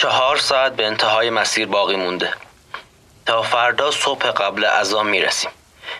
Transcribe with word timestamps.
چهار 0.00 0.36
ساعت 0.36 0.72
به 0.76 0.86
انتهای 0.86 1.30
مسیر 1.30 1.66
باقی 1.66 1.96
مونده. 1.96 2.32
تا 3.26 3.42
فردا 3.42 3.90
صبح 3.90 4.30
قبل 4.30 4.64
ازام 4.64 5.06
می‌رسیم. 5.06 5.50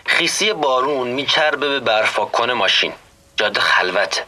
خیسی 0.05 0.53
بارون 0.53 1.07
میچربه 1.07 1.69
به 1.69 1.79
برفاکن 1.79 2.51
ماشین. 2.51 2.93
جاده 3.37 3.59
خلوته 3.59 4.23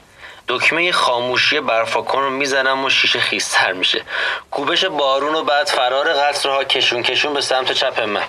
دکمه 0.47 0.91
خاموشی 0.91 1.59
برفاکن 1.59 2.19
رو 2.19 2.29
می‌زنم 2.29 2.85
و 2.85 2.89
شیشه 2.89 3.19
خیستر 3.19 3.73
میشه. 3.73 4.03
کوبش 4.51 4.85
بارون 4.85 5.35
و 5.35 5.43
بعد 5.43 5.67
فرار 5.67 6.13
قطرها 6.13 6.63
کشون 6.63 7.03
کشون 7.03 7.33
به 7.33 7.41
سمت 7.41 7.71
چپ 7.71 7.99
من. 7.99 8.23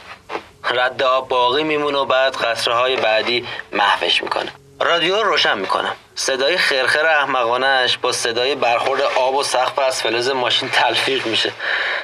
رد 0.65 1.03
آب 1.03 1.29
باقی 1.29 1.63
میمونه 1.63 1.99
و 1.99 2.05
بعد 2.05 2.37
قطره 2.37 2.75
های 2.75 2.97
بعدی 2.97 3.47
محوش 3.73 4.23
می‌کنه. 4.23 4.53
رادیو 4.85 5.17
رو 5.17 5.23
روشن 5.23 5.59
می‌کنم. 5.59 5.95
صدای 6.15 6.57
خرخر 6.57 7.07
احمقانش 7.07 7.99
با 7.99 8.13
صدای 8.13 8.55
برخورد 8.55 9.01
آب 9.01 9.35
و 9.35 9.43
سقف 9.43 9.79
از 9.79 10.03
فلز 10.03 10.29
ماشین 10.29 10.69
تلفیق 10.69 11.27
میشه. 11.27 11.53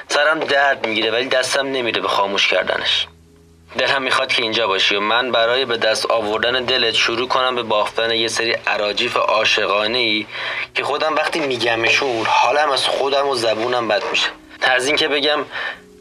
سرم 0.07 0.39
درد 0.39 0.87
می‌گیره 0.87 1.11
ولی 1.11 1.25
دستم 1.25 1.67
نمیره 1.67 2.01
به 2.01 2.07
خاموش 2.07 2.47
کردنش. 2.47 3.07
دلم 3.77 4.01
می‌خواد 4.01 4.33
که 4.33 4.41
اینجا 4.41 4.67
باشی 4.67 4.95
و 4.95 4.99
من 4.99 5.31
برای 5.31 5.65
به 5.65 5.77
دست 5.77 6.11
آوردن 6.11 6.63
دلت 6.63 6.93
شروع 6.93 7.27
کنم 7.27 7.55
به 7.55 7.63
بافتن 7.63 8.11
یه 8.11 8.27
سری 8.27 8.51
عراجیف 8.67 9.17
عاشقانه 9.17 9.97
ای 9.97 10.25
که 10.75 10.83
خودم 10.83 11.15
وقتی 11.15 11.39
میگمشون 11.39 12.25
حالم 12.25 12.71
از 12.71 12.85
خودم 12.85 13.27
و 13.27 13.35
زبونم 13.35 13.87
بد 13.87 14.03
میشه. 14.11 14.27
از 14.61 14.89
که 14.89 15.07
بگم 15.07 15.45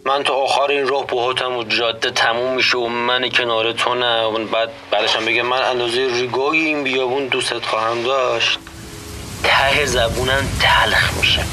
من 0.08 0.22
تو 0.22 0.32
آخر 0.32 0.70
این 0.70 0.88
راه 0.88 1.06
بهاتم 1.06 1.56
و 1.56 1.64
جاده 1.64 2.10
تموم 2.10 2.54
میشه 2.54 2.78
و 2.78 2.88
من 2.88 3.28
کنار 3.28 3.72
تو 3.72 3.94
نه. 3.94 4.44
بعد 4.44 4.70
بعدشم 4.90 5.24
بگم 5.24 5.42
من 5.42 5.62
اندازه 5.62 6.06
ریگای 6.06 6.58
این 6.58 6.84
بیابون 6.84 7.26
دوست 7.26 7.64
خواهم 7.64 8.02
داشت. 8.02 8.58
ته 9.44 9.86
زبونم 9.86 10.48
تلخ 10.60 11.12
میشه. 11.18 11.44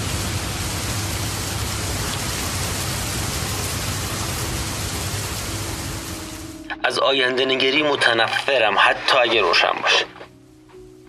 از 6.83 6.99
آینده 6.99 7.45
نگری 7.45 7.83
متنفرم 7.83 8.75
حتی 8.79 9.17
اگه 9.17 9.41
روشن 9.41 9.73
باشه. 9.83 10.05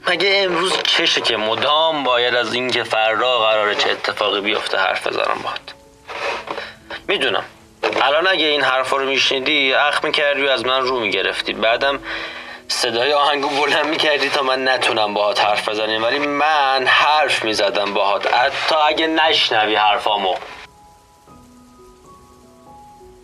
مگه 0.09 0.31
امروز 0.45 0.73
چشه 0.83 1.21
که 1.21 1.37
مدام 1.37 2.05
باید 2.05 2.35
از 2.35 2.55
اینکه 2.55 2.83
فردا 2.83 3.39
قراره 3.39 3.75
چه 3.75 3.91
اتفاقی 3.91 4.41
بیفته 4.41 4.79
حرف 4.79 5.07
بزنم 5.07 5.41
باهات؟ 5.43 5.77
می‌دونم. 7.09 7.45
الان 8.03 8.27
اگه 8.27 8.47
این 8.47 8.63
حرفا 8.63 8.97
رو 8.97 9.07
میشنیدی 9.07 9.75
اخ 9.75 10.05
می‌کردی 10.05 10.47
و 10.47 10.49
از 10.49 10.67
من 10.67 10.81
رو 10.81 11.01
می‌گرفتی. 11.01 11.53
بعدم 11.53 11.99
صدای 12.69 13.13
آهنگو 13.13 13.49
بلند 13.49 13.87
می‌کردی 13.87 14.29
تا 14.29 14.43
من 14.43 14.69
نتونم 14.69 15.15
باهات 15.15 15.41
حرف 15.41 15.69
بزنیم 15.69 16.03
ولی 16.03 16.19
من 16.19 16.87
حرف 16.87 17.45
می‌زدم 17.45 17.95
باهات. 17.95 18.35
حتی 18.35 18.75
اگه 18.89 19.07
نشنوی 19.07 19.75
حرفامو. 19.75 20.35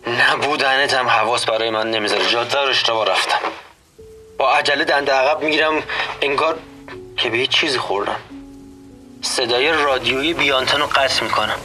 نبودنت 0.07 0.93
هم 0.93 1.07
حواس 1.07 1.45
برای 1.45 1.69
من 1.69 1.91
نمی‌ذاره. 1.91 2.25
جاده 2.25 2.61
رو 2.61 2.69
اشتباه 2.69 3.05
رفتم. 3.05 3.39
با 4.37 4.53
عجله 4.53 4.83
دنده 4.83 5.13
عقب 5.13 5.43
می‌گیرم 5.43 5.83
انگار 6.21 6.59
که 7.17 7.29
به 7.29 7.37
هیچ 7.37 7.49
چیزی 7.49 7.77
خوردم. 7.77 8.19
صدای 9.21 9.71
رادیویی 9.71 10.33
بیانتن 10.33 10.79
رو 10.79 10.87
قطع 10.87 11.23
می‌کنم. 11.23 11.59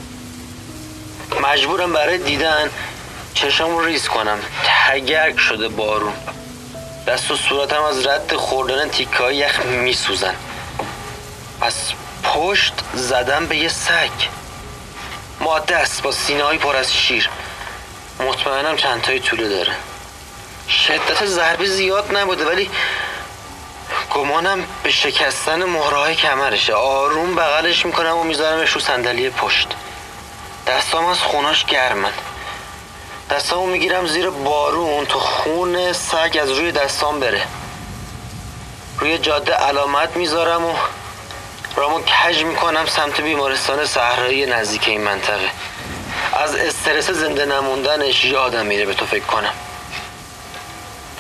مجبورم 1.37 1.93
برای 1.93 2.19
دیدن 2.19 2.71
چشم 3.35 3.71
رو 3.71 3.85
ریز 3.85 4.09
کنم. 4.09 4.39
تگرگ 4.89 5.37
شده 5.37 5.69
بارون. 5.69 6.15
دست 7.07 7.31
و 7.31 7.37
صورتم 7.37 7.83
از 7.83 8.07
رد 8.07 8.37
خوردن 8.37 8.89
تیکه 8.89 9.17
های 9.19 9.37
یخ 9.37 9.61
میسوزن. 9.61 10.35
از 11.61 11.75
پشت 12.23 12.75
زدم 12.95 13.47
به 13.47 13.57
یه 13.57 13.69
سگ. 13.69 14.11
ماده 15.41 15.77
است 15.77 16.03
با 16.03 16.13
سینه 16.13 16.59
پر 16.59 16.77
از 16.77 16.95
شیر. 16.95 17.29
مطمئنم 18.21 18.77
چند 18.77 19.03
تایی 19.03 19.21
طوله 19.21 19.49
داره. 19.49 19.73
شدت 20.69 21.27
ضربه 21.27 21.67
زیاد 21.67 22.17
نبوده 22.17 22.45
ولی 22.45 22.71
گمانم 24.15 24.65
به 24.83 24.91
شکستن 24.91 25.65
مهرهای 25.65 26.15
کمرشه. 26.15 26.75
آروم 26.75 27.35
بغلش 27.35 27.87
می‌کنم 27.87 28.17
و 28.17 28.25
میذارمش 28.25 28.71
رو 28.71 28.81
صندلی 28.81 29.31
پشت. 29.31 29.69
دستام 30.69 31.07
از 31.07 31.19
خوناش 31.19 31.65
گرمن 31.65 32.13
دستامو 33.31 33.67
می‌گیرم 33.67 34.07
زیر 34.07 34.31
بارون 34.31 35.07
تو 35.07 35.19
خون 35.19 35.93
سگ 35.93 36.39
از 36.43 36.51
روی 36.51 36.73
دستام 36.73 37.21
بره. 37.21 37.43
روی 38.99 39.19
جاده 39.19 39.53
علامت 39.53 40.17
می‌ذارم 40.17 40.65
و 40.65 40.75
رامو 41.77 42.01
کج 42.01 42.43
می‌کنم 42.43 42.87
سمت 42.87 43.21
بیمارستان 43.21 43.87
صحرایی 43.87 44.47
نزدیک 44.47 44.89
این 44.89 45.01
منطقه. 45.01 45.51
از 46.33 46.55
استرس 46.55 47.11
زنده 47.11 47.47
نموندنش 47.47 48.25
یادم 48.25 48.67
میره 48.67 48.87
به 48.87 48.95
تو 48.95 49.07
فکر 49.07 49.25
کنم. 49.25 49.55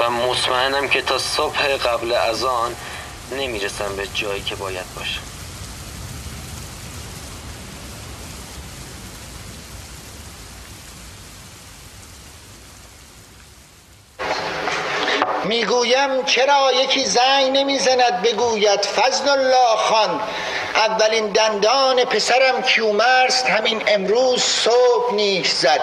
و 0.00 0.10
مطمئنم 0.10 0.88
که 0.88 1.02
تا 1.02 1.18
صبح 1.18 1.76
قبل 1.76 2.12
از 2.12 2.44
آن 2.44 2.76
نمی‌رسم 3.32 3.96
به 3.96 4.06
جایی 4.14 4.42
که 4.42 4.54
باید 4.54 4.94
باشم. 4.96 5.20
می‌گویم 15.44 16.24
چرا 16.24 16.72
یکی 16.72 17.04
زنگ 17.04 17.58
نمی‌زند 17.58 18.22
بگوید 18.22 18.84
فضل 18.84 19.28
الله 19.28 19.76
خان؟ 19.76 20.20
اولین 20.74 21.26
دندان 21.28 22.04
پسرم 22.04 22.62
کیومرست 22.62 23.46
همین 23.46 23.82
امروز 23.86 24.42
صبح 24.42 25.14
نیش 25.14 25.50
زد. 25.50 25.80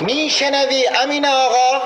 میشنوی 0.00 0.88
امین 1.02 1.26
آقا؟ 1.26 1.82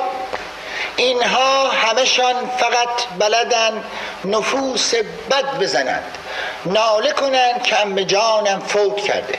اینها 0.97 1.69
همشان 1.69 2.35
فقط 2.59 3.19
بلدن 3.19 3.85
نفوس 4.25 4.95
بد 5.31 5.59
بزنند. 5.61 6.19
ناله 6.67 7.13
کنند 7.13 7.63
که 7.63 7.81
ام 7.81 8.01
جانم 8.01 8.61
فوت 8.61 8.97
کرده. 8.97 9.39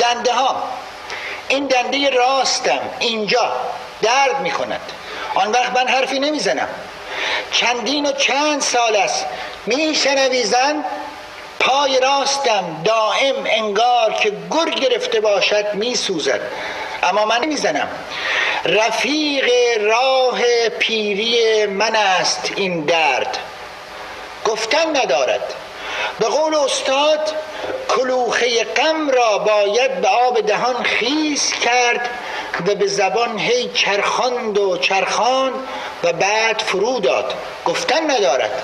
دنده 0.00 0.32
ها 0.32 0.62
این 1.48 1.66
دنده 1.66 2.10
راستم. 2.10 2.80
اینجا. 2.98 3.52
درد 4.02 4.40
می 4.40 4.50
کند 4.50 4.80
آن 5.34 5.52
وقت 5.52 5.76
من 5.76 5.88
حرفی 5.88 6.18
نمی‌زنم. 6.18 6.68
چندین 7.52 8.06
و 8.06 8.12
چند 8.12 8.60
سال 8.60 8.96
است 8.96 9.26
میشنوی 9.66 10.44
زن 10.44 10.84
پای 11.60 12.00
راستم 12.00 12.82
دائم 12.84 13.34
انگار 13.46 14.12
که 14.12 14.30
گر 14.30 14.70
گرفته 14.70 15.20
باشد 15.20 15.74
میسوزد. 15.74 16.40
اما 17.02 17.24
من 17.24 17.40
نمی‌زنم. 17.40 17.88
رفیق 18.64 19.50
راه 19.80 20.68
پیری 20.68 21.66
من 21.66 21.96
است 21.96 22.52
این 22.56 22.80
درد. 22.84 23.38
گفتن 24.44 24.96
ندارد. 24.96 25.54
به 26.18 26.26
قول 26.26 26.54
استاد 26.54 27.34
کلوخه 27.88 28.64
غم 28.64 29.10
را 29.10 29.38
باید 29.38 30.00
به 30.00 30.08
آب 30.08 30.40
دهان 30.40 30.82
خیز 30.82 31.52
کرد 31.52 32.08
و 32.66 32.74
به 32.74 32.86
زبان 32.86 33.38
هی 33.38 33.70
چرخاند 33.74 34.58
و 34.58 34.76
چرخان 34.76 35.52
و 36.04 36.12
بعد 36.12 36.58
فرو 36.58 37.00
داد. 37.00 37.34
گفتن 37.64 38.10
ندارد. 38.10 38.62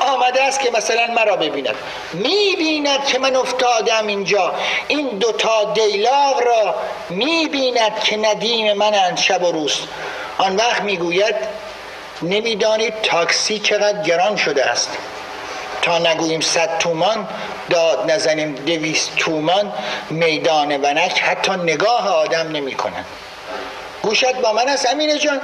آمده 0.00 0.42
است 0.42 0.60
که 0.60 0.70
مثلا 0.70 1.06
مرا 1.06 1.36
ببیند. 1.36 1.74
می‌بیند 2.12 3.04
که 3.04 3.18
من 3.18 3.36
افتادم 3.36 4.06
اینجا. 4.06 4.54
این 4.88 5.08
دوتا 5.08 5.64
دیلاغ 5.64 6.42
را 6.42 6.74
می‌بیند 7.10 8.00
که 8.00 8.16
ندیم 8.16 8.72
من 8.72 9.16
شب 9.16 9.42
و 9.42 9.52
روز. 9.52 9.80
آن 10.38 10.56
وقت 10.56 10.82
می‌گوید 10.82 11.34
نمی‌دانید 12.22 13.02
تاکسی 13.02 13.58
چقدر 13.58 14.02
گران 14.02 14.36
شده 14.36 14.64
است. 14.64 14.90
تا 15.86 15.98
نگوییم 15.98 16.40
صد 16.40 16.78
تومان 16.78 17.28
داد 17.70 18.10
نزنیم 18.10 18.54
دویست 18.54 19.16
تومان 19.16 19.72
میدان 20.10 20.76
ونک 20.76 21.20
حتی 21.20 21.52
نگاه 21.52 22.08
آدم 22.08 22.48
نمی 22.48 22.74
کنن. 22.74 23.04
گوشت 24.02 24.34
با 24.34 24.52
من 24.52 24.68
است 24.68 24.86
امینه 24.86 25.18
جان. 25.18 25.40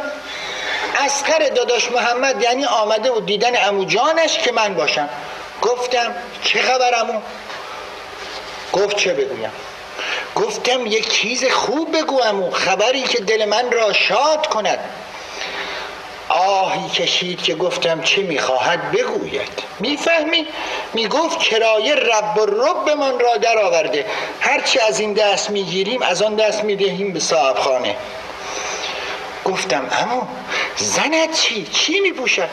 اسخر 1.05 1.39
داداش 1.39 1.91
محمد 1.91 2.43
یعنی 2.43 2.65
آمده 2.65 3.11
و 3.11 3.21
دیدن 3.21 3.69
امو 3.69 3.85
جانش 3.85 4.39
که 4.39 4.53
من 4.53 4.75
باشم. 4.75 5.09
گفتم 5.63 6.15
چه 6.45 6.63
خبر 6.63 7.01
امو؟ 7.01 7.21
گفت 8.73 8.97
چه 8.97 9.15
بگویم؟ 9.15 9.53
گفتم 10.35 10.87
یک 10.87 11.13
چیز 11.13 11.45
خوب 11.45 11.97
بگو 11.97 12.23
امو 12.23 12.51
خبری 12.51 13.03
که 13.03 13.21
دل 13.21 13.45
من 13.45 13.73
را 13.73 13.93
شاد 13.93 14.47
کند. 14.47 14.79
آهی 16.33 16.89
کشید 16.89 17.43
که 17.43 17.55
گفتم 17.55 18.03
چه 18.03 18.23
می‌خواهد 18.23 18.93
بگوید 18.93 19.63
می‌فهمی؟ 19.81 20.47
می‌گفت 20.95 21.39
کرایه 21.39 21.95
رب 21.95 22.39
و 22.39 22.47
رب 22.47 22.91
من 22.99 23.19
را 23.19 23.37
در 23.37 23.59
آورده 23.59 24.07
هرچی 24.41 24.79
از 24.79 25.01
این 25.01 25.13
دست 25.13 25.51
می‌گیریم 25.51 26.03
از 26.03 26.23
آن 26.23 26.35
دست 26.35 26.65
می‌دهیم 26.65 27.13
به 27.13 27.21
صاحب 27.21 27.59
خانه 27.59 27.97
گفتم 29.45 29.89
اما 30.03 30.29
زنت 30.77 31.41
چی؟ 31.41 31.67
چی 31.67 32.01
میپوشد؟ 32.01 32.49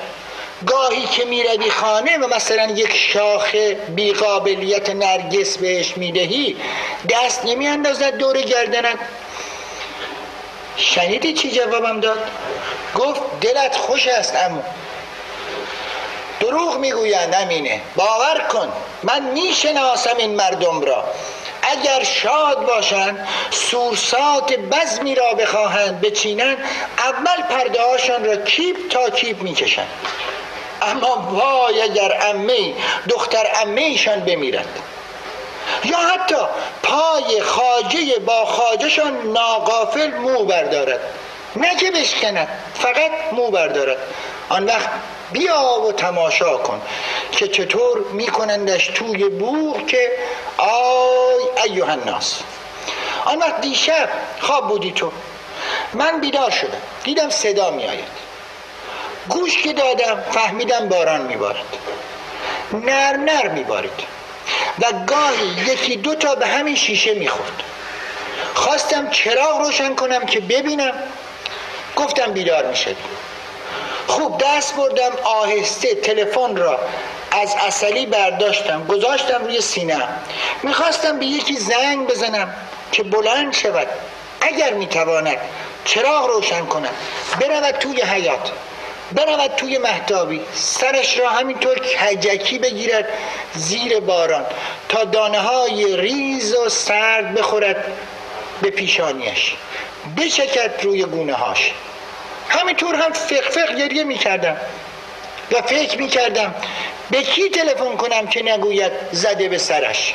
گاهی 0.68 1.06
که 1.06 1.26
می‌روی 1.26 1.70
خانه 1.70 2.18
و 2.18 2.36
مثلا 2.36 2.72
یک 2.72 2.94
شاخ 2.96 3.56
بیقابلیت 3.96 4.90
نرگس 4.90 5.58
بهش 5.58 5.98
می‌دهی 5.98 6.56
دست 7.10 7.46
نمیاندازد 7.46 8.18
دور 8.18 8.42
گردنت 8.42 8.98
شنیدی 10.80 11.34
چی 11.34 11.52
جوابم 11.52 12.00
داد؟ 12.00 12.20
گفت 12.96 13.22
دلت 13.42 13.76
خوش 13.78 14.08
است 14.08 14.36
امو 14.36 14.62
دروغ 16.40 16.78
می‌گویند 16.78 17.36
امینه 17.42 17.82
باور 17.96 18.48
کن 18.50 18.72
من 19.04 19.22
می‌شناسم 19.22 20.18
این 20.18 20.36
مردم 20.36 20.82
را. 20.82 21.04
اگر 21.62 22.04
شاد 22.04 22.66
باشند 22.66 23.28
سورسات 23.52 24.54
بزمی 24.54 25.16
را 25.16 25.34
بخواهند 25.34 26.02
بچینند 26.02 26.58
اول 26.98 27.44
پرده 27.50 27.82
هاشان 27.82 28.26
را 28.26 28.36
کیپ 28.36 28.90
تا 28.90 29.10
کیپ 29.10 29.42
می‌کشند. 29.42 29.88
اما 30.82 31.28
وای 31.32 31.82
اگر 31.82 32.18
امه 32.30 32.74
دختر 33.10 33.48
امه 33.62 33.82
ایشان 33.82 34.20
بمیرد. 34.20 34.80
یا 35.84 35.98
حتی 35.98 36.36
پای 36.90 37.42
خاجه 37.42 38.20
با 38.26 38.46
خاجهشان 38.46 39.32
ناقافل 39.32 40.12
مو 40.12 40.44
بردارد. 40.44 41.00
نه 41.56 41.76
که 41.76 41.92
بشکند 41.92 42.48
فقط 42.74 43.12
مو 43.34 43.52
بردارد. 43.52 43.98
آن 44.50 44.66
وقت 44.66 44.90
بیا 45.32 45.82
و 45.88 45.92
تماشا 45.92 46.58
کن 46.58 46.82
که 47.32 47.48
چطور 47.48 47.98
میکنندش 48.12 48.88
توی 48.88 49.30
بوغ 49.30 49.86
که 49.88 50.12
آی 50.58 51.72
ایوه 51.72 51.92
الناس. 51.92 52.40
آن 53.26 53.40
وقت 53.40 53.62
دیشب 53.62 54.10
خواب 54.40 54.68
بودی 54.68 54.92
تو. 54.92 55.12
من 55.94 56.20
بیدار 56.20 56.50
شدم. 56.52 56.82
دیدم 57.04 57.30
صدا 57.30 57.72
میآید. 57.72 58.30
گوش 59.30 59.62
که 59.62 59.74
دادم 59.74 60.24
فهمیدم 60.32 60.90
باران 60.90 61.22
میبارد. 61.22 61.78
نر 62.74 63.18
نر 63.18 63.48
میبارید. 63.48 64.19
و 64.80 64.86
گاهی 65.08 65.72
یکی 65.74 65.96
دو 65.96 66.16
تا 66.16 66.36
به 66.36 66.48
همین 66.48 66.76
شیشه 66.76 67.14
می‌خورد. 67.14 67.64
خواستم 68.54 69.10
چراغ 69.10 69.58
روشن 69.66 69.96
کنم 69.96 70.26
که 70.26 70.40
ببینم. 70.40 70.94
گفتم 71.96 72.32
بیدار 72.32 72.66
می‌شد 72.66 72.96
خوب 74.08 74.42
دست 74.46 74.76
بردم 74.76 75.12
آهسته 75.24 75.96
تلفن 75.96 76.56
را 76.56 76.80
از 77.32 77.56
اصلی 77.68 78.06
برداشتم. 78.06 78.88
گذاشتم 78.88 79.46
روی 79.46 79.62
سینه. 79.62 80.08
می‌خواستم 80.64 81.20
به 81.20 81.26
یکی 81.26 81.56
زنگ 81.58 82.08
بزنم 82.08 82.54
که 82.92 83.04
بلند 83.04 83.54
شود. 83.54 83.88
اگر 84.42 84.74
می‌تواند 84.74 85.38
چراغ 85.86 86.26
روشن 86.30 86.66
کنم 86.66 86.90
برود 87.42 87.76
توی 87.76 88.02
حیات 88.02 88.52
برود 89.12 89.52
توی 89.58 89.78
محتابی 89.78 90.42
سرش 90.54 91.20
را 91.20 91.30
همینطور 91.30 91.80
کجکی 91.80 92.60
بگیرد 92.60 93.08
زیر 93.56 94.00
باران 94.00 94.46
تا 94.90 95.04
دانه 95.04 95.40
های 95.40 95.98
ریز 95.98 96.56
و 96.56 96.70
سرد 96.70 97.34
بخورد 97.34 97.92
به 98.62 98.70
پیشانیش. 98.70 99.54
بچکد 100.18 100.84
روی 100.84 101.04
گونه 101.04 101.34
هاش 101.34 101.74
همینطور 102.50 102.96
هم 102.96 103.14
فق 103.14 103.50
فق 103.50 103.76
گریه 103.76 104.04
می‌کردم 104.04 104.58
و 105.52 105.62
فکر 105.62 105.98
می‌کردم 105.98 106.56
به 107.12 107.24
کی 107.24 107.50
تلفن 107.50 107.96
کنم 107.96 108.28
که 108.28 108.44
نگوید 108.44 108.92
زده 109.12 109.50
به 109.50 109.58
سرش. 109.58 110.14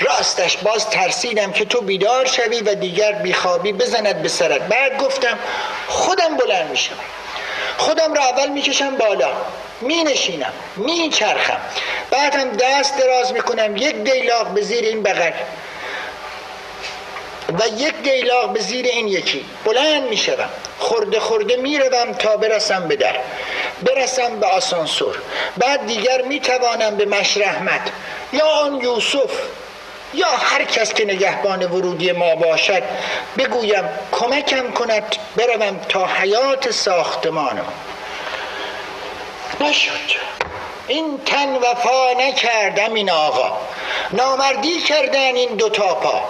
راستش 0.00 0.56
باز 0.56 0.90
ترسیدم 0.90 1.52
که 1.52 1.64
تو 1.64 1.80
بیدار 1.80 2.26
شوی 2.26 2.60
و 2.60 2.74
دیگر 2.74 3.12
بیخوابی 3.12 3.72
بزند 3.72 4.22
به 4.22 4.28
سرت. 4.28 4.60
بعد 4.60 4.98
گفتم 4.98 5.38
خودم 5.88 6.36
بلند 6.36 6.70
میشم 6.70 6.94
خودم 7.78 8.14
را 8.14 8.22
اول 8.22 8.48
می‌کشم 8.48 8.96
بالا. 8.96 9.30
می 9.80 10.04
نشینم 10.04 10.52
می 10.76 11.08
چرخم 11.08 11.60
بعد 12.10 12.34
هم 12.34 12.50
دست 12.50 12.98
دراز 12.98 13.32
می‌کنم 13.32 13.76
یک 13.76 13.96
دیلاق 13.96 14.46
به 14.46 14.62
زیر 14.62 14.84
این 14.84 15.02
بغل. 15.02 15.30
و 17.48 17.68
یک 17.76 17.94
دیلاق 18.02 18.52
به 18.52 18.60
زیر 18.60 18.86
این 18.86 19.08
یکی. 19.08 19.44
بلند 19.64 20.02
می‌شوم. 20.02 20.48
خورده 20.78 21.20
خورده 21.20 21.56
می‌روم 21.56 22.12
تا 22.12 22.36
برسم 22.36 22.88
به 22.88 22.96
در. 22.96 23.16
برسم 23.82 24.40
به 24.40 24.46
آسانسور. 24.46 25.18
بعد 25.56 25.86
دیگر 25.86 26.22
می‌توانم 26.22 26.96
به 26.96 27.04
مشرحمت. 27.04 27.80
یا 28.32 28.46
آن 28.46 28.80
یوسف. 28.80 29.30
یا 30.14 30.28
هر 30.28 30.64
کس 30.64 30.94
که 30.94 31.04
نگهبان 31.04 31.62
ورودی 31.62 32.12
ما 32.12 32.34
باشد 32.34 32.82
بگویم 33.38 33.84
کمکم 34.12 34.70
کند 34.70 35.16
بروم 35.36 35.80
تا 35.88 36.06
حیات 36.06 36.70
ساختمانم 36.70 37.66
نشد. 39.60 40.18
این 40.86 41.18
تن 41.26 41.56
وفا 41.56 42.12
نکردم 42.18 42.94
این 42.94 43.10
آقا. 43.10 43.58
نامردی 44.12 44.80
کردن 44.80 45.34
این 45.34 45.56
دوتا 45.56 45.94
پا. 45.94 46.22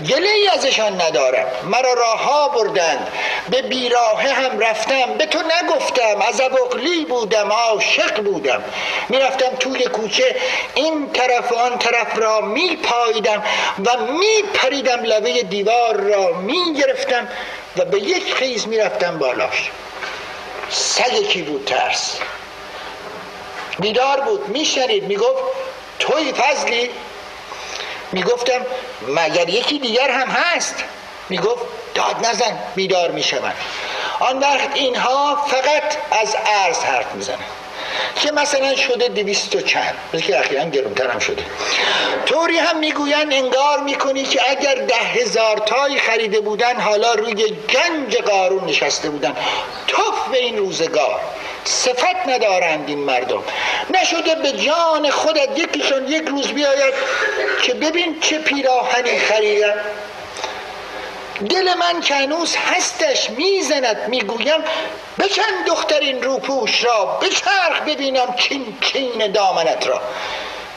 گله 0.00 0.28
ای 0.28 0.48
ازشان 0.48 1.00
ندارم. 1.00 1.46
مرا 1.64 1.92
راه 1.92 2.54
بردند. 2.54 3.08
به 3.50 3.62
بیراهه 3.62 4.32
هم 4.32 4.58
رفتم. 4.58 5.14
به 5.18 5.26
تو 5.26 5.38
نگفتم. 5.38 6.22
از 6.28 6.40
ابقلی 6.40 7.04
بودم. 7.04 7.52
عاشق 7.52 8.22
بودم. 8.22 8.64
می‌رفتم 9.08 9.56
توی 9.56 9.84
کوچه. 9.84 10.36
این 10.74 11.10
طرف 11.10 11.52
و 11.52 11.54
آن 11.54 11.78
طرف 11.78 12.18
را 12.18 12.40
می 12.40 12.76
پاییدم 12.76 13.44
و 13.84 13.96
می 13.96 14.42
پریدم 14.54 15.02
لبه 15.02 15.42
دیوار 15.42 15.96
را. 15.96 16.32
می 16.32 16.74
گرفتم 16.74 17.28
و 17.76 17.84
به 17.84 17.98
یک 18.00 18.34
خیز 18.34 18.68
می‌رفتم 18.68 19.18
بالاش. 19.18 19.70
سگ 20.70 21.28
کی 21.28 21.42
بود 21.42 21.64
ترس؟ 21.64 22.18
بیدار 23.80 24.20
بود. 24.20 24.48
میشنید. 24.48 25.04
می‌گفت 25.04 25.42
توی 25.98 26.32
فضلی؟ 26.32 26.90
می‌گفتم 28.14 28.60
مگر 29.08 29.48
یکی 29.48 29.78
دیگر 29.78 30.10
هم 30.10 30.28
هست؟ 30.28 30.74
می‌گفت 31.28 31.64
داد 31.94 32.26
نزن 32.26 32.58
بیدار 32.74 33.10
می‌شوند 33.10 33.56
آن 34.20 34.38
وقت 34.38 34.70
اینها 34.74 35.36
فقط 35.46 35.96
از 36.22 36.36
عرض 36.46 36.78
حرف 36.78 37.14
می‌زنن 37.14 37.38
که 38.22 38.32
مثلا 38.32 38.76
شده 38.76 39.08
دویست 39.08 39.56
و 39.56 39.60
چند. 39.60 39.94
که 40.26 40.38
اخیرا 40.38 40.64
گرونتر 40.64 41.10
هم 41.10 41.18
شده. 41.18 41.42
طوری 42.26 42.58
هم 42.58 42.78
می‌گوین 42.78 43.32
انگار 43.32 43.80
می‌کنی 43.80 44.22
که 44.22 44.40
اگر 44.50 44.74
ده 44.74 44.94
هزار 44.94 45.56
تایی 45.56 45.98
خریده 45.98 46.40
بودن 46.40 46.80
حالا 46.80 47.14
روی 47.14 47.34
گنج 47.34 48.16
قارون 48.16 48.64
نشسته 48.64 49.10
بودن. 49.10 49.36
توف 49.86 50.28
به 50.30 50.38
این 50.38 50.58
روزگار. 50.58 51.20
صفت 51.64 52.28
ندارند 52.28 52.88
این 52.88 52.98
مردم. 52.98 53.42
نشده 53.90 54.34
به 54.34 54.52
جان 54.52 55.10
خودت 55.10 55.58
یکیشون 55.58 56.08
یک 56.08 56.28
روز 56.28 56.46
بیاید 56.48 56.94
که 57.62 57.74
ببین 57.74 58.20
چه 58.20 58.38
پیراهنی 58.38 59.18
خریدن. 59.18 59.74
دل 61.40 61.74
من 61.74 62.00
که 62.00 62.14
هنوز 62.14 62.56
هستش 62.56 63.30
می‌زند 63.30 64.08
می‌گویم 64.08 64.60
بچن 65.18 65.64
دخترین 65.66 66.22
روپوش 66.22 66.84
را 66.84 67.04
بچرخ 67.04 67.80
ببینم 67.86 68.34
چین 68.36 68.78
چین 68.80 69.32
دامنت 69.32 69.86
را. 69.86 70.00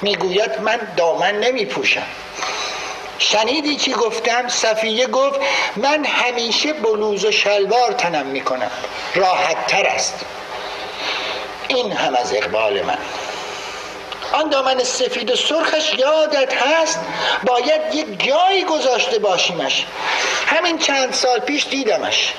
می‌گوید 0.02 0.60
من 0.62 0.80
دامن 0.98 1.40
نمیپوشم. 1.40 2.08
شنیدی 3.20 3.76
چی 3.76 3.94
گفتم؟ 3.94 4.48
صفیه 4.48 5.08
گفت 5.08 5.40
من 5.76 6.06
همیشه 6.06 6.74
بلوز 6.74 7.26
و 7.26 7.32
شلوار 7.32 7.92
تنم 7.92 8.26
می‌کنم. 8.26 8.72
راحت 9.16 9.68
تر 9.68 9.86
است. 9.86 10.26
این 11.68 11.92
هم 11.92 12.16
از 12.16 12.34
اقبال 12.34 12.82
من. 12.82 12.98
آن 14.34 14.50
دامن 14.50 14.84
سفید 14.84 15.32
و 15.32 15.36
سرخش 15.36 15.94
یادت 15.98 16.54
هست؟ 16.54 17.00
باید 17.44 17.96
یک 17.96 18.28
جایی 18.28 18.64
گذاشته 18.64 19.20
باشیمش. 19.20 19.86
همین 20.46 20.78
چند 20.78 21.14
سال 21.14 21.40
پیش 21.40 21.68
دیدمش. 21.68 22.34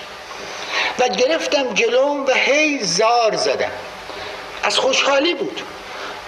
و 0.99 1.09
گرفتم 1.09 1.75
جلوم 1.75 2.27
و 2.27 2.31
هی 2.35 2.79
زار 2.83 3.37
زدم. 3.37 3.71
از 4.63 4.79
خوشحالی 4.79 5.35
بود. 5.35 5.63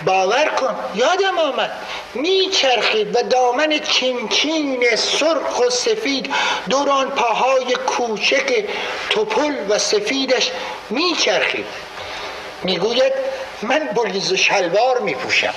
باور 0.04 0.44
کن 0.44 0.76
یادم 0.94 1.38
آمد. 1.38 1.70
میچرخید 2.14 3.16
و 3.16 3.22
دامن 3.22 3.78
چینچین 3.78 4.96
سرخ 4.96 5.60
و 5.60 5.70
سفید 5.70 6.34
دوران 6.68 7.10
پاهای 7.10 7.74
کوچک 7.74 8.64
توپل 9.10 9.54
و 9.68 9.78
سفیدش 9.78 10.50
میچرخید. 10.90 11.66
می‌گوید 12.62 13.12
من 13.62 13.78
بلیز 13.78 14.32
و 14.32 14.36
شلوار 14.36 14.98
میپوشم. 14.98 15.54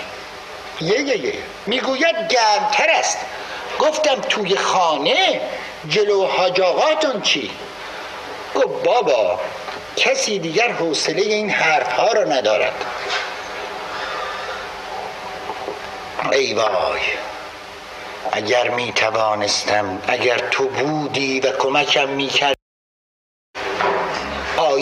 یه 0.82 1.02
یه 1.02 1.18
یه. 1.18 1.34
می‌گوید 1.66 2.16
گرمتر 2.30 2.90
است. 2.90 3.18
گفتم 3.80 4.16
توی 4.16 4.56
خانه 4.56 5.42
جلو 5.90 6.26
حاجاقاتون 6.26 7.22
چی؟ 7.22 7.52
گفت 8.56 8.84
بابا 8.84 9.40
کسی 9.96 10.40
دیگر 10.40 10.72
حوصله 10.72 11.22
این 11.22 11.50
حرف 11.50 11.94
ها 11.94 12.08
رو 12.08 12.32
ندارد. 12.32 12.86
ای 16.32 16.54
وای. 16.54 17.02
اگر 18.32 18.70
می 18.70 18.94
توانستم 18.94 20.02
اگر 20.08 20.38
تو 20.38 20.68
بودی 20.68 21.40
و 21.40 21.52
کمکم 21.52 22.10
می 22.10 22.28
کرد 22.28 22.63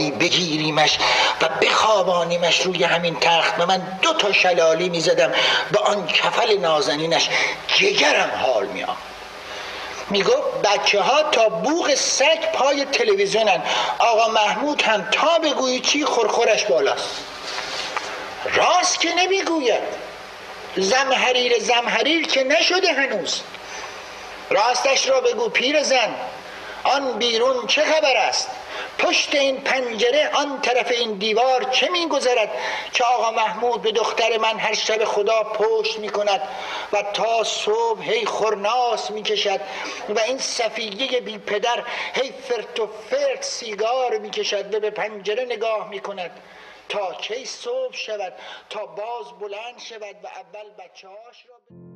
بالایی 0.01 0.11
بگیریمش 0.11 0.97
و 1.41 1.49
بخوابانیمش 1.61 2.61
روی 2.61 2.83
همین 2.83 3.19
تخت 3.19 3.59
و 3.59 3.65
من 3.65 3.99
دو 4.01 4.13
تا 4.13 4.33
شلالی 4.33 4.89
می‌زدم 4.89 5.31
به 5.71 5.79
آن 5.79 6.07
کفل 6.07 6.57
نازنینش 6.57 7.29
جگرم 7.67 8.31
حال 8.43 8.65
میام 8.65 8.97
می‌گفت 10.09 10.61
بچه 10.63 11.01
ها 11.01 11.23
تا 11.23 11.49
بوغ 11.49 11.95
سگ 11.95 12.51
پای 12.53 12.85
تلویزیونن. 12.85 13.61
آقا 13.99 14.27
محمود 14.27 14.81
هم 14.81 15.07
تا 15.11 15.39
بگویی 15.39 15.79
چی 15.79 16.05
خورخورش 16.05 16.65
بالاست. 16.65 17.09
راست 18.53 19.01
که 19.01 19.09
نمی‌گوید. 19.15 20.01
زمحریر 20.77 21.59
زمحریر 21.59 22.27
که 22.27 22.43
نشده 22.43 22.93
هنوز. 22.93 23.41
راستش 24.49 25.09
را 25.09 25.21
بگو 25.21 25.49
پیر 25.49 25.83
زن 25.83 26.15
آن 26.83 27.19
بیرون 27.19 27.67
چه 27.67 27.81
خبر 27.81 28.17
است؟ 28.17 28.49
پشت 28.99 29.35
این 29.35 29.61
پنجره 29.61 30.29
آن 30.33 30.61
طرف 30.61 30.91
این 30.91 31.13
دیوار 31.13 31.63
چه 31.63 31.89
میگذرد؟ 31.89 32.49
که 32.93 33.03
آقا 33.03 33.31
محمود 33.31 33.81
به 33.81 33.91
دختر 33.91 34.37
من 34.37 34.59
هر 34.59 34.73
شب 34.73 35.03
خدا 35.03 35.43
پشت 35.43 35.99
می 35.99 36.09
کند 36.09 36.41
و 36.93 37.03
تا 37.13 37.43
صبح 37.43 38.03
هی 38.03 38.25
خورناس 38.25 39.11
می 39.11 39.23
کشد 39.23 39.59
و 40.09 40.19
این 40.19 40.37
صفیه 40.37 41.19
بی 41.19 41.37
پدر 41.37 41.83
هی 42.13 42.31
فرت 42.31 42.79
و 42.79 42.89
فرت 43.09 43.43
سیگار 43.43 44.17
می 44.17 44.29
کشد 44.29 44.75
و 44.75 44.79
به 44.79 44.89
پنجره 44.89 45.45
نگاه 45.45 45.89
می 45.89 45.99
کند 45.99 46.31
تا 46.89 47.13
کی 47.13 47.45
صبح 47.45 47.95
شود؟ 47.95 48.33
تا 48.69 48.85
باز 48.85 49.39
بلند 49.39 49.79
شود 49.79 50.15
و 50.23 50.27
اول 50.27 50.69
بچه 50.77 51.07
هاش 51.07 51.45
را 51.49 51.90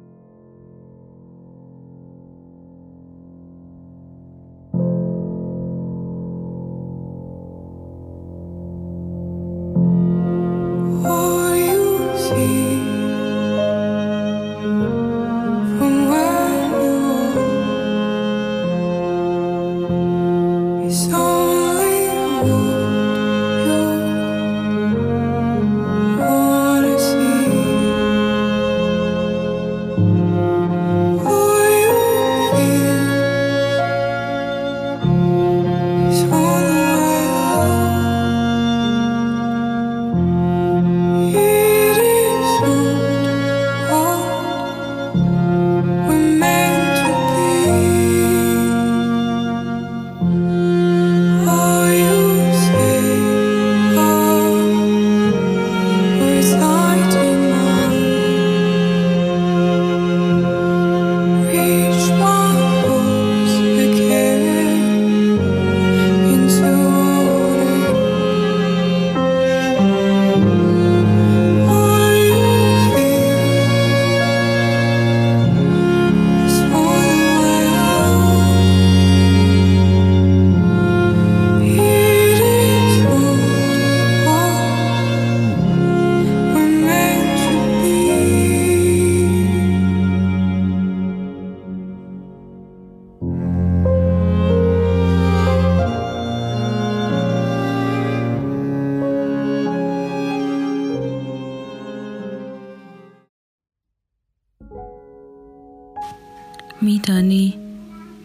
میدانی؟ 106.81 107.53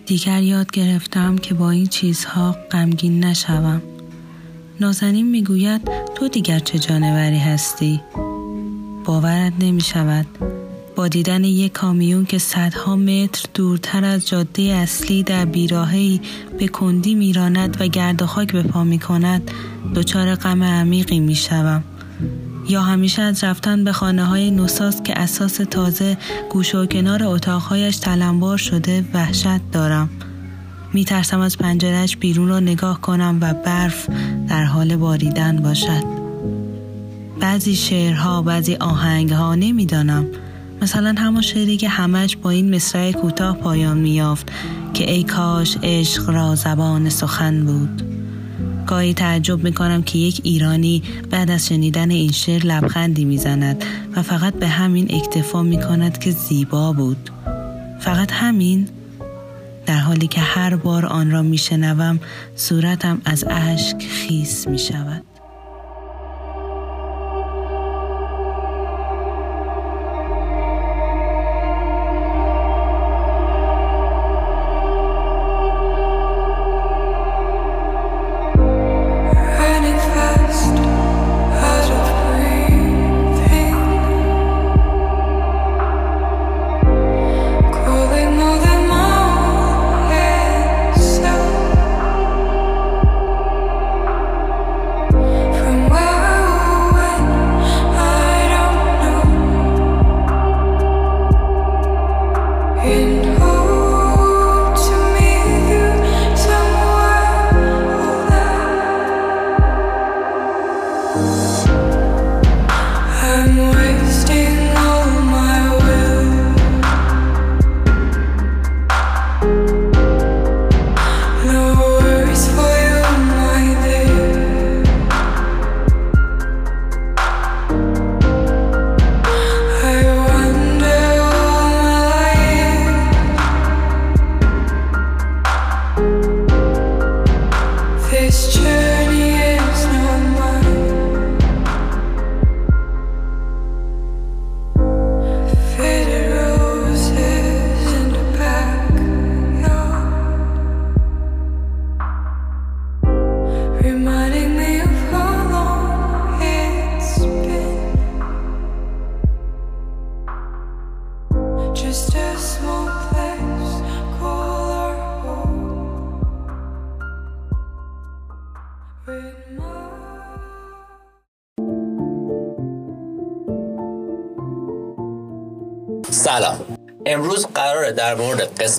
دیگر 0.06 0.42
یاد 0.42 0.70
گرفتم 0.70 1.38
که 1.38 1.54
با 1.54 1.70
این 1.70 1.86
چیزها 1.86 2.56
غمگین 2.70 3.24
نشوم. 3.24 3.82
نازنین 4.80 5.26
می‌گوید 5.26 5.90
تو 6.14 6.28
دیگر 6.28 6.58
چه 6.58 6.78
جانوری 6.78 7.38
هستی؟ 7.38 8.00
باورت 9.04 9.52
نمی 9.60 9.80
شود 9.80 10.26
با 10.96 11.08
دیدن 11.08 11.44
یک 11.44 11.72
کامیون 11.72 12.24
که 12.24 12.38
صدها 12.38 12.96
متر 12.96 13.44
دورتر 13.54 14.04
از 14.04 14.28
جاده 14.28 14.62
اصلی 14.62 15.22
در 15.22 15.44
بیراهی 15.44 16.20
به 16.58 16.68
کندی 16.68 17.14
میراند 17.14 17.76
و 17.80 17.86
گرد 17.86 18.22
و 18.22 18.26
خاک 18.26 18.52
به 18.52 18.62
پا 18.62 18.84
می 18.84 18.98
کند 18.98 19.50
دچار 19.94 20.34
غم 20.34 20.62
عمیقی 20.62 21.20
می 21.20 21.34
شوم. 21.34 21.84
یا 22.68 22.82
همیشه 22.82 23.22
از 23.22 23.44
رفتن 23.44 23.84
به 23.84 23.92
خانه 23.92 24.24
های 24.24 24.50
نوساز 24.50 25.02
که 25.02 25.20
اساس 25.20 25.56
تازه 25.56 26.16
گوش 26.50 26.74
و 26.74 26.86
کنار 26.86 27.24
اتاقهایش 27.24 27.96
تلمبار 27.96 28.58
شده 28.58 29.04
وحشت 29.14 29.70
دارم. 29.72 30.08
می 30.92 31.04
ترسم 31.04 31.40
از 31.40 31.58
پنجرش 31.58 32.16
بیرون 32.16 32.48
را 32.48 32.60
نگاه 32.60 33.00
کنم 33.00 33.38
و 33.40 33.54
برف 33.54 34.10
در 34.48 34.64
حال 34.64 34.96
باریدن 34.96 35.56
باشد. 35.56 36.04
بعضی 37.40 37.76
شعرها 37.76 38.42
بعضی 38.42 38.74
آهنگها 38.74 39.54
نمی‌دانم. 39.54 40.26
مثلا 40.82 41.14
همون 41.18 41.42
شعری 41.42 41.76
که 41.76 41.88
همش 41.88 42.36
با 42.36 42.50
این 42.50 42.74
مصرع 42.74 43.12
کوتاه 43.12 43.56
پایان 43.56 43.98
میافت 43.98 44.52
که 44.94 45.10
ای 45.10 45.22
کاش 45.22 45.76
عشق 45.82 46.30
را 46.30 46.54
زبان 46.54 47.08
سخن 47.08 47.64
بود. 47.64 48.09
گاهی 48.90 49.14
تعجب 49.14 49.64
می‌کنم 49.64 50.02
که 50.02 50.18
یک 50.18 50.40
ایرانی 50.44 51.02
بعد 51.30 51.50
از 51.50 51.68
شنیدن 51.68 52.10
این 52.10 52.32
شعر 52.32 52.66
لبخندی 52.66 53.24
می‌زند 53.24 53.84
و 54.16 54.22
فقط 54.22 54.54
به 54.54 54.68
همین 54.68 55.14
اکتفا 55.14 55.62
می‌کند 55.62 56.18
که 56.18 56.30
زیبا 56.30 56.92
بود. 56.92 57.30
فقط 58.00 58.32
همین. 58.32 58.88
در 59.86 59.98
حالی 59.98 60.26
که 60.26 60.40
هر 60.40 60.76
بار 60.76 61.06
آن 61.06 61.30
را 61.30 61.42
میشنوم 61.42 62.20
صورتم 62.56 63.20
از 63.24 63.44
اشک 63.48 63.96
خیس 64.02 64.68
می‌شود. 64.68 65.00
سلام 65.00 65.29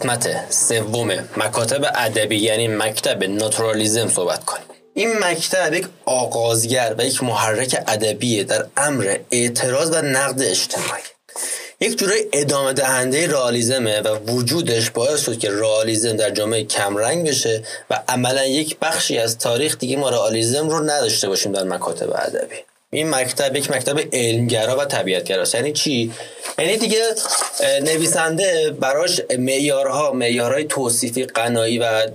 قسمت 0.01 0.51
سوم 0.51 1.11
مکاتب 1.37 1.91
ادبی 1.95 2.37
یعنی 2.37 2.67
مکتب 2.67 3.23
ناتورالیزم 3.23 4.07
صحبت 4.07 4.45
کنیم. 4.45 4.65
این 4.93 5.19
مکتب 5.19 5.73
یک 5.73 5.87
آغازگر 6.05 6.95
و 6.97 7.05
یک 7.05 7.23
محرک 7.23 7.83
ادبی 7.87 8.43
در 8.43 8.65
امر 8.77 9.17
اعتراض 9.31 9.91
و 9.91 10.01
نقد 10.01 10.41
اجتماعی. 10.41 11.01
یک 11.79 11.97
جوره 11.97 12.15
ادامه 12.33 12.73
دهنده 12.73 13.27
رئالیسمه 13.27 14.01
و 14.01 14.31
وجودش 14.31 14.89
باعث 14.89 15.25
شد 15.25 15.39
که 15.39 15.51
رئالیسم 15.51 16.17
در 16.17 16.29
جامعه 16.29 16.63
کمرنگ 16.63 17.27
بشه 17.27 17.63
و 17.89 18.03
عملا 18.07 18.45
یک 18.45 18.77
بخشی 18.81 19.17
از 19.17 19.37
تاریخ 19.37 19.77
دیگه 19.77 19.97
ما 19.97 20.09
رئالیسم 20.09 20.69
رو 20.69 20.79
نداشته 20.79 21.27
باشیم 21.29 21.51
در 21.51 21.63
مکاتب 21.63 22.09
ادبی. 22.09 22.55
این 22.93 23.09
مکتب 23.09 23.55
یک 23.55 23.71
مکتب 23.71 23.99
علمگرا 24.13 24.77
و 24.77 24.85
طبیعتگراست. 24.85 25.55
یعنی 25.55 25.71
چی؟ 25.71 26.11
یعنی 26.59 26.77
دیگه 26.77 27.01
نویسنده 27.81 28.75
براش 28.79 29.21
معیارها 29.39 30.11
معیارهای 30.11 30.63
توصیفی 30.63 31.23
قنایی 31.23 31.79
و 31.79 32.07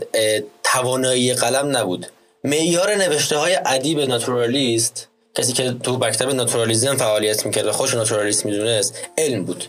توانایی 0.64 1.35
قلم 1.35 1.76
نبود. 1.76 2.06
معیار 2.45 2.95
نوشته 2.95 3.37
های 3.37 3.59
ادیب 3.66 4.00
ناتورالیست 4.00 5.09
کسی 5.35 5.52
که 5.52 5.76
تو 5.83 5.99
مکتب 5.99 6.35
ناتورالیزم 6.35 6.97
فعالیت 6.97 7.47
می‌کرد 7.47 7.66
و 7.66 7.73
خوش 7.73 7.95
ناتورالیست 7.95 8.47
می‌دونست 8.47 8.95
علم 9.18 9.45
بود. 9.45 9.64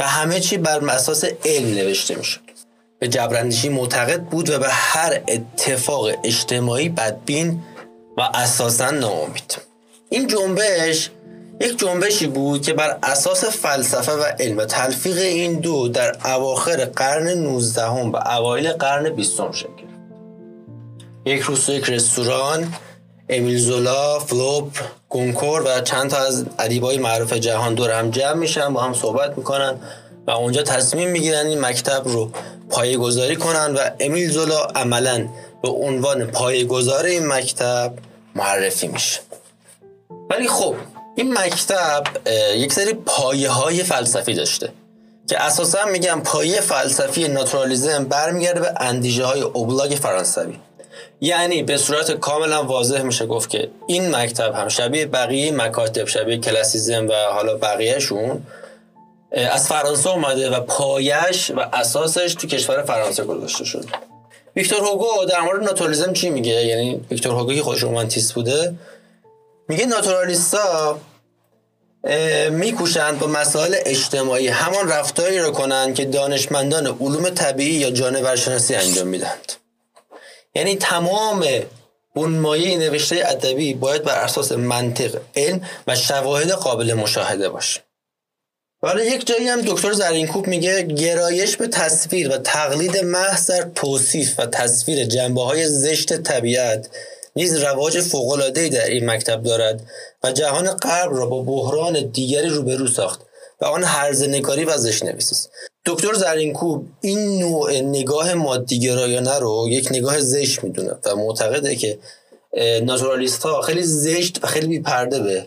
و 0.00 0.08
همه 0.08 0.40
چی 0.40 0.56
بر 0.56 0.90
اساس 0.90 1.24
علم 1.44 1.74
نوشته 1.74 2.14
می‌شد. 2.14 2.40
به 2.98 3.08
جبرندیشی 3.08 3.68
معتقد 3.68 4.20
بود 4.20 4.50
و 4.50 4.58
به 4.58 4.68
هر 4.68 5.20
اتفاق 5.28 6.10
اجتماعی 6.24 6.88
بدبین 6.88 7.62
و 8.16 8.20
اساسا 8.34 8.90
ناامید. 8.90 9.69
این 10.12 10.26
جنبش 10.26 11.10
یک 11.60 11.78
جنبشی 11.78 12.26
بود 12.26 12.62
که 12.62 12.72
بر 12.72 12.98
اساس 13.02 13.44
فلسفه 13.44 14.12
و 14.12 14.22
علم 14.40 14.64
تلفیق 14.64 15.18
این 15.18 15.60
دو 15.60 15.88
در 15.88 16.16
اواخر 16.24 16.84
قرن 16.84 17.28
19 17.28 17.86
و 17.86 18.16
اوایل 18.16 18.72
قرن 18.72 19.10
20 19.10 19.52
شکل 19.52 19.68
یک 21.26 21.40
روز 21.40 21.68
یک 21.68 21.90
رستوران 21.90 22.74
امیل 23.28 23.58
زولا، 23.58 24.18
فلوپ، 24.18 24.68
گونکور 25.08 25.62
و 25.62 25.80
چند 25.80 26.10
تا 26.10 26.16
از 26.16 26.44
ادیبای 26.58 26.98
معروف 26.98 27.32
جهان 27.32 27.74
دور 27.74 27.90
هم 27.90 28.10
جمع 28.10 28.34
میشن 28.34 28.72
با 28.72 28.80
هم 28.80 28.94
صحبت 28.94 29.38
می‌کنن 29.38 29.80
و 30.26 30.30
اونجا 30.30 30.62
تصمیم 30.62 31.10
می‌گیرن 31.10 31.46
این 31.46 31.60
مکتب 31.60 32.02
رو 32.04 32.30
پایه 32.70 32.96
گذاری 32.96 33.36
کنن 33.36 33.74
و 33.74 33.78
امیل 34.00 34.30
زولا 34.30 34.62
عملا 34.74 35.28
به 35.62 35.68
عنوان 35.68 36.24
پایه 36.24 36.64
گذار 36.64 37.04
این 37.04 37.26
مکتب 37.26 37.94
معرفی 38.34 38.88
میشه. 38.88 39.20
ولی 40.30 40.48
خب 40.48 40.74
این 41.16 41.38
مکتب 41.38 42.04
یک 42.54 42.72
سری 42.72 42.92
پایه 42.94 43.50
های 43.50 43.82
فلسفی 43.82 44.34
داشته 44.34 44.72
که 45.28 45.42
اساسا 45.42 45.84
میگم 45.84 46.20
پایه 46.24 46.60
فلسفی 46.60 47.28
ناتورالیزم 47.28 48.04
برمیگرده 48.04 48.60
به 48.60 48.74
اندیشه 48.76 49.24
های 49.24 49.40
اوبلاگ 49.40 49.90
فرانسوی. 49.90 50.54
یعنی 51.20 51.62
به 51.62 51.76
صورت 51.76 52.12
کاملا 52.12 52.64
واضح 52.64 53.02
میشه 53.02 53.26
گفت 53.26 53.50
که 53.50 53.70
این 53.86 54.16
مکتب 54.16 54.54
هم 54.54 54.68
شبیه 54.68 55.06
بقیه 55.06 55.52
مکاتب 55.52 56.06
شبیه 56.06 56.38
کلاسیزم 56.38 57.08
و 57.08 57.12
حالا 57.12 57.56
بقیهشون 57.56 58.42
از 59.32 59.68
فرانسه 59.68 60.10
اومده 60.10 60.50
و 60.50 60.60
پایش 60.60 61.50
و 61.50 61.60
اساسش 61.72 62.34
تو 62.34 62.46
کشور 62.46 62.82
فرانسه 62.82 63.24
گذاشته 63.24 63.64
شده. 63.64 63.88
ویکتور 64.56 64.78
هوگو 64.78 65.06
در 65.28 65.40
مورد 65.40 65.62
ناتورالیزم 65.62 66.12
چی 66.12 66.30
میگه؟ 66.30 66.52
یعنی 66.52 67.00
ویکتور 67.10 67.32
هوگو 67.32 67.54
که 67.54 67.62
خودش 67.62 67.80
رومانتیست 67.80 68.34
بوده 68.34 68.74
میگه 69.70 69.86
ناتورالیستا 69.86 71.00
میکوشند 72.50 73.18
با 73.18 73.26
مسائل 73.26 73.76
اجتماعی 73.86 74.48
همان 74.48 74.88
رفتاری 74.88 75.38
رو 75.38 75.50
کنند 75.50 75.94
که 75.94 76.04
دانشمندان 76.04 76.86
علوم 76.86 77.30
طبیعی 77.30 77.74
یا 77.74 77.90
جانورشناسی 77.90 78.74
انجام 78.74 79.06
می‌دهند. 79.06 79.52
یعنی 80.54 80.76
تمام 80.76 81.46
بنمایه 82.16 82.78
نوشته 82.78 83.22
ادبی 83.26 83.74
باید 83.74 84.02
بر 84.02 84.18
اساس 84.18 84.52
منطق 84.52 85.20
علم 85.36 85.68
و 85.86 85.96
شواهد 85.96 86.50
قابل 86.50 86.94
مشاهده 86.94 87.48
باشه. 87.48 87.80
ولی 88.82 89.06
یک 89.06 89.26
جایی 89.26 89.48
هم 89.48 89.60
دکتر 89.60 89.92
زرینکوب 89.92 90.46
میگه 90.46 90.82
گرایش 90.82 91.56
به 91.56 91.66
تصویر 91.66 92.28
و 92.34 92.38
تقلید 92.38 92.96
محض 92.96 93.50
در 93.50 93.70
توصیف 93.74 94.34
و 94.38 94.46
تصویر 94.46 95.04
جنبه 95.04 95.42
های 95.42 95.68
زشت 95.68 96.16
طبیعت 96.16 96.88
نیز 97.36 97.56
رواج 97.56 98.00
فوق‌العاده‌ای 98.00 98.68
در 98.68 98.84
این 98.84 99.10
مکتب 99.10 99.42
دارد 99.42 99.86
و 100.22 100.32
جهان 100.32 100.70
غرب 100.70 101.16
را 101.16 101.26
با 101.26 101.42
بحران 101.42 102.06
دیگری 102.06 102.48
روبرو 102.48 102.88
ساخت 102.88 103.20
و 103.60 103.64
آن 103.64 103.84
هرز 103.84 104.22
نگاری 104.22 104.64
و 104.64 104.70
نویسی 105.02 105.34
است 105.34 105.50
دکتر 105.86 106.14
زرینکوب 106.14 106.86
این 107.00 107.38
نوع 107.38 107.80
نگاه 107.80 108.34
مادیگرایانه 108.34 109.38
رو 109.38 109.66
یک 109.70 109.88
نگاه 109.90 110.20
زشت 110.20 110.64
می‌دونه 110.64 110.94
و 111.04 111.16
معتقده 111.16 111.76
که 111.76 111.98
ناتورالیست 112.82 113.42
ها 113.42 113.62
خیلی 113.62 113.82
زشت 113.82 114.44
و 114.44 114.46
خیلی 114.46 114.66
بیپرده 114.66 115.20
به 115.20 115.46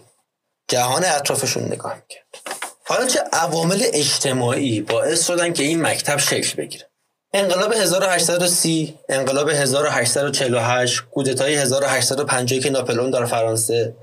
جهان 0.68 1.06
اطرافشون 1.06 1.64
نگاه 1.64 1.96
می‌کرد. 1.96 2.24
حالا 2.86 3.06
چه 3.08 3.20
عوامل 3.34 3.84
اجتماعی 3.94 4.82
باعث 4.82 5.28
شدن 5.28 5.54
که 5.54 5.64
این 5.64 5.82
مکتب 5.82 6.18
شکل 6.18 6.58
بگیره؟ 6.58 6.93
انقلاب 7.36 7.74
1830 7.74 9.00
انقلاب 9.10 9.50
1848 9.50 11.02
کودتای 11.12 11.56
1851 11.56 12.72
ناپلئون 12.72 13.10
در 13.10 13.26
فرانسه. 13.26 13.96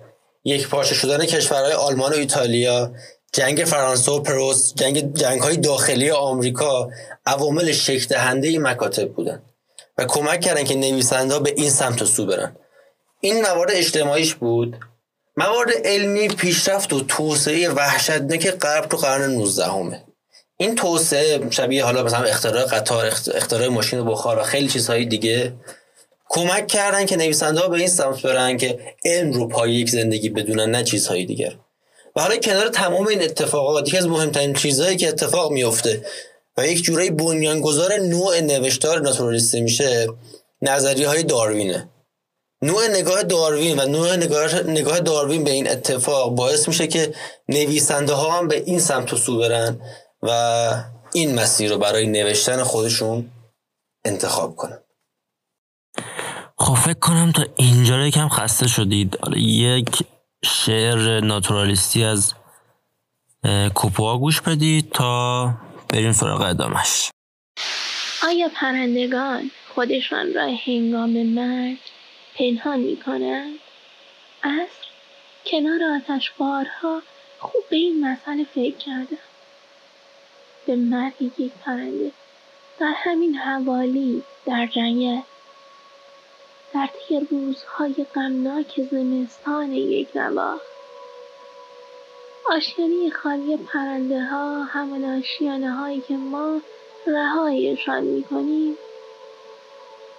یک 0.44 0.68
پارچه 0.68 0.94
شدن 0.94 1.24
کشورهای 1.24 1.72
آلمان 1.72 2.12
و 2.12 2.16
ایتالیا 2.16 2.92
جنگ 3.32 3.58
فرانسه 3.58 4.12
و 4.12 4.20
پروس 4.20 4.74
جنگ 4.74 5.14
جنگ 5.14 5.40
های 5.40 5.56
داخلی 5.56 6.10
آمریکا 6.10 6.90
عوامل 7.26 7.72
شکل 7.72 8.06
دهنده 8.06 8.58
مکاتب 8.58 9.12
بودن 9.12 9.42
و 9.98 10.04
کمک 10.04 10.40
کردن 10.40 10.64
که 10.64 10.74
نویسنده 10.74 11.38
به 11.38 11.54
این 11.56 11.70
سمت 11.70 12.02
و 12.02 12.06
سو 12.06 12.26
برن. 12.26 12.56
این 13.20 13.40
موارد 13.40 13.70
اجتماعیش 13.70 14.34
بود. 14.34 14.76
موارد 15.36 15.70
علمی 15.84 16.28
پیشرفت 16.28 16.92
و 16.92 17.00
توسعه 17.00 17.70
وحشتناک 17.70 18.50
غرب 18.50 18.86
تو 18.86 18.96
قرن 18.96 19.30
19 19.30 19.66
همه. 19.66 20.04
این 20.60 20.74
توسعه 20.74 21.50
شبیه 21.50 21.84
حالا 21.84 22.02
مثلا 22.02 22.24
اختراع 22.24 22.64
قطار 22.64 23.06
اختراع 23.34 23.68
ماشین 23.68 24.04
بخار 24.04 24.38
و 24.38 24.42
خیلی 24.42 24.68
چیزهای 24.68 25.04
دیگه 25.04 25.52
کمک 26.28 26.66
کردن 26.66 27.06
که 27.06 27.16
نویسنده 27.16 27.60
ها 27.60 27.68
به 27.68 27.76
این 27.76 27.88
سمت 27.88 28.22
برن 28.22 28.56
که 28.56 28.78
علم 29.04 29.32
رو 29.32 29.48
پای 29.48 29.72
یک 29.72 29.90
زندگی 29.90 30.28
بدونن 30.28 30.70
نه 30.70 30.84
چیزهای 30.84 31.24
دیگر 31.24 31.56
و 32.16 32.20
حالا 32.20 32.36
کنار 32.36 32.68
تمام 32.68 33.06
این 33.06 33.22
اتفاقات 33.22 33.88
یکی 33.88 33.98
از 33.98 34.08
مهمترین 34.08 34.54
چیزهایی 34.54 34.96
که 34.96 35.08
اتفاق 35.08 35.52
میفته 35.52 36.06
و 36.56 36.66
یک 36.66 36.82
جورایی 36.82 37.10
بنیانگذار 37.10 37.96
نوع 37.96 38.40
نوشتار 38.40 39.00
ناتورالیستی 39.00 39.60
میشه 39.60 40.08
نظریه 40.62 41.08
های 41.08 41.22
داروینه. 41.22 41.88
نوع 42.62 42.88
نگاه 42.88 43.22
داروین 43.22 43.78
و 43.78 43.86
نوع 43.86 44.16
نگاه, 44.16 44.62
نگاه 44.62 45.00
داروین 45.00 45.44
به 45.44 45.50
این 45.50 45.70
اتفاق 45.70 46.34
باعث 46.34 46.68
میشه 46.68 46.86
که 46.86 47.14
نویسنده 47.48 48.12
ها 48.12 48.38
هم 48.38 48.48
به 48.48 48.62
این 48.66 48.80
سمت 48.80 49.14
سو 49.14 49.38
برن 49.38 49.80
و 50.22 50.30
این 51.14 51.34
مسیر 51.34 51.70
رو 51.70 51.78
برای 51.78 52.06
نوشتن 52.06 52.62
خودشون 52.62 53.30
انتخاب 54.04 54.56
کنن. 54.56 54.78
خب 56.58 56.74
فکر 56.74 56.98
کنم 56.98 57.32
تا 57.32 57.44
اینجا 57.56 58.06
یکم 58.06 58.28
خسته 58.28 58.68
شدید. 58.68 59.18
یک 59.36 60.02
شعر 60.44 61.20
ناتورالیستی 61.20 62.04
از 62.04 62.34
کوپوا 63.74 64.18
گوش 64.18 64.40
بدید 64.40 64.92
تا 64.92 65.54
بریم 65.88 66.12
سراغ 66.12 66.40
ادامش. 66.40 67.10
آیا 68.22 68.48
پرندگان 68.60 69.50
خودشان 69.74 70.34
را 70.34 70.56
هنگام 70.66 71.22
مرگ 71.26 71.78
پنهان 72.38 72.80
می 72.80 72.96
کنند؟ 72.96 73.58
اصر 74.42 74.86
کنار 75.46 75.80
آتش 75.96 76.30
بارها 76.38 77.02
خوب 77.38 77.62
به 77.70 77.76
این 77.76 78.04
مسئله 78.04 78.44
فکر 78.44 78.76
کردم 78.76 79.16
به 80.70 80.76
مرگ 80.76 81.32
یک 81.38 81.52
پرنده. 81.64 82.12
در 82.78 82.92
همین 82.96 83.34
حوالی 83.34 84.22
در 84.46 84.66
جنگل 84.66 85.20
در 86.74 86.86
طی 86.86 87.20
روزهای 87.30 88.06
غمناک 88.14 88.80
زمستان 88.90 89.72
یک 89.72 90.08
نواخت 90.14 90.66
آشیانه 92.50 93.10
خالی 93.10 93.56
پرنده 93.56 94.24
ها 94.24 94.62
همان 94.62 95.04
آشیانه 95.04 95.70
هایی 95.70 96.00
که 96.00 96.16
ما 96.16 96.60
رهایشان 97.06 98.02
می 98.02 98.22
کنیم 98.22 98.76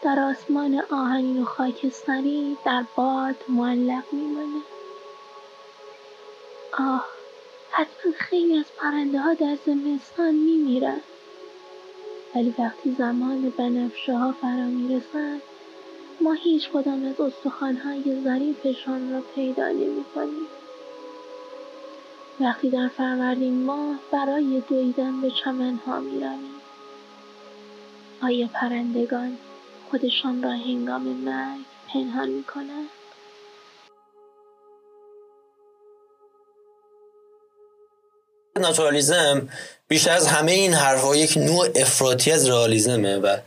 در 0.01 0.19
آسمان 0.19 0.83
آهنین 0.91 1.41
و 1.41 1.45
خاکستری 1.45 2.57
در 2.65 2.83
باد 2.95 3.35
معلق 3.49 4.03
میمانه. 4.11 4.61
آه 6.79 7.20
حتما 7.71 8.11
خیلی 8.17 8.57
از 8.57 8.65
پرنده 8.77 9.19
ها 9.19 9.33
در 9.33 9.57
زمستان 9.65 10.35
میمیرند 10.35 11.01
ولی 12.35 12.55
وقتی 12.59 12.95
زمان 12.97 13.49
بنفشه 13.49 14.17
ها 14.17 14.31
فرا 14.41 14.65
می‌رسند 14.65 15.41
ما 16.21 16.33
هیچ 16.33 16.69
کدام 16.69 17.05
از 17.05 17.21
استخوانهای 17.21 18.21
ظریفشان 18.23 19.11
را 19.11 19.21
پیدا 19.35 19.67
نمی 19.67 20.03
کنیم. 20.15 20.47
وقتی 22.39 22.69
در 22.69 22.87
فروردین 22.87 23.63
ماه 23.63 23.95
برای 24.11 24.61
دویدن 24.69 25.21
به 25.21 25.31
چمنها 25.31 25.99
می 25.99 26.19
رویم. 26.19 26.61
آیا 28.21 28.49
پرندگان 28.53 29.37
خودشان 29.89 30.43
را 30.43 30.51
هنگام 30.51 31.01
مرگ 31.01 31.59
پنهان 31.93 32.29
می 32.29 32.43
کنند؟ 32.43 32.89
ناتورالیزم 38.59 39.49
بیشتر 39.87 40.11
از 40.11 40.27
همه 40.27 40.51
این 40.51 40.73
حرفها 40.73 41.15
یک 41.15 41.37
نوع 41.37 41.67
افراطی 41.75 42.31
از 42.31 42.49
رئالیسمه 42.49 43.17
و 43.17 43.37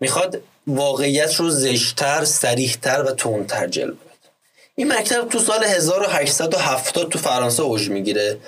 می‌خواد 0.00 0.40
واقعیت 0.66 1.34
رو 1.34 1.50
زشتر، 1.50 2.24
سریحتر 2.24 3.02
و 3.02 3.10
تندتر 3.10 3.66
جلوه 3.66 3.94
بده. 3.94 4.30
این 4.74 4.92
مکتب 4.92 5.28
تو 5.28 5.38
سال 5.38 5.64
1870 5.64 7.08
تو 7.08 7.18
فرانسه 7.18 7.62
اوج 7.62 7.88
می‌گیره 7.88 8.38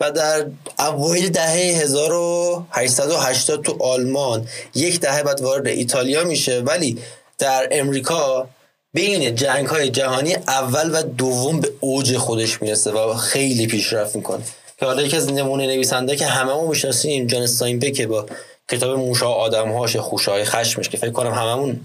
و 0.00 0.10
در 0.10 0.46
اوایل 0.78 1.28
دهه 1.28 1.82
1880 1.82 3.62
تو 3.62 3.82
آلمان 3.82 4.48
یک 4.74 5.00
دهه 5.00 5.22
بعد 5.22 5.40
وارد 5.40 5.66
ایتالیا 5.66 6.24
میشه. 6.24 6.60
ولی 6.60 6.98
در 7.38 7.68
امریکا 7.70 8.48
بین 8.94 9.34
جنگ 9.34 9.66
های 9.66 9.90
جهانی 9.90 10.34
اول 10.34 10.90
و 10.94 11.02
دوم 11.02 11.60
به 11.60 11.72
اوج 11.80 12.16
خودش 12.16 12.62
می‌رسه 12.62 12.90
و 12.90 13.14
خیلی 13.14 13.66
پیشرفت 13.66 14.16
می‌کنه. 14.16 14.42
که 14.80 14.86
حالا 14.86 15.02
یکی 15.02 15.16
از 15.16 15.32
نمونه 15.32 15.66
نویسنده 15.66 16.16
که 16.16 16.26
هممون 16.26 16.68
می‌شناسیم 16.68 17.26
جان 17.26 17.42
استاینبک 17.42 18.02
با 18.02 18.26
کتاب 18.68 18.98
موشا 18.98 19.28
آدمهاش 19.28 19.96
خوشای 19.96 20.44
خشمش 20.44 20.88
که 20.88 20.96
فکر 20.96 21.10
کنم 21.10 21.32
هممون 21.32 21.80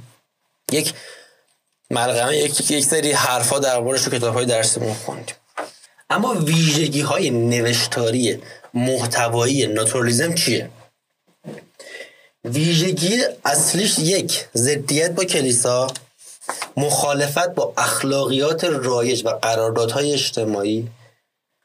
یک 0.71 0.93
ملغمه 1.91 2.37
یک 2.37 2.71
یک 2.71 2.85
سری 2.85 3.11
حرفا 3.11 3.59
در 3.59 3.79
موردش 3.79 4.03
تو 4.03 4.11
کتاب 4.11 4.33
های 4.33 4.45
درسمون 4.45 4.93
خوندیم. 4.93 5.35
اما 6.09 6.33
ویژگی 6.33 7.01
های 7.01 7.29
نوشتاری 7.29 8.41
محتوایی 8.73 9.67
ناتورالیزم 9.67 10.33
چیه؟ 10.33 10.69
ویژگی 12.45 13.23
اصلیش 13.45 13.99
یک 13.99 14.45
ضدیت 14.55 15.11
با 15.11 15.23
کلیسا 15.23 15.87
مخالفت 16.77 17.55
با 17.55 17.73
اخلاقیات 17.77 18.63
رایج 18.63 19.25
و 19.25 19.29
قراردادهای 19.29 20.13
اجتماعی 20.13 20.87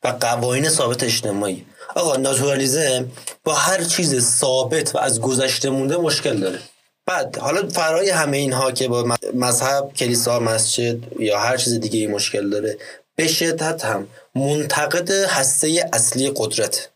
و 0.05 0.09
قوانین 0.09 0.69
ثابت 0.69 1.03
اجتماعی. 1.03 1.67
آقا 1.97 2.17
ناتورالیزم 2.17 3.11
با 3.45 3.55
هر 3.55 3.85
چیز 3.85 4.25
ثابت 4.25 4.95
و 4.95 4.99
از 4.99 5.21
گذشته 5.21 5.71
مونده 5.71 5.97
مشکل 5.97 6.41
داره. 6.41 6.59
بعد 7.07 7.39
حالا 7.39 7.69
فرای 7.69 8.11
همه 8.11 8.37
اینها 8.37 8.73
که 8.73 8.89
با 8.89 9.17
مذهب 9.35 9.93
کلیسا 9.97 10.41
مسجد 10.41 11.21
یا 11.21 11.39
هر 11.39 11.57
چیز 11.57 11.81
دیگه 11.81 11.99
ای 11.99 12.07
مشکل 12.07 12.51
داره 12.51 12.79
به 13.17 13.29
شدت 13.29 13.85
هم 13.85 14.09
منتقد 14.35 15.11
هسته 15.11 15.91
اصلی 15.93 16.33
قدرت. 16.37 16.91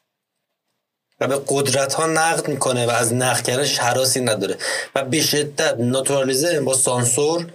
و 1.20 1.26
به 1.26 1.42
قدرت 1.48 1.94
ها 1.94 2.06
نقد 2.06 2.48
می‌کنه 2.48 2.86
و 2.86 2.90
از 2.90 3.12
نقد 3.12 3.42
کردنش 3.42 3.78
حراسی 3.78 4.20
نداره. 4.20 4.56
و 4.94 5.04
به 5.04 5.20
شدت 5.20 5.76
ناتورالیزم 5.78 6.64
با 6.64 6.74
سانسور 6.74 7.46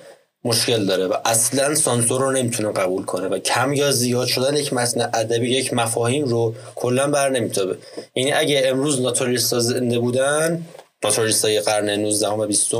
مشکل 0.43 0.86
داره 0.86 1.08
و 1.08 1.13
اصلا 1.25 1.75
سانسور 1.75 2.21
رو 2.21 2.32
نمی‌تونه 2.32 2.71
قبول 2.71 3.04
کنه 3.04 3.28
و 3.28 3.39
کم 3.39 3.73
یا 3.73 3.91
زیاد 3.91 4.28
شدن 4.28 4.58
یک 4.58 4.73
متن 4.73 5.02
ادبی 5.02 5.49
یک 5.49 5.73
مفاهیم 5.73 6.25
رو 6.25 6.56
کلا 6.75 7.08
بر 7.08 7.30
نمیتابه. 7.30 7.78
یعنی 8.15 8.32
اگه 8.32 8.63
امروز 8.65 9.02
ناتورالیست 9.02 9.60
زنده 9.60 9.99
بودن 9.99 10.65
ناتورالیست 11.04 11.45
های 11.45 11.60
قرن 11.60 11.89
19 11.89 12.28
و 12.28 12.47
20 12.47 12.73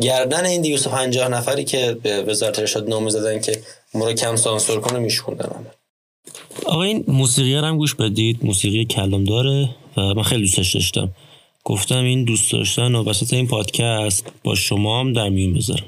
گردن 0.00 0.46
این 0.46 0.62
250 0.62 1.28
نفری 1.28 1.64
که 1.64 1.96
به 2.02 2.22
وزارت 2.22 2.58
ارشاد 2.58 2.88
نامه 2.88 3.10
زدن 3.10 3.40
که 3.40 3.60
ما 3.94 4.06
رو 4.06 4.12
کم 4.12 4.36
سانسور 4.36 4.80
کنه 4.80 4.98
میشکوندن. 4.98 5.66
آقا 6.66 6.82
این 6.82 7.04
موسیقی 7.08 7.54
هم 7.54 7.78
گوش 7.78 7.94
بدید. 7.94 8.38
موسیقی 8.42 8.84
کلام 8.84 9.24
داره 9.24 9.68
و 9.96 10.00
من 10.00 10.22
خیلی 10.22 10.40
دوستش 10.40 10.74
داشتم. 10.74 11.08
گفتم 11.64 12.04
این 12.04 12.24
دوست 12.24 12.52
داشتن 12.52 12.94
و 12.94 13.04
وسط 13.04 13.32
این 13.32 13.46
پادکست 13.46 14.26
با 14.44 14.54
شما 14.54 15.00
هم 15.00 15.12
در 15.12 15.28
میون 15.28 15.54
بذارم. 15.54 15.84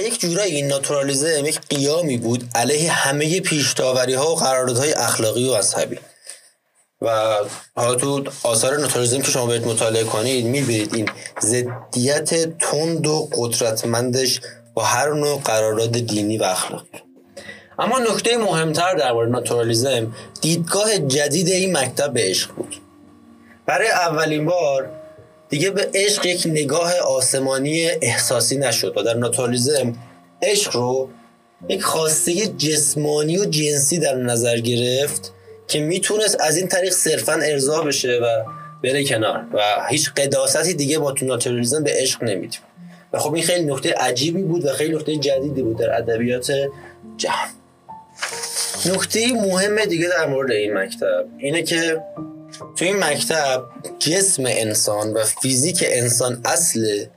یک 0.00 0.20
جورایی 0.20 0.54
این 0.54 0.66
ناتورالیزم 0.66 1.46
یک 1.46 1.60
قیامی 1.70 2.16
بود 2.16 2.48
علیه 2.54 2.92
همه 2.92 3.40
پیشتاوری 3.40 4.14
ها 4.14 4.32
و 4.32 4.34
قراردادهای 4.34 4.92
اخلاقی 4.92 5.48
و 5.48 5.56
مذهبی. 5.56 5.98
و 7.02 7.36
حالا 7.74 7.94
تو 7.94 8.24
آثار 8.42 8.76
ناتورالیزم 8.76 9.20
که 9.20 9.30
شما 9.30 9.46
باید 9.46 9.66
مطالعه 9.66 10.04
کنید 10.04 10.46
می‌بینید 10.46 10.94
این 10.94 11.08
ضدیت 11.40 12.58
تند 12.58 13.06
و 13.06 13.28
قدرتمندش 13.32 14.40
با 14.74 14.84
هر 14.84 15.12
نوع 15.12 15.40
قرارداد 15.44 15.92
دینی 15.92 16.38
و 16.38 16.42
اخلاقی. 16.42 17.02
اما 17.78 17.98
نکته 17.98 18.36
مهمتر 18.36 18.94
در 18.94 19.12
مورد 19.12 19.30
ناتورالیزم 19.30 20.14
دیدگاه 20.40 20.98
جدید 20.98 21.48
این 21.48 21.76
مکتب 21.76 22.12
به 22.12 22.20
عشق 22.22 22.54
بود. 22.54 22.76
برای 23.66 23.88
اولین 23.88 24.46
بار 24.46 24.90
دیگه 25.48 25.70
به 25.70 25.90
عشق 25.94 26.26
یک 26.26 26.46
نگاه 26.46 26.94
آسمانی 26.94 27.86
احساسی 28.02 28.56
نشد. 28.56 28.96
و 28.96 29.02
در 29.02 29.14
ناتورالیزم 29.14 29.96
عشق 30.42 30.76
رو 30.76 31.10
یک 31.68 31.82
خواسته 31.82 32.32
جسمانی 32.46 33.38
و 33.38 33.44
جنسی 33.44 33.98
در 33.98 34.14
نظر 34.14 34.58
گرفت 34.58 35.32
که 35.68 35.80
می‌تونست 35.80 36.40
از 36.40 36.56
این 36.56 36.68
طریق 36.68 36.92
صرفا 36.92 37.32
ارضا 37.32 37.82
بشه 37.82 38.18
و 38.22 38.44
بره 38.82 39.04
کنار. 39.04 39.44
و 39.52 39.86
هیچ 39.90 40.10
قداستی 40.10 40.74
دیگه 40.74 40.98
با 40.98 41.12
تو 41.12 41.26
ناتورالیزم 41.26 41.84
به 41.84 41.92
عشق 41.94 42.22
نمیدیم 42.24 42.60
و 43.12 43.18
خب 43.18 43.34
این 43.34 43.44
خیلی 43.44 43.64
نقطه 43.64 43.92
عجیبی 43.92 44.42
بود 44.42 44.64
و 44.64 44.72
خیلی 44.72 44.94
نقطه 44.94 45.16
جدیدی 45.16 45.62
بود 45.62 45.76
در 45.76 45.96
ادبیات 45.96 46.52
جهان. 47.16 47.48
نکته 48.86 49.32
مهم 49.32 49.84
دیگه 49.84 50.08
در 50.08 50.26
مورد 50.26 50.50
این 50.50 50.74
مکتب 50.74 51.24
اینه 51.38 51.62
که 51.62 52.02
تو 52.76 52.84
این 52.84 52.96
مکتب 52.96 53.64
جسم 53.98 54.42
انسان 54.46 55.12
و 55.12 55.24
فیزیک 55.42 55.84
انسان 55.86 56.40
اصله 56.44 57.10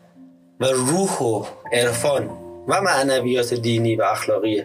و 0.60 0.66
روح 0.66 1.18
و 1.18 1.44
عرفان 1.74 2.30
و 2.68 2.82
معنویات 2.82 3.54
دینی 3.54 3.96
و 3.96 4.02
اخلاقی 4.02 4.64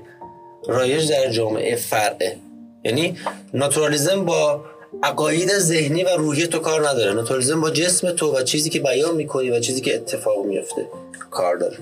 رایج 0.69 1.11
در 1.11 1.31
جامعه 1.31 1.77
فرقه. 1.77 2.37
یعنی 2.85 3.19
ناتورالیزم 3.55 4.25
با 4.25 4.65
عقاید 5.03 5.59
ذهنی 5.59 6.05
و 6.05 6.09
روحی 6.09 6.47
تو 6.47 6.59
کار 6.59 6.89
نداره. 6.89 7.13
ناتورالیزم 7.13 7.61
با 7.61 7.71
جسم 7.71 8.13
تو 8.13 8.37
و 8.37 8.43
چیزی 8.43 8.71
که 8.71 8.81
بیان 8.81 9.15
می‌کنی 9.15 9.51
و 9.51 9.61
چیزی 9.61 9.81
که 9.81 9.95
اتفاق 9.95 10.47
میفته 10.47 10.87
کار 11.31 11.57
داره. 11.57 11.77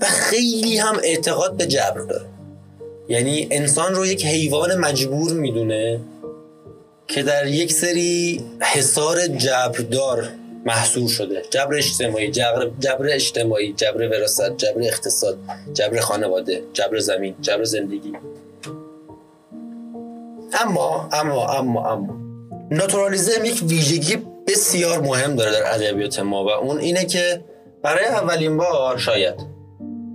و 0.00 0.04
خیلی 0.04 0.76
هم 0.76 1.00
اعتقاد 1.02 1.56
به 1.56 1.66
جبر 1.66 2.00
داره. 2.00 2.26
یعنی 3.08 3.48
انسان 3.50 3.94
رو 3.94 4.06
یک 4.06 4.26
حیوان 4.26 4.78
مجبور 4.78 5.32
می‌دونه 5.32 6.00
که 7.12 7.22
در 7.22 7.46
یک 7.46 7.72
سری 7.72 8.40
حصار 8.60 9.26
جبردار 9.26 10.28
محصور 10.64 11.08
شده. 11.08 11.42
جبر 11.50 11.74
اجتماعی 11.74 12.30
جبر, 12.30 12.70
جبر 12.80 13.08
اجتماعی 13.10 13.72
جبر 13.72 14.08
وراثت 14.08 14.56
جبر 14.56 14.82
اقتصاد 14.82 15.38
جبر 15.72 16.00
خانواده 16.00 16.62
جبر 16.72 16.98
زمین 16.98 17.34
جبر 17.40 17.64
زندگی. 17.64 18.12
اما 20.60 21.08
اما 21.12 21.48
اما 21.48 21.90
اما. 21.90 22.16
ناتورالیزم 22.70 23.44
یک 23.44 23.62
ویژگی 23.62 24.16
بسیار 24.46 25.00
مهم 25.00 25.36
داره 25.36 25.52
در 25.52 25.74
ادبیات 25.74 26.20
ما 26.20 26.44
و 26.44 26.48
اون 26.48 26.78
اینه 26.78 27.04
که 27.04 27.44
برای 27.82 28.04
اولین 28.04 28.56
بار 28.56 28.98
شاید 28.98 29.34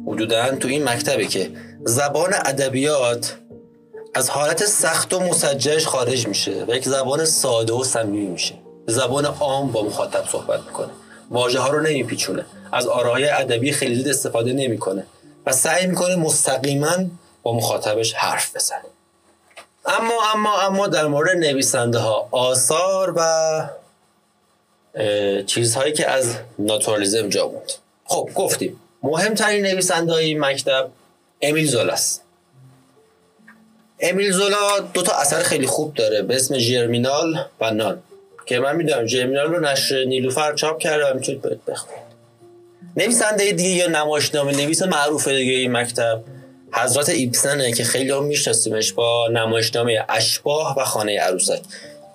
حدودا 0.08 0.56
تو 0.56 0.68
این 0.68 0.84
مکتبه 0.84 1.26
که 1.26 1.50
زبان 1.86 2.34
ادبیات 2.46 3.38
از 4.18 4.30
حالت 4.30 4.66
سخت 4.66 5.14
و 5.14 5.20
مسجعش 5.20 5.88
خارج 5.88 6.28
میشه 6.28 6.66
و 6.68 6.76
یک 6.76 6.86
زبان 6.86 7.26
ساده 7.26 7.74
و 7.74 7.84
صمیمی 7.84 8.28
میشه. 8.28 8.56
زبان 8.88 9.26
عام 9.26 9.72
با 9.72 9.84
مخاطب 9.84 10.26
صحبت 10.32 10.60
می‌کنه. 10.62 10.90
واژه 11.32 11.60
ها 11.60 11.70
رو 11.70 11.82
نمیپیچونه. 11.82 12.46
از 12.72 12.88
آراهای 12.88 13.30
ادبی 13.30 13.72
خیلی 13.72 13.96
زود 13.96 14.08
استفاده 14.08 14.54
نمی‌کنه. 14.54 15.06
و 15.46 15.54
سعی 15.54 15.88
می‌کنه 15.88 16.16
مستقیما 16.16 16.98
با 17.44 17.54
مخاطبش 17.54 18.14
حرف 18.14 18.56
بزنه. 18.56 18.82
اما 19.86 20.14
اما 20.34 20.62
اما 20.62 20.88
در 20.88 21.08
مورد 21.08 21.38
نویسنده 21.38 22.00
ها 22.00 22.28
آثار 22.32 23.14
و 23.18 23.70
چیزهایی 25.46 25.94
که 25.94 26.10
از 26.10 26.36
ناتورالیزم 26.60 27.30
جا 27.30 27.48
موند. 27.48 27.72
خب 28.06 28.30
گفتیم. 28.36 28.80
مهمترین 29.04 29.66
نویسنده 29.66 30.14
های 30.14 30.36
مکتب 30.36 30.90
امیل 31.42 31.68
زولاست 31.68 32.24
امیل 34.00 34.32
زولا 34.32 34.80
دو 34.94 35.02
تا 35.02 35.14
اثر 35.14 35.44
خیلی 35.44 35.68
خوب 35.68 35.94
داره 35.94 36.22
به 36.22 36.36
اسم 36.36 36.58
جرمینال 36.58 37.46
و 37.62 37.72
نان 37.72 38.04
که 38.46 38.60
من 38.60 38.76
می‌دونم 38.76 39.06
جرمینال 39.06 39.48
رو 39.48 39.60
نشر 39.60 40.04
نیلوفر 40.04 40.56
چاپ 40.56 40.80
کرده 40.80 41.12
و 41.12 41.14
می‌تونید 41.14 41.42
باید 41.42 41.66
بخونید. 41.66 42.08
نویسنده 42.98 43.52
دیگه 43.52 43.70
یا 43.70 43.88
نمایشنامه 43.88 44.52
نویس 44.52 44.84
معروف 44.84 45.28
دیگه 45.28 45.52
این 45.52 45.72
مکتب. 45.72 46.24
حضرت 46.74 47.10
ایبسنه 47.10 47.72
که 47.72 47.84
خیلی 47.84 48.12
هم 48.12 48.24
میشناسیمش 48.24 48.94
با 48.94 49.28
نمایشنامه 49.28 50.06
اشباه 50.10 50.76
و 50.80 50.84
خانه 50.84 51.20
عروسک. 51.20 51.62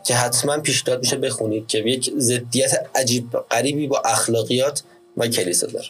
که 0.05 0.15
حتما 0.15 0.59
پیشنهاد 0.59 1.01
میشه 1.01 1.17
بخونید 1.17 1.67
که 1.67 1.79
یک 1.79 2.11
ضدیت 2.19 2.87
عجیب 2.95 3.31
غریبی 3.51 3.87
با 3.87 4.03
اخلاقیات 4.05 4.83
و 5.17 5.27
کلیسا 5.27 5.67
داره. 5.67 5.87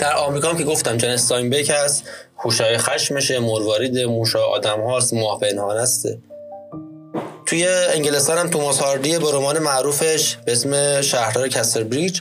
در 0.00 0.14
آمریکا 0.14 0.48
هم 0.48 0.58
که 0.58 0.64
گفتم 0.64 0.96
جن 0.96 1.08
استاینبک 1.08 1.70
هست 1.74 2.04
هوشای 2.38 2.78
خشمشه 2.78 3.38
مروارید 3.38 3.98
موشا 3.98 4.46
آدم 4.46 4.80
هاست 4.80 5.14
ماه 5.14 5.40
پنهان 5.40 5.86
توی 7.46 7.66
انگلستان 7.66 8.38
هم 8.38 8.50
توماس 8.50 8.78
هاردی 8.78 9.18
با 9.18 9.30
رمان 9.30 9.58
معروفش 9.58 10.36
به 10.36 10.52
اسم 10.52 11.00
شهردار 11.00 11.48
کسر 11.48 11.82
بریج 11.82 12.20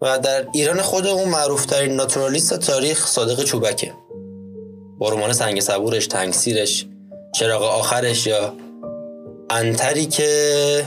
و 0.00 0.18
در 0.18 0.46
ایران 0.54 0.82
خودمون 0.82 1.28
معروف 1.28 1.66
ترین 1.66 1.96
ناتورالیست 1.96 2.58
تاریخ 2.58 3.06
صادق 3.06 3.44
چوبکه. 3.44 3.92
با 4.98 5.08
رمان 5.08 5.32
سنگ 5.32 5.60
صبورش 5.60 6.06
تنگسیرش 6.06 6.86
چراغ 7.34 7.62
آخرش 7.62 8.26
یا 8.26 8.54
انتری 9.50 10.06
که 10.06 10.86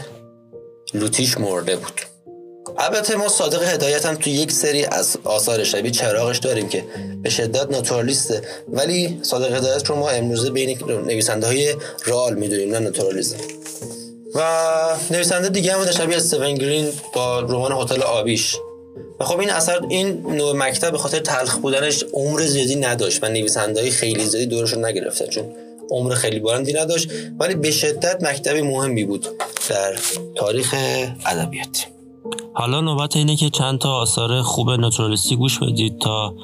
لوتیش 0.93 1.37
مرده 1.37 1.75
بود. 1.75 2.01
البته 2.77 3.15
ما 3.15 3.27
صادق 3.27 3.63
هدایت 3.63 4.05
هم 4.05 4.15
تو 4.15 4.29
یک 4.29 4.51
سری 4.51 4.85
از 4.85 5.17
آثار 5.23 5.63
شبیه 5.63 5.91
چراغش 5.91 6.37
داریم 6.37 6.69
که 6.69 6.83
به 7.23 7.29
شدت 7.29 7.71
ناتورالیسته. 7.71 8.41
ولی 8.67 9.19
صادق 9.21 9.55
هدایت 9.55 9.89
رو 9.89 9.95
ما 9.95 10.09
امروزه 10.09 10.49
بین 10.49 10.79
نویسنده 10.87 11.47
های 11.47 11.75
رال 12.05 12.33
می‌دونیم 12.33 12.71
نه 12.71 12.79
ناتورالیزم. 12.79 13.37
و 14.35 14.41
نویسنده 15.11 15.49
دیگه 15.49 15.73
هم 15.73 15.91
شبیه 15.91 16.17
استیون 16.17 16.55
گرین 16.55 16.91
با 17.13 17.39
رمان 17.39 17.71
هتل 17.71 18.01
آبیش. 18.01 18.57
و 19.19 19.25
خب 19.25 19.39
این 19.39 19.49
اثر 19.49 19.81
این 19.89 20.21
نوع 20.35 20.55
مکتب 20.55 20.91
به 20.91 20.97
خاطر 20.97 21.19
تلخ 21.19 21.57
بودنش 21.57 22.03
عمر 22.13 22.41
زیادی 22.41 22.75
نداشت 22.75 23.23
و 23.23 23.27
نویسنده 23.27 23.81
های 23.81 23.91
خیلی 23.91 24.25
زیادی 24.25 24.45
دورش 24.45 24.73
رو 24.73 24.85
نگرفتن 24.85 25.25
چون 25.25 25.45
عمر 25.91 26.13
خیلی 26.13 26.39
بلندی 26.39 26.73
نداشت. 26.73 27.09
ولی 27.39 27.55
به 27.55 27.71
شدت 27.71 28.23
مکتبی 28.23 28.61
مهمی 28.61 29.05
بود 29.05 29.27
در 29.69 29.95
تاریخ 30.35 30.75
ادبیات. 31.25 31.96
حالا 32.59 32.81
نوبت 32.81 33.15
اینه 33.15 33.35
که 33.35 33.49
چند 33.49 33.79
تا 33.79 33.93
آثار 33.93 34.41
خوب 34.41 34.71
ناتورالیستی 34.71 35.35
گوش 35.35 35.59
بدید 35.59 35.99
تا 35.99 36.35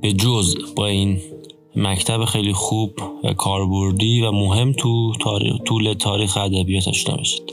به 0.00 0.12
جز 0.12 0.56
با 0.76 0.86
این 0.86 1.20
مکتب 1.76 2.24
خیلی 2.24 2.52
خوب 2.52 2.90
و 3.24 3.34
کاربردی 3.34 4.22
و 4.22 4.32
مهم 4.32 4.72
تو 4.72 5.12
تاریخ، 5.20 5.56
طول 5.66 5.94
تاریخ 5.94 6.36
ادبیات 6.36 6.88
آشنا 6.88 7.16
بشید. 7.16 7.52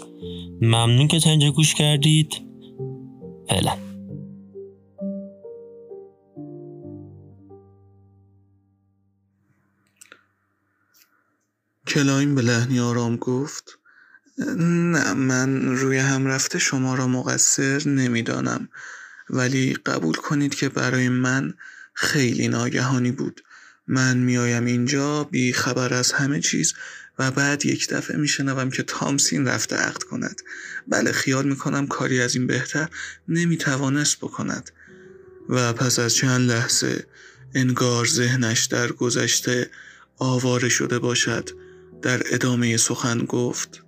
ممنون 0.61 1.07
که 1.07 1.19
تا 1.19 1.29
اینجا 1.29 1.51
گوش 1.51 1.75
کردید. 1.75 2.41
فعلا. 3.49 3.77
کلاین 11.87 12.35
به 12.35 12.41
لحنی 12.41 12.79
آرام 12.79 13.15
گفت. 13.15 13.80
نه 14.57 15.13
من 15.13 15.75
روی 15.75 15.97
هم 15.97 16.27
رفته 16.27 16.59
شما 16.59 16.95
را 16.95 17.07
مقصر 17.07 17.89
نمی‌دانم. 17.89 18.69
ولی 19.29 19.73
قبول 19.73 20.15
کنید 20.15 20.55
که 20.55 20.69
برای 20.69 21.09
من 21.09 21.53
خیلی 21.93 22.47
ناگهانی 22.47 23.11
بود. 23.11 23.43
من 23.87 24.17
میایم 24.17 24.65
اینجا 24.65 25.23
بی 25.23 25.53
خبر 25.53 25.93
از 25.93 26.11
همه 26.11 26.39
چیز 26.39 26.73
و 27.19 27.31
بعد 27.31 27.65
یک 27.65 27.89
دفعه 27.89 28.17
میشنوم 28.17 28.69
که 28.69 28.83
تامسین 28.83 29.47
رفته 29.47 29.75
عقد 29.75 30.03
کند. 30.03 30.41
بله 30.87 31.11
خیال 31.11 31.47
می‌کنم 31.47 31.87
کاری 31.87 32.21
از 32.21 32.35
این 32.35 32.47
بهتر 32.47 32.89
نمی‌توانست 33.27 34.17
بکند. 34.17 34.71
و 35.49 35.73
پس 35.73 35.99
از 35.99 36.15
چند 36.15 36.51
لحظه 36.51 37.05
انگار 37.53 38.05
ذهنش 38.05 38.65
در 38.65 38.91
گذشته 38.91 39.69
آواره 40.17 40.69
شده 40.69 40.99
باشد. 40.99 41.49
در 42.01 42.21
ادامه 42.25 42.77
سخن 42.77 43.19
گفت 43.19 43.83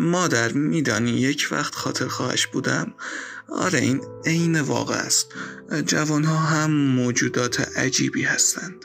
مادر 0.00 0.52
میدانی 0.52 1.10
یک 1.10 1.48
وقت 1.50 1.74
خاطر 1.74 2.08
خواهش 2.08 2.46
بودم؟ 2.46 2.94
آره 3.48 3.78
این 3.78 4.00
عین 4.26 4.60
واقع 4.60 4.94
است. 4.94 5.34
جوانها 5.86 6.36
هم 6.36 6.70
موجودات 6.70 7.78
عجیبی 7.78 8.22
هستند. 8.22 8.84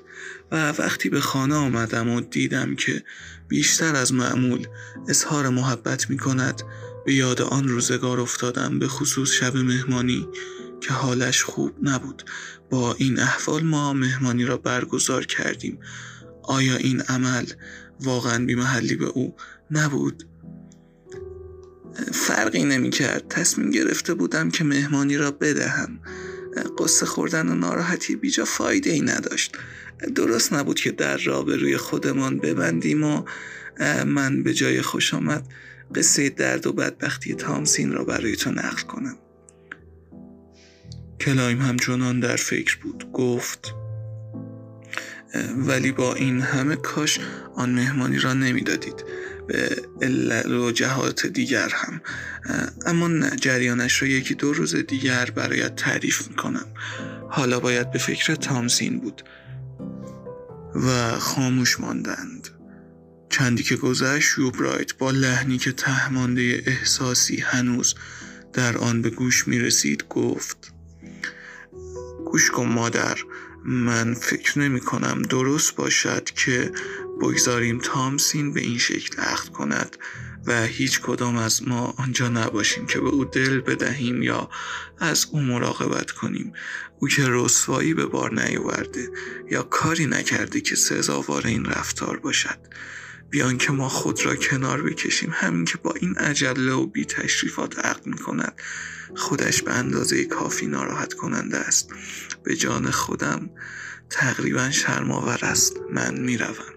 و 0.51 0.69
وقتی 0.69 1.09
به 1.09 1.21
خانه 1.21 1.55
آمدم 1.55 2.09
و 2.09 2.21
دیدم 2.21 2.75
که 2.75 3.03
بیشتر 3.47 3.95
از 3.95 4.13
معمول 4.13 4.67
اظهار 5.07 5.49
محبت 5.49 6.09
می 6.09 6.17
کند 6.17 6.61
به 7.05 7.13
یاد 7.13 7.41
آن 7.41 7.67
روزگار 7.67 8.19
افتادم 8.19 8.79
به 8.79 8.87
خصوص 8.87 9.31
شب 9.31 9.57
مهمانی 9.57 10.27
که 10.81 10.93
حالش 10.93 11.43
خوب 11.43 11.75
نبود. 11.81 12.23
با 12.69 12.93
این 12.93 13.19
احوال 13.19 13.63
ما 13.63 13.93
مهمانی 13.93 14.45
را 14.45 14.57
برگزار 14.57 15.25
کردیم. 15.25 15.79
آیا 16.43 16.75
این 16.75 17.01
عمل 17.01 17.45
واقعا 17.99 18.45
بیمحلی 18.45 18.95
به 18.95 19.05
او 19.05 19.35
نبود؟ 19.71 20.23
فرقی 22.13 22.63
نمی 22.63 22.89
کرد 22.89 23.27
تصمیم 23.27 23.69
گرفته 23.69 24.13
بودم 24.13 24.51
که 24.51 24.63
مهمانی 24.63 25.17
را 25.17 25.31
بدهم. 25.31 25.99
قصه 26.77 27.05
خوردن 27.05 27.49
و 27.49 27.55
ناراحتی 27.55 28.15
بیجا 28.15 28.45
فایده 28.45 28.89
ای 28.89 29.01
نداشت. 29.01 29.57
درست 30.15 30.53
نبود 30.53 30.79
که 30.79 30.91
در 30.91 31.17
را 31.17 31.41
به 31.41 31.55
روی 31.55 31.77
خودمان 31.77 32.37
ببندیم 32.37 33.03
و 33.03 33.23
من 34.05 34.43
به 34.43 34.53
جای 34.53 34.81
خوش 34.81 35.13
آمد 35.13 35.47
قصه 35.95 36.29
درد 36.29 36.67
و 36.67 36.73
بدبختی 36.73 37.33
تامسین 37.33 37.91
را 37.91 38.03
برای 38.03 38.35
تو 38.35 38.51
نقل 38.51 38.81
کنم. 38.81 39.17
کلایم 41.19 41.61
همچنان 41.61 42.19
در 42.19 42.35
فکر 42.35 42.77
بود. 42.77 43.11
گفت 43.11 43.73
ولی 45.57 45.91
با 45.91 46.13
این 46.13 46.41
همه 46.41 46.75
کاش 46.75 47.19
آن 47.55 47.69
مهمانی 47.69 48.19
را 48.19 48.33
نمی‌دادید 48.33 49.05
به 49.47 49.83
علل 50.01 50.51
و 50.51 50.71
جهات 50.71 51.25
دیگر 51.25 51.69
هم. 51.69 52.01
اما 52.85 53.07
نه 53.07 53.35
جریانش 53.35 54.01
را 54.01 54.07
یکی 54.07 54.33
دو 54.33 54.53
روز 54.53 54.75
دیگر 54.75 55.25
برایت 55.25 55.75
تعریف 55.75 56.27
می‌کنم. 56.27 56.65
حالا 57.29 57.59
باید 57.59 57.91
به 57.91 57.99
فکر 57.99 58.35
تامسین 58.35 58.99
بود. 58.99 59.23
و 60.75 61.19
خاموش 61.19 61.79
ماندند. 61.79 62.49
چندی 63.29 63.63
که 63.63 63.75
گذشت 63.75 64.29
شوبرایت 64.29 64.93
با 64.93 65.11
لحنی 65.11 65.57
که 65.57 65.71
تهمانده 65.71 66.63
احساسی 66.65 67.37
هنوز 67.37 67.95
در 68.53 68.77
آن 68.77 69.01
به 69.01 69.09
گوش 69.09 69.47
می 69.47 69.59
رسید 69.59 70.03
گفت 70.09 70.73
گوش 72.25 72.51
کن 72.51 72.65
مادر 72.65 73.17
من 73.65 74.13
فکر 74.13 74.59
نمی 74.59 74.79
کنم 74.79 75.21
درست 75.21 75.75
باشد 75.75 76.23
که 76.23 76.71
بگذاریم 77.21 77.79
تامسین 77.83 78.53
به 78.53 78.61
این 78.61 78.77
شکل 78.77 79.21
عقد 79.21 79.49
کند 79.49 79.97
و 80.45 80.65
هیچ 80.65 81.01
کدام 81.01 81.35
از 81.37 81.67
ما 81.67 81.93
آنجا 81.97 82.29
نباشیم 82.29 82.85
که 82.85 82.99
به 82.99 83.09
او 83.09 83.25
دل 83.25 83.59
بدهیم 83.59 84.23
یا 84.23 84.49
از 84.99 85.27
او 85.31 85.41
مراقبت 85.41 86.11
کنیم. 86.11 86.53
او 86.99 87.07
که 87.07 87.23
رسوایی 87.27 87.93
به 87.93 88.05
بار 88.05 88.43
نیاورده 88.43 89.09
یا 89.51 89.63
کاری 89.63 90.05
نکرده 90.05 90.61
که 90.61 90.75
سزاوار 90.75 91.47
این 91.47 91.65
رفتار 91.65 92.19
باشد. 92.19 92.59
بیان 93.29 93.57
که 93.57 93.71
ما 93.71 93.89
خود 93.89 94.25
را 94.25 94.35
کنار 94.35 94.81
بکشیم. 94.81 95.29
همین 95.33 95.65
که 95.65 95.77
با 95.77 95.93
این 96.01 96.15
عجله 96.15 96.71
و 96.71 96.85
بی 96.85 97.05
تشریفات 97.05 97.79
عقد 97.79 98.05
می 98.05 98.17
کند. 98.17 98.61
خودش 99.15 99.61
به 99.61 99.73
اندازه 99.73 100.25
کافی 100.25 100.67
ناراحت 100.67 101.13
کننده 101.13 101.57
است. 101.57 101.89
به 102.43 102.55
جان 102.55 102.91
خودم 102.91 103.49
تقریبا 104.09 104.71
شرماور 104.71 105.39
است. 105.41 105.77
من 105.91 106.19
می‌روم. 106.19 106.73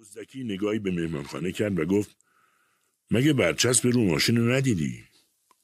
دزدکی 0.00 0.44
نگاهی 0.44 0.78
به 0.78 0.90
مهمانخانه 0.90 1.52
کرد 1.52 1.78
و 1.78 1.84
گفت 1.84 2.16
مگه 3.10 3.32
برچسب 3.32 3.88
رو 3.88 4.04
ماشین 4.04 4.36
رو 4.36 4.52
ندیدی؟ 4.52 5.04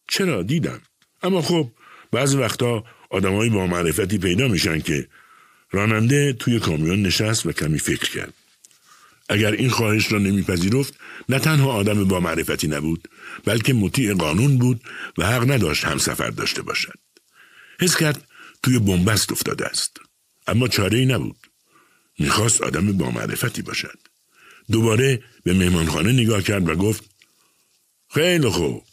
چرا؟ 0.09 0.43
دیدم. 0.43 0.81
اما 1.23 1.43
خب 1.43 1.71
بعضی 2.13 2.37
وقتا 2.37 2.85
آدمایی 3.11 3.51
با 3.51 3.67
معرفتی 3.67 4.19
پیدا 4.19 4.49
میشن 4.49 4.81
که 4.81 5.09
راننده 5.71 6.33
توی 6.33 6.61
کامیون 6.61 7.03
نشست 7.03 7.47
و 7.47 7.53
کمی 7.53 7.79
فکر 7.79 8.11
کرد. 8.11 8.35
اگر 9.29 9.53
این 9.53 9.71
خواهش 9.71 10.13
را 10.13 10.19
نمیپذیرفت 10.19 10.95
نه 11.29 11.39
تنها 11.39 11.73
آدم 11.73 12.05
با 12.05 12.21
معرفتی 12.21 12.69
نبود 12.69 13.09
بلکه 13.45 13.73
مطیع 13.73 14.15
قانون 14.15 14.59
بود 14.59 14.81
و 15.19 15.27
حق 15.27 15.51
نداشت 15.51 15.85
هم 15.85 15.99
سفر 15.99 16.31
داشته 16.31 16.63
باشد. 16.63 16.99
حس 17.81 17.97
کرد 17.97 18.29
توی 18.63 18.79
بنبست 18.79 19.33
افتاده 19.33 19.67
است. 19.67 19.97
اما 20.47 20.69
چاره 20.69 20.99
ای 20.99 21.07
نبود. 21.07 21.37
می‌خواست 22.19 22.63
آدم 22.63 22.93
با 22.93 23.11
معرفتی 23.11 23.63
باشد. 23.63 23.99
دوباره 24.71 25.23
به 25.43 25.53
مهمانخانه 25.53 26.13
نگاه 26.13 26.43
کرد 26.43 26.69
و 26.69 26.75
گفت 26.75 27.05
خیلی 28.15 28.49
خوب. 28.49 28.85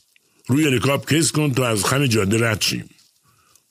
روی 0.48 0.66
رکاب 0.66 1.10
کس 1.10 1.32
کن 1.32 1.54
تا 1.54 1.68
از 1.68 1.86
خم 1.86 2.06
جاده 2.06 2.50
رد 2.50 2.62
شیم. 2.62 2.90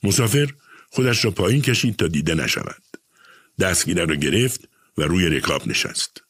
مسافر 0.03 0.53
خودش 0.91 1.25
را 1.25 1.31
پایین 1.31 1.63
کشید 1.63 1.97
تا 1.97 2.07
دیده 2.09 2.35
نشود. 2.35 2.83
دستگیره 3.61 4.05
را 4.05 4.15
گرفت 4.15 4.69
و 4.99 5.03
روی 5.03 5.29
رکاب 5.29 5.69
نشست. 5.69 6.23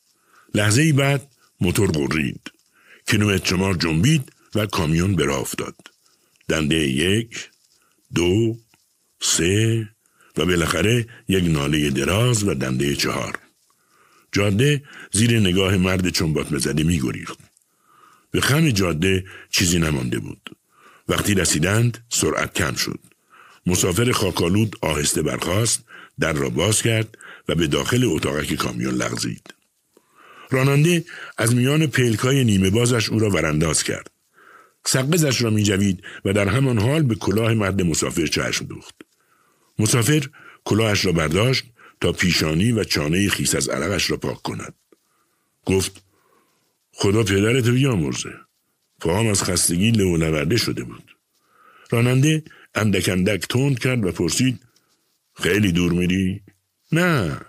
لحظه 0.54 0.82
ای 0.82 0.92
بعد 0.92 1.26
موتور 1.60 1.90
قرید 1.90 2.50
کیلومتر 3.06 3.46
شمار 3.46 3.74
جنبید 3.74 4.32
و 4.54 4.66
کامیون 4.66 5.16
به 5.16 5.24
راه 5.24 5.40
افتاد 5.40 5.76
دنده 6.48 6.76
یک 6.76 7.50
دو 8.14 8.56
سه 9.20 9.88
و 10.36 10.46
بالاخره 10.46 11.06
یک 11.28 11.44
ناله 11.44 11.90
دراز 11.90 12.44
و 12.44 12.54
دنده 12.54 12.96
چهار 12.96 13.38
جاده 14.32 14.82
زیر 15.12 15.40
نگاه 15.40 15.76
مرد 15.76 16.08
چنبات 16.08 16.52
مزده 16.52 16.82
می 16.82 17.00
گریخت. 17.00 17.38
به 18.30 18.40
خم 18.40 18.70
جاده 18.70 19.24
چیزی 19.50 19.78
نمانده 19.78 20.18
بود. 20.18 20.56
وقتی 21.08 21.34
رسیدند 21.34 22.04
سرعت 22.08 22.54
کم 22.54 22.74
شد. 22.74 23.00
مسافر 23.66 24.12
خاکالود 24.12 24.76
آهسته 24.80 25.22
برخاست 25.22 25.84
در 26.20 26.32
را 26.32 26.48
باز 26.48 26.82
کرد 26.82 27.18
و 27.48 27.54
به 27.54 27.66
داخل 27.66 28.04
اتاقک 28.04 28.54
کامیون 28.54 28.94
لغزید. 28.94 29.54
راننده 30.50 31.04
از 31.38 31.54
میان 31.54 31.86
پلکای 31.86 32.44
نیمه 32.44 32.70
بازش 32.70 33.10
او 33.10 33.18
را 33.18 33.30
ورانداز 33.30 33.82
کرد. 33.82 34.10
سقزش 34.84 35.42
را 35.42 35.50
می 35.50 35.62
جوید 35.62 36.02
و 36.24 36.32
در 36.32 36.48
همان 36.48 36.78
حال 36.78 37.02
به 37.02 37.14
کلاه 37.14 37.54
مرد 37.54 37.82
مسافر 37.82 38.26
چشم 38.26 38.64
دوخت. 38.64 38.94
مسافر 39.78 40.26
کلاهش 40.64 41.04
را 41.04 41.12
برداشت 41.12 41.64
تا 42.00 42.12
پیشانی 42.12 42.72
و 42.72 42.84
چانه 42.84 43.28
خیس 43.28 43.54
از 43.54 43.68
عرقش 43.68 44.10
را 44.10 44.16
پاک 44.16 44.42
کند. 44.42 44.74
گفت 45.64 46.02
خدا 46.92 47.22
پدرت 47.22 47.68
بیامرزه. 47.68 48.34
پاهم 49.00 49.26
از 49.26 49.42
خستگی 49.42 49.90
لو 49.90 50.56
شده 50.56 50.84
بود. 50.84 51.16
راننده 51.90 52.42
اندک 52.74 53.08
اندک 53.08 53.46
تند 53.48 53.78
کرد 53.78 54.06
و 54.06 54.12
پرسید 54.12 54.60
خیلی 55.34 55.72
دور 55.72 55.92
میری؟ 55.92 56.42
نه 56.92 57.40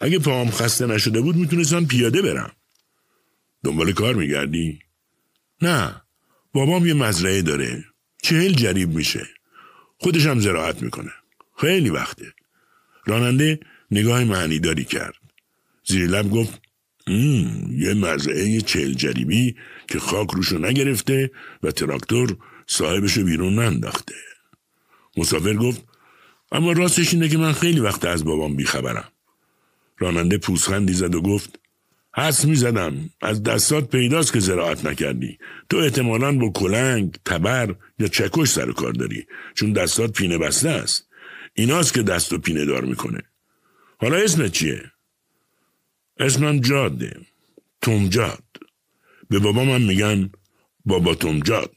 اگه 0.00 0.18
پاهم 0.18 0.50
خسته 0.50 0.86
نشده 0.86 1.20
بود 1.20 1.36
می‌تونستم 1.36 1.84
پیاده 1.84 2.22
برم. 2.22 2.52
دنبال 3.64 3.92
کار 3.92 4.14
میگردی؟ 4.14 4.78
نه 5.62 6.02
بابام 6.52 6.86
یه 6.86 6.94
مزرعه 6.94 7.42
داره. 7.42 7.84
چهل 8.22 8.52
جریب 8.52 8.90
میشه. 8.90 9.26
خودش 9.98 10.26
هم 10.26 10.40
زراعت 10.40 10.82
می‌کنه. 10.82 11.10
خیلی 11.56 11.90
وقته. 11.90 12.32
راننده 13.06 13.60
نگاه 13.90 14.24
معنیداری 14.24 14.84
کرد. 14.84 15.14
زیر 15.84 16.06
لب 16.06 16.30
گفت 16.30 16.60
یه 17.70 17.94
مزرعه 17.94 18.60
چهل 18.60 18.92
جریبی 18.92 19.56
که 19.88 19.98
خاک 19.98 20.30
روشو 20.30 20.58
نگرفته 20.58 21.30
و 21.62 21.70
تراکتور 21.70 22.36
صاحبشو 22.66 23.24
بیرون 23.24 23.58
ننداخته. 23.58 24.14
مسافر 25.16 25.54
گفت 25.54 25.84
اما 26.52 26.72
راستش 26.72 27.14
اینه 27.14 27.28
که 27.28 27.38
من 27.38 27.52
خیلی 27.52 27.80
وقت 27.80 28.04
از 28.04 28.24
بابام 28.24 28.56
بیخبرم. 28.56 29.12
راننده 30.00 30.38
پوسخندی 30.38 30.92
زد 30.92 31.14
و 31.14 31.22
گفت 31.22 31.60
حس 32.16 32.44
می 32.44 32.54
زدم. 32.54 33.10
از 33.20 33.42
دستات 33.42 33.90
پیداست 33.90 34.32
که 34.32 34.40
زراعت 34.40 34.86
نکردی. 34.86 35.38
تو 35.68 35.76
احتمالا 35.76 36.32
با 36.38 36.50
کلنگ 36.50 37.16
تبر 37.24 37.74
یا 37.98 38.08
چکش 38.08 38.48
سر 38.48 38.72
کار 38.72 38.92
داری. 38.92 39.26
چون 39.54 39.72
دستات 39.72 40.12
پینه 40.12 40.38
بسته 40.38 40.68
است. 40.68 41.08
ایناست 41.54 41.94
که 41.94 42.02
دست 42.02 42.32
و 42.32 42.38
پینه 42.38 42.64
دار 42.64 42.84
می‌کنه. 42.84 43.22
حالا 44.00 44.16
اسمت 44.16 44.52
چیه؟ 44.52 44.82
اسمم 46.18 46.60
جاده. 46.60 47.20
تومجاد. 47.82 48.44
به 49.30 49.38
بابا 49.38 49.64
من 49.64 49.82
میگن 49.82 50.30
بابا 50.84 51.14
تومجاد. 51.14 51.72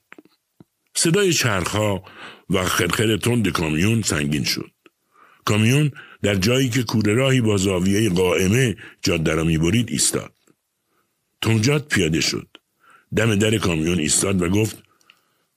صدای 0.96 1.34
چرخها 1.34 2.04
و 2.50 2.66
خرخر 2.66 3.18
تند 3.18 3.50
کامیون 3.50 4.02
سنگین 4.02 4.44
شد. 4.44 4.72
کامیون 5.46 5.92
در 6.24 6.36
جایی 6.36 6.70
که 6.70 6.84
کوره 6.84 7.14
راهی 7.14 7.42
با 7.42 7.58
زاویه 7.58 8.10
قائمه 8.10 8.76
جاده 9.02 9.34
را 9.34 9.44
می‌برید 9.44 9.90
ایستاد. 9.92 10.34
تومجاد 11.42 11.88
پیاده 11.88 12.22
شد. 12.22 12.48
دم 13.16 13.36
در 13.36 13.58
کامیون 13.58 14.00
ایستاد 14.00 14.42
و 14.42 14.50
گفت 14.50 14.84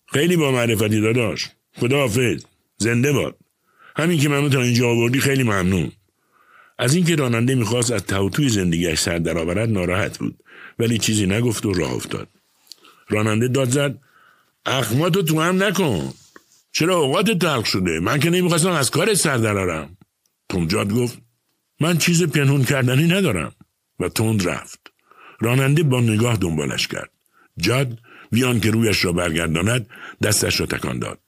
خیلی 0.07 0.37
با 0.37 0.51
معرفتی 0.51 1.01
داداش. 1.01 1.49
خدا 1.77 1.99
حافظ 1.99 2.45
زنده 2.77 3.13
باد. 3.13 3.37
همین 3.97 4.21
که 4.21 4.29
منو 4.29 4.49
تا 4.49 4.63
اینجا 4.63 4.89
آوردی 4.89 5.21
خیلی 5.21 5.43
ممنون. 5.43 5.93
از 6.79 6.95
اینکه 6.95 7.17
راننده 7.17 7.55
می‌خواست 7.55 7.91
از 7.91 8.05
توتوی 8.05 8.49
زندگیش 8.49 8.99
سر 8.99 9.19
درآورد 9.19 9.69
ناراحت 9.71 10.19
بود. 10.19 10.43
ولی 10.79 10.99
چیزی 10.99 11.27
نگفت 11.27 11.67
و 11.67 11.73
راه 11.73 11.95
افتاد. 11.95 12.29
راننده 13.09 13.49
داد 13.49 13.69
زد 13.69 13.99
اخماتو 14.67 15.23
تو 15.23 15.41
هم 15.41 15.63
نکن. 15.63 16.13
چرا 16.73 16.97
اوقات 16.97 17.31
تلخ 17.31 17.67
شده؟ 17.67 18.01
من 18.01 18.21
که 18.21 18.31
نمی‌خواستم 18.31 18.71
از 18.71 18.91
کارت 18.91 19.15
سر 19.15 19.37
درارم 19.37 19.97
تومجاد 20.49 20.93
گفت 20.93 21.19
من 21.81 21.99
چیز 21.99 22.23
پنهون 22.23 22.65
کردنی 22.65 23.07
ندارم 23.07 23.53
و 24.01 24.09
تند 24.09 24.49
رفت. 24.49 24.93
راننده 25.41 25.83
با 25.83 26.01
نگاه 26.01 26.37
دنبالش 26.37 26.87
کرد. 26.87 27.11
جاد 27.59 27.99
بیان 28.31 28.61
که 28.61 28.71
رویش 28.71 29.05
را 29.05 29.13
برگرداند 29.13 29.87
دستش 30.23 30.61
را 30.61 30.67
تکان 30.67 30.99
داد. 30.99 31.21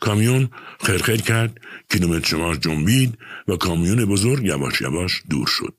کامیون 0.00 0.48
خرخر 0.80 1.16
کرد 1.16 1.60
کیلومتر 1.90 2.28
شمار 2.28 2.54
جنبید 2.54 3.18
و 3.48 3.56
کامیون 3.56 4.04
بزرگ 4.04 4.44
یواش 4.44 4.80
یواش 4.80 5.22
دور 5.30 5.46
شد. 5.46 5.74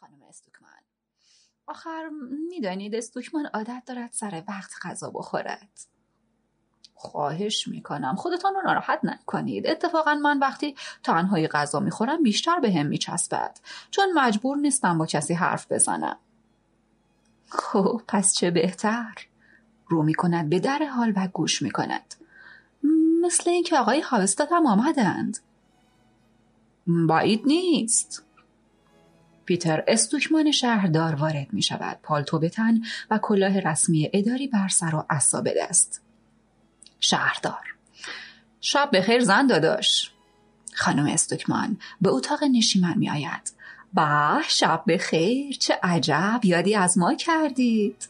خانم 0.00 0.22
استوکمان. 0.28 0.70
آخر 1.66 2.10
می‌دانید 2.48 2.94
استوکمان 2.94 3.46
عادت 3.46 3.82
دارد 3.86 4.12
سر 4.12 4.42
وقت 4.48 4.70
غذا 4.82 5.10
بخورد. 5.10 5.68
خواهش 6.94 7.68
می‌کنم. 7.68 8.14
خودتان 8.16 8.54
رو 8.54 8.62
ناراحت 8.62 9.00
نکنید. 9.02 9.66
اتفاقا 9.66 10.14
من 10.14 10.38
وقتی 10.38 10.76
تنهایی 11.02 11.48
غذا 11.48 11.80
می‌خورم 11.80 12.22
بیشتر 12.22 12.60
به 12.60 12.72
هم 12.72 12.86
میچسبد. 12.86 13.58
چون 13.90 14.12
مجبور 14.14 14.56
نیستم 14.56 14.98
با 14.98 15.06
کسی 15.06 15.34
حرف 15.34 15.72
بزنم. 15.72 16.18
خب 17.48 18.02
پس 18.08 18.34
چه 18.34 18.50
بهتر؟ 18.50 19.14
رو 19.88 20.02
می‌کند 20.02 20.48
به 20.48 20.60
در 20.60 20.82
حال 20.84 21.12
و 21.16 21.28
گوش 21.28 21.62
می‌کند. 21.62 22.14
مثل 23.22 23.50
اینکه 23.50 23.78
آقای 23.78 24.00
هاوستاد 24.00 24.48
هم 24.52 24.66
آمدند 24.66 25.38
بعید 26.86 27.42
نیست. 27.46 28.26
پیتر 29.50 29.84
استوکمان 29.88 30.50
شهردار 30.50 31.14
وارد 31.14 31.52
می 31.52 31.62
شود. 31.62 31.98
پالتو 32.02 32.38
به 32.38 32.48
تن 32.48 32.80
و 33.10 33.18
کلاه 33.18 33.60
رسمی 33.60 34.10
اداری 34.12 34.48
بر 34.48 34.68
سر 34.68 34.94
و 34.94 35.06
عصا 35.10 35.40
به 35.40 35.54
دست. 35.60 36.02
شهردار. 37.00 37.74
شب 38.60 38.90
بخیر 38.92 39.20
زن 39.20 39.46
داداش. 39.46 40.10
خانم 40.74 41.06
استوکمان 41.06 41.76
به 42.00 42.10
اتاق 42.10 42.44
نشیمن 42.44 42.98
می 42.98 43.10
آید. 43.10 43.52
به 43.94 44.42
شب 44.48 44.84
بخیر 44.88 45.56
چه 45.56 45.78
عجب 45.82 46.40
یادی 46.42 46.74
از 46.74 46.98
ما 46.98 47.14
کردید. 47.14 48.08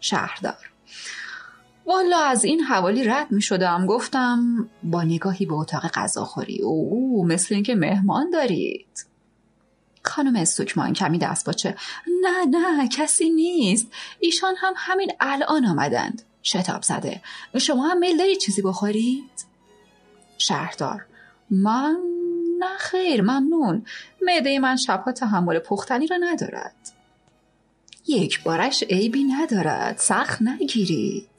شهردار. 0.00 0.70
والا 1.86 2.18
از 2.18 2.44
این 2.44 2.60
حوالی 2.60 3.04
رد 3.04 3.32
می 3.32 3.42
شدم 3.42 3.86
گفتم 3.86 4.68
با 4.82 5.02
نگاهی 5.02 5.46
به 5.46 5.54
اتاق 5.54 5.86
غذاخوری 5.86 6.62
او 6.62 7.26
مثل 7.26 7.54
اینکه 7.54 7.74
مهمان 7.74 8.30
دارید. 8.30 9.15
خانم 10.08 10.36
استوکمان 10.36 10.92
کمی 10.92 11.18
دست 11.18 11.46
باچه 11.46 11.76
نه 12.22 12.44
نه 12.44 12.88
کسی 12.88 13.30
نیست. 13.30 13.86
ایشان 14.20 14.54
هم 14.58 14.72
همین 14.76 15.12
الان 15.20 15.66
آمدند. 15.66 16.22
شتاب 16.42 16.82
زده. 16.82 17.22
شما 17.58 17.88
هم 17.88 17.98
میل 17.98 18.16
دارید 18.16 18.38
چیزی 18.38 18.62
بخورید؟ 18.62 19.30
شهردار. 20.38 21.06
من 21.50 21.96
نه 22.58 22.76
خیر 22.78 23.22
ممنون. 23.22 23.86
معده 24.22 24.58
من 24.58 24.76
شبها 24.76 25.12
تحمل 25.12 25.58
پختنی 25.58 26.06
را 26.06 26.16
ندارد. 26.16 26.74
یک 28.06 28.42
بارش 28.42 28.82
عیبی 28.82 29.24
ندارد. 29.24 29.98
سخت 29.98 30.42
نگیرید. 30.42 31.35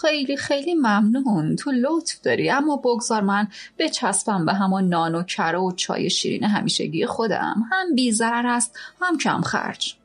خیلی 0.00 0.36
خیلی 0.36 0.74
ممنون. 0.74 1.56
تو 1.56 1.70
لطف 1.70 2.20
داری. 2.20 2.50
اما 2.50 2.76
بگذار 2.76 3.20
من 3.20 3.48
بچسبم 3.78 4.46
به 4.46 4.54
همان 4.54 4.88
نان 4.88 5.14
و 5.14 5.22
کره 5.22 5.58
و 5.58 5.72
چای 5.72 6.10
شیرین 6.10 6.44
همیشگی 6.44 7.06
خودم. 7.06 7.64
هم 7.72 7.94
بی 7.94 8.12
است 8.22 8.78
هم 9.02 9.18
کم 9.18 9.40
خرج. 9.40 9.96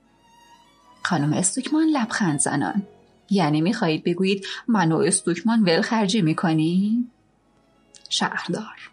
خانم 1.03 1.33
استوکمان 1.33 1.87
لبخند 1.87 2.39
زنان. 2.39 2.83
یعنی 3.29 3.61
می‌خواهید 3.61 4.03
بگویید 4.03 4.45
من 4.67 4.91
و 4.91 4.97
استوکمان 4.97 5.61
ول 5.61 5.81
خرجی 5.81 6.21
می‌کنی؟ 6.21 7.07
شهردار. 8.09 8.91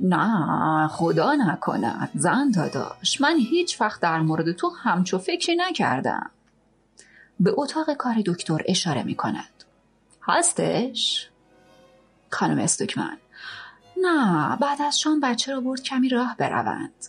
نه 0.00 0.88
خدا 0.88 1.34
نکند. 1.34 2.10
زن 2.14 2.50
داداش 2.50 3.20
من 3.20 3.36
هیچ 3.36 3.80
وقت 3.80 4.00
در 4.00 4.20
مورد 4.20 4.52
تو 4.52 4.70
همچو 4.82 5.18
فکری 5.18 5.56
نکردم. 5.56 6.30
به 7.40 7.54
اتاق 7.56 7.92
کار 7.94 8.22
دکتر 8.26 8.62
اشاره 8.66 9.02
می 9.02 9.14
هستش؟ 10.22 11.28
خانم 12.30 12.58
استوکمن. 12.58 13.16
نه 14.02 14.56
بعد 14.56 14.82
از 14.82 15.00
شام 15.00 15.20
بچه 15.20 15.54
رو 15.54 15.60
برد 15.60 15.82
کمی 15.82 16.08
راه 16.08 16.36
بروند. 16.36 17.06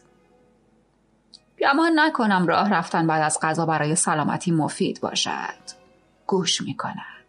گمان 1.61 1.91
نکنم 1.95 2.47
راه 2.47 2.69
رفتن 2.69 3.07
بعد 3.07 3.21
از 3.21 3.39
غذا 3.41 3.65
برای 3.65 3.95
سلامتی 3.95 4.51
مفید 4.51 5.01
باشد. 5.01 5.83
گوش 6.27 6.61
می‌کند 6.61 7.23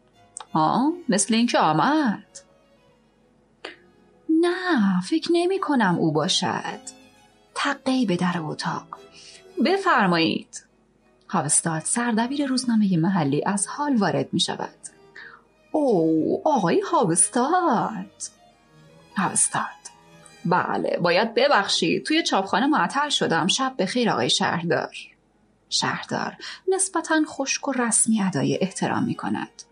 آه 0.53 0.93
مثل 1.09 1.35
اینکه 1.35 1.59
آمد. 1.59 2.25
نه 4.41 5.01
فکر 5.01 5.29
نمی 5.33 5.61
کنم 5.61 5.97
او 5.99 6.13
باشد. 6.13 6.81
تقی 7.55 8.07
به 8.07 8.17
در 8.17 8.35
اتاق. 8.39 8.87
بفرمایید. 9.65 10.65
هاوستاد 11.29 11.83
سردبیر 11.83 12.47
روزنامه 12.47 12.97
محلی 12.97 13.43
از 13.47 13.67
حال 13.67 13.97
وارد 13.97 14.29
می 14.33 14.41
شود 14.41 14.84
او 15.77 16.43
آقای 16.45 16.81
هاوستاد 16.81 18.23
هاوستاد 19.17 19.65
بله 20.45 20.99
باید 21.03 21.35
ببخشید 21.35 22.07
توی 22.07 22.23
چاپخانه 22.23 22.67
معطل 22.67 23.09
شدم. 23.09 23.47
شب 23.47 23.75
به 23.77 23.87
خیر 23.87 24.11
آقای 24.11 24.31
شهردار. 24.31 24.97
شهردار 25.69 26.37
نسبتا 26.69 27.23
خشک 27.27 27.69
و 27.69 27.73
رسمی 27.73 28.23
ادای 28.23 28.59
احترام 28.61 29.05
می 29.05 29.15
کند 29.15 29.63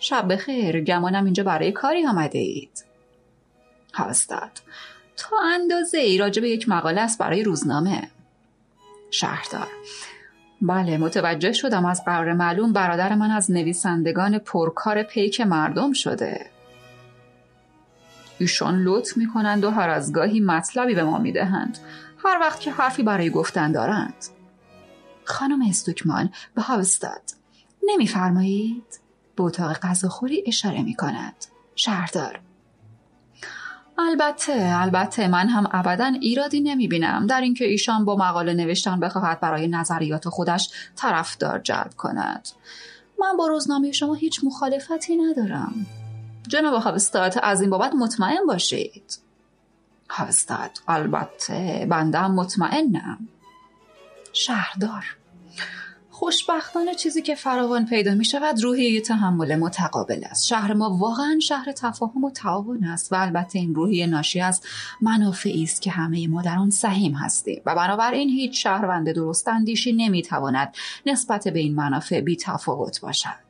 شب 0.00 0.32
بخیر 0.32 0.80
گمانم 0.80 1.24
اینجا 1.24 1.42
برای 1.42 1.72
کاری 1.72 2.06
آمده 2.06 2.38
اید. 2.38 2.84
هاوستاد 3.94 4.50
تا 5.16 5.36
اندازه 5.54 5.98
ای 5.98 6.18
راجع 6.18 6.42
به 6.42 6.50
یک 6.50 6.68
مقاله 6.68 7.00
است 7.00 7.18
برای 7.18 7.42
روزنامه. 7.42 8.10
شهردار. 9.10 9.68
بله 10.62 10.98
متوجه 10.98 11.52
شدم 11.52 11.84
از 11.84 12.04
قرار 12.04 12.32
معلوم 12.32 12.72
برادر 12.72 13.14
من 13.14 13.30
از 13.30 13.50
نویسندگان 13.50 14.38
پرکار 14.38 15.02
پیک 15.02 15.40
مردم 15.40 15.92
شده. 15.92 16.46
ایشان 18.38 18.82
لطف 18.82 19.16
می 19.16 19.26
کنند 19.26 19.64
و 19.64 19.70
هر 19.70 19.88
از 19.88 20.12
گاهی 20.12 20.40
مطلبی 20.40 20.94
به 20.94 21.04
ما 21.04 21.18
می 21.18 21.32
دهند. 21.32 21.78
هر 22.24 22.38
وقت 22.40 22.60
که 22.60 22.70
حرفی 22.70 23.02
برای 23.02 23.30
گفتن 23.30 23.72
دارند. 23.72 24.24
خانم 25.24 25.62
استوکمان 25.68 26.30
به 26.54 26.62
هاوستاد. 26.62 27.22
نمیفرمایید؟ 27.82 29.00
به 29.36 29.42
اتاق 29.42 29.72
غذاخوری 29.72 30.44
اشاره 30.46 30.82
می 30.82 30.94
کند 30.94 31.34
شهردار. 31.74 32.40
البته 33.98 34.80
البته 34.82 35.28
من 35.28 35.48
هم 35.48 35.68
ابدا 35.72 36.12
ایرادی 36.20 36.60
نمی 36.60 36.88
بینم 36.88 37.26
در 37.26 37.40
اینکه 37.40 37.64
ایشان 37.64 38.04
با 38.04 38.16
مقاله 38.16 38.54
نوشتن 38.54 39.00
بخواهد 39.00 39.40
برای 39.40 39.68
نظریات 39.68 40.28
خودش 40.28 40.70
طرفدار 40.96 41.58
جلب 41.58 41.94
کند. 41.96 42.48
من 43.20 43.36
با 43.36 43.46
روزنامه 43.46 43.92
شما 43.92 44.14
هیچ 44.14 44.40
مخالفتی 44.44 45.16
ندارم. 45.16 45.86
جناب 46.48 46.82
هاوستاد 46.82 47.34
از 47.42 47.60
این 47.60 47.70
بابت 47.70 47.94
مطمئن 47.94 48.46
باشید. 48.46 49.18
هاوستاد 50.10 50.70
البته 50.88 51.86
بنده 51.90 52.26
مطمئنم. 52.26 53.28
شهردار. 54.32 55.17
خوشبختانه 56.18 56.94
چیزی 56.94 57.22
که 57.22 57.34
فراوان 57.34 57.86
پیدا 57.86 58.14
می 58.14 58.24
شود 58.24 58.62
روحیه 58.62 59.00
تحمل 59.00 59.56
متقابل 59.56 60.24
است. 60.24 60.46
شهر 60.46 60.72
ما 60.72 60.96
واقعا 60.96 61.38
شهر 61.42 61.72
تفاهم 61.72 62.24
و 62.24 62.30
تعاون 62.30 62.84
است 62.84 63.12
و 63.12 63.16
البته 63.16 63.58
این 63.58 63.74
روحیه 63.74 64.06
ناشی 64.06 64.40
از 64.40 64.62
منافعی 65.00 65.62
است 65.62 65.82
که 65.82 65.90
همه 65.90 66.28
ما 66.28 66.42
در 66.42 66.58
آن 66.58 66.70
سهیم 66.70 67.14
هستیم. 67.14 67.62
و 67.66 67.74
بنابراین 67.74 68.28
هیچ 68.28 68.62
شهروند 68.62 69.12
درست 69.12 69.48
اندیشی 69.48 69.92
نمی 69.92 70.22
تواند 70.22 70.74
نسبت 71.06 71.48
به 71.48 71.58
این 71.58 71.74
منافع 71.74 72.20
بی 72.20 72.36
تفاوت 72.36 73.00
باشد. 73.00 73.48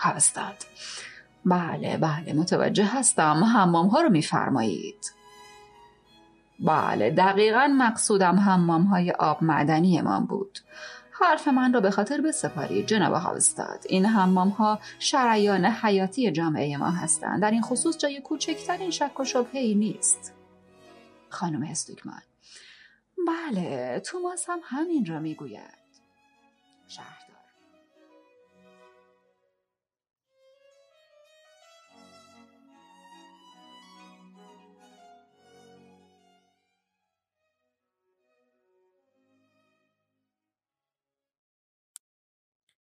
هستد 0.00 0.56
بله 1.44 1.96
بله 1.96 2.32
متوجه 2.32 2.84
هستم. 2.84 3.44
حمام 3.44 3.86
ها 3.86 4.00
رو 4.00 4.10
میفرمایید. 4.10 5.12
بله 6.60 7.10
دقیقا 7.10 7.74
مقصودم 7.78 8.38
حمام 8.38 8.82
های 8.82 9.10
آب 9.10 9.42
معدنی 9.42 10.00
من 10.00 10.26
بود. 10.26 10.58
حرف 11.20 11.48
من 11.48 11.72
را 11.72 11.80
به 11.80 11.90
خاطر 11.90 12.20
بسپارید 12.20 12.86
جناب 12.86 13.14
هاوستاد 13.14 13.84
این 13.88 14.06
حمام 14.06 14.48
ها 14.48 14.80
شریان 14.98 15.64
حیاتی 15.64 16.32
جامعه 16.32 16.76
ما 16.76 16.90
هستند. 16.90 17.42
در 17.42 17.50
این 17.50 17.62
خصوص 17.62 17.98
جای 17.98 18.20
کوچکترین 18.20 18.90
شک 18.90 19.20
و 19.20 19.24
شبهه 19.24 19.60
ای 19.60 19.74
نیست. 19.74 20.32
خانم 21.28 21.62
هستوکمان 21.62 22.22
بله 23.28 24.00
توماس 24.00 24.44
هم 24.48 24.60
همین 24.64 25.06
را 25.06 25.18
می‌گوید. 25.18 25.80
شهردار 26.88 27.19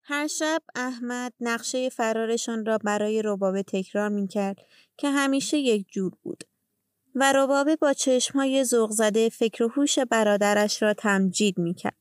هر 0.08 0.26
شب 0.26 0.62
احمد 0.74 1.32
نقشه 1.40 1.88
فرارشان 1.88 2.66
را 2.66 2.78
برای 2.78 3.22
ربابه 3.24 3.62
تکرار 3.62 4.08
می 4.08 4.28
کرد 4.28 4.56
که 4.96 5.10
همیشه 5.10 5.58
یک 5.58 5.86
جور 5.90 6.12
بود 6.22 6.44
و 7.14 7.32
ربابه 7.32 7.76
با 7.76 7.92
چشمهای 7.92 8.64
زوغ 8.64 8.90
زده 8.90 9.28
فکر 9.28 9.64
و 9.64 9.68
هوش 9.68 9.98
برادرش 9.98 10.82
را 10.82 10.94
تمجید 10.94 11.58
می 11.58 11.74
کرد. 11.74 11.96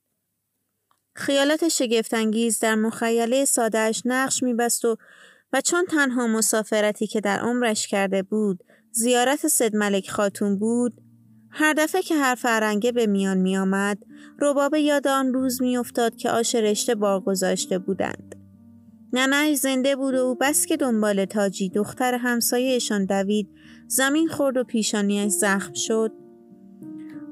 خیالات 1.15 1.67
شگفتانگیز 1.67 2.59
در 2.59 2.75
مخیله 2.75 3.45
سادهش 3.45 4.01
نقش 4.05 4.43
میبست 4.43 4.85
و 4.85 4.97
و 5.53 5.61
چون 5.61 5.85
تنها 5.85 6.27
مسافرتی 6.27 7.07
که 7.07 7.21
در 7.21 7.39
عمرش 7.39 7.87
کرده 7.87 8.23
بود 8.23 8.63
زیارت 8.91 9.47
سید 9.47 9.75
ملک 9.75 10.09
خاتون 10.09 10.59
بود 10.59 11.01
هر 11.57 11.73
دفعه 11.73 12.01
که 12.01 12.15
هر 12.15 12.35
فرنگه 12.35 12.91
به 12.91 13.07
میان 13.07 13.37
می 13.37 13.57
آمد 13.57 13.97
ربابه 14.41 14.81
یاد 14.81 15.07
آن 15.07 15.33
روز 15.33 15.61
می 15.61 15.77
افتاد 15.77 16.15
که 16.15 16.29
آش 16.29 16.55
رشته 16.55 16.95
بار 16.95 17.19
گذاشته 17.19 17.79
بودند 17.79 18.35
ننهش 19.13 19.57
زنده 19.57 19.95
بود 19.95 20.15
و 20.15 20.17
او 20.17 20.35
بس 20.35 20.65
که 20.65 20.77
دنبال 20.77 21.25
تاجی 21.25 21.69
دختر 21.69 22.13
همسایهشان 22.13 23.05
دوید 23.05 23.49
زمین 23.87 24.27
خورد 24.27 24.57
و 24.57 24.63
پیشانیش 24.63 25.31
زخم 25.31 25.73
شد 25.73 26.11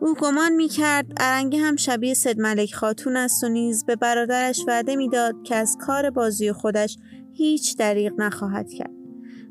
او 0.01 0.13
گمان 0.13 0.51
می 0.51 0.67
کرد 0.67 1.05
ارنگه 1.17 1.59
هم 1.59 1.75
شبیه 1.75 2.13
سید 2.13 2.39
ملک 2.39 2.73
خاتون 2.73 3.17
است 3.17 3.43
و 3.43 3.49
نیز 3.49 3.85
به 3.85 3.95
برادرش 3.95 4.63
وعده 4.67 4.95
می‌داد 4.95 5.35
که 5.43 5.55
از 5.55 5.77
کار 5.81 6.09
بازی 6.09 6.51
خودش 6.51 6.97
هیچ 7.33 7.77
دریغ 7.77 8.13
نخواهد 8.17 8.69
کرد 8.69 8.93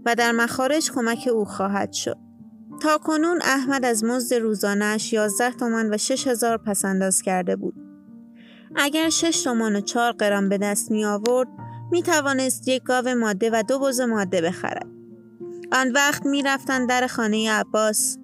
و 0.07 0.15
در 0.15 0.33
مخارج 0.33 0.91
کمک 0.91 1.29
او 1.33 1.45
خواهد 1.45 1.93
شد. 1.93 2.32
تا 2.83 2.99
کنون 2.99 3.39
احمد 3.43 3.85
از 3.85 4.05
مزد 4.05 4.35
روزانش 4.35 5.13
11 5.13 5.51
تومان 5.51 5.95
و 5.95 5.97
6 5.97 6.27
هزار 6.27 6.57
پسنداز 6.57 7.23
کرده 7.23 7.57
بود. 7.57 7.75
اگر 8.77 9.11
6 9.11 9.43
تومان 9.43 9.77
و 9.77 9.81
4 9.81 10.13
قرام 10.13 10.49
به 10.49 10.59
دست 10.59 10.91
می 10.91 11.05
آورد 11.05 11.49
می 11.91 12.03
توانست 12.03 12.69
یک 12.69 12.83
گاو 12.83 13.15
ماده 13.15 13.51
و 13.51 13.63
دو 13.69 13.79
بز 13.79 14.01
ماده 14.01 14.41
بخرد. 14.41 14.87
آن 15.73 15.93
وقت 15.93 16.27
می 16.27 16.43
رفتن 16.43 16.87
در 16.87 17.07
خانه 17.07 17.53
عباس 17.53 18.19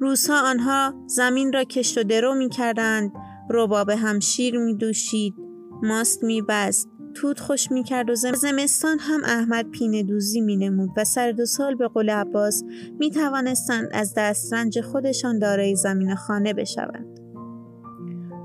روزها 0.00 0.50
آنها 0.50 0.94
زمین 1.06 1.52
را 1.52 1.64
کشت 1.64 1.98
و 1.98 2.02
درو 2.02 2.34
می 2.34 2.48
کردند 2.48 3.12
رباب 3.50 3.90
هم 3.90 4.20
شیر 4.20 4.58
می 4.58 4.74
دوشید 4.74 5.34
ماست 5.82 6.24
می 6.24 6.42
بست 6.42 6.88
توت 7.14 7.40
خوش 7.40 7.70
می 7.70 7.84
کرد 7.84 8.10
و 8.10 8.14
زمستان 8.14 8.98
هم 8.98 9.20
احمد 9.24 9.70
پینه 9.70 10.02
دوزی 10.02 10.40
می 10.40 10.56
نمود 10.56 10.90
و 10.96 11.04
سر 11.04 11.32
دو 11.32 11.46
سال 11.46 11.74
به 11.74 11.88
قول 11.88 12.10
عباس 12.10 12.62
می 12.98 13.10
توانستند 13.10 13.88
از 13.92 14.14
دسترنج 14.16 14.80
خودشان 14.80 15.38
دارای 15.38 15.76
زمین 15.76 16.14
خانه 16.14 16.52
بشوند. 16.52 17.20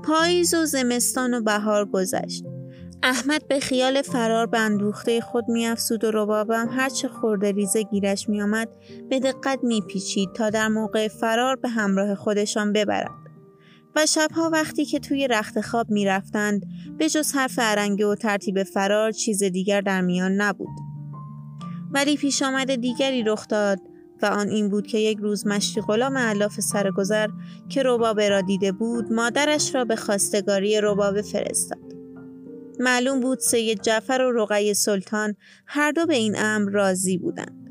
پاییز 0.04 0.54
و 0.54 0.64
زمستان 0.64 1.34
و 1.34 1.40
بهار 1.40 1.84
گذشت. 1.84 2.44
احمد 3.02 3.48
به 3.48 3.60
خیال 3.60 4.02
فرار 4.02 4.46
به 4.46 4.58
اندوخته 4.58 5.20
خود 5.20 5.44
میافزود 5.48 6.04
و 6.04 6.10
ربابم 6.10 6.68
هرچه 6.70 7.08
خورده 7.08 7.52
ریزه 7.52 7.82
گیرش 7.82 8.28
میآمد 8.28 8.68
به 9.10 9.20
دقت 9.20 9.58
میپیچید 9.62 10.32
تا 10.32 10.50
در 10.50 10.68
موقع 10.68 11.08
فرار 11.08 11.56
به 11.56 11.68
همراه 11.68 12.14
خودشان 12.14 12.72
ببرد 12.72 13.25
و 13.96 14.06
شبها 14.06 14.50
وقتی 14.52 14.84
که 14.84 14.98
توی 14.98 15.28
رخت 15.28 15.60
خواب 15.60 15.90
می‌رفتند 15.90 16.66
به 16.98 17.08
جز 17.08 17.32
حرف 17.32 17.58
ارنگه 17.62 18.06
و 18.06 18.14
ترتیب 18.14 18.62
فرار 18.62 19.12
چیز 19.12 19.42
دیگر 19.42 19.80
در 19.80 20.00
میان 20.00 20.32
نبود. 20.32 20.78
ولی 21.90 22.16
پیش 22.16 22.42
آمد 22.42 22.74
دیگری 22.74 23.22
رخ 23.22 23.48
داد 23.48 23.80
و 24.22 24.26
آن 24.26 24.48
این 24.48 24.68
بود 24.68 24.86
که 24.86 24.98
یک 24.98 25.18
روز 25.18 25.46
مشتی 25.46 25.80
غلام 25.80 26.18
علاف 26.18 26.60
سرگذر 26.60 27.28
که 27.68 27.82
ربابه 27.84 28.28
را 28.28 28.40
دیده 28.40 28.72
بود 28.72 29.12
مادرش 29.12 29.74
را 29.74 29.84
به 29.84 29.96
خواستگاری 29.96 30.80
ربابه 30.80 31.22
فرستاد. 31.22 31.94
معلوم 32.80 33.20
بود 33.20 33.38
سید 33.38 33.82
جعفر 33.82 34.22
و 34.22 34.32
رقی 34.32 34.74
سلطان 34.74 35.34
هر 35.66 35.92
دو 35.92 36.06
به 36.06 36.14
این 36.14 36.34
امر 36.38 36.70
راضی 36.70 37.18
بودند. 37.18 37.70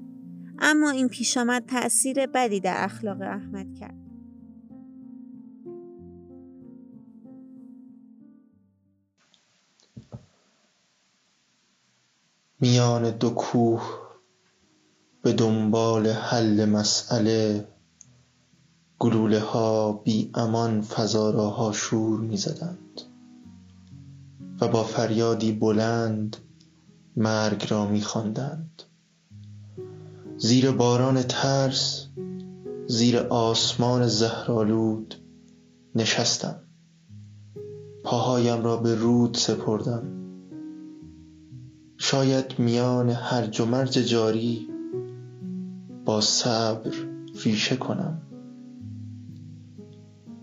اما 0.60 0.90
این 0.90 1.08
پیش 1.08 1.38
آمد 1.38 1.66
تأثیر 1.66 2.26
بدی 2.26 2.60
در 2.60 2.76
اخلاق 2.78 3.22
احمد 3.22 3.68
کرد. 3.80 4.05
میان 12.60 13.10
دو 13.10 13.30
کوه 13.30 13.84
به 15.22 15.34
دنبال 15.34 16.08
حل 16.08 16.66
مسئله 16.66 17.68
گلوله 19.00 19.40
ها 19.40 19.94
بی 19.94 20.32
امان 20.34 20.82
فضا 20.82 21.32
شور 21.72 22.20
می 22.20 22.38
زدند 22.38 23.02
و 24.62 24.68
با 24.68 24.84
فریادی 24.84 25.52
بلند 25.52 26.38
مرگ 27.16 27.68
را 27.70 27.86
می 27.86 28.02
زیر 30.38 30.72
باران 30.72 31.24
ترس 31.24 32.08
زیر 32.88 33.18
آسمان 33.18 34.08
زهرالود 34.08 35.16
نشستم. 35.96 36.60
پاهایم 38.04 38.64
را 38.64 38.78
به 38.78 38.96
رود 38.96 39.38
سپردم. 39.38 40.25
شاید 41.98 42.60
میان 42.60 43.10
هرج 43.10 43.62
و 43.62 43.66
مرج 43.66 43.92
جاری 43.92 44.68
با 46.06 46.22
صبر 46.22 46.92
ریشه 47.44 47.76
کنم. 47.76 48.22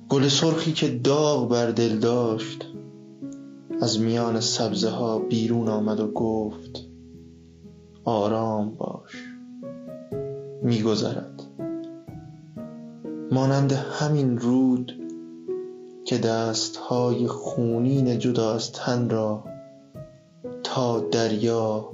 گل 0.09 0.29
سرخی 0.29 0.73
که 0.73 0.89
داغ 0.89 1.49
بر 1.49 1.71
دل 1.71 1.99
داشت 1.99 2.67
از 3.81 4.01
میان 4.01 4.41
سبزه 4.41 4.91
ها 4.91 5.19
بیرون 5.19 5.69
آمد 5.69 6.01
و 6.01 6.13
گفت 6.13 6.87
آرام 8.05 8.75
باش 8.75 9.13
میگذرد. 10.63 11.43
مانند 13.33 13.73
همین 13.73 14.39
رود 14.39 14.93
که 16.05 16.19
دستهای 16.19 17.27
خونین 17.27 18.19
جدا 18.19 18.55
از 18.55 18.73
تن 18.73 19.11
را 19.11 19.45
تا 20.75 21.01
دریا 21.01 21.93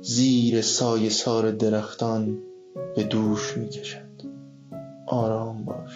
زیر 0.00 0.62
سایه 0.62 1.10
سار 1.10 1.50
درختان 1.50 2.38
به 2.96 3.04
دوش 3.04 3.56
می‌کشد 3.56 4.22
آرام 5.08 5.64
باش. 5.64 5.90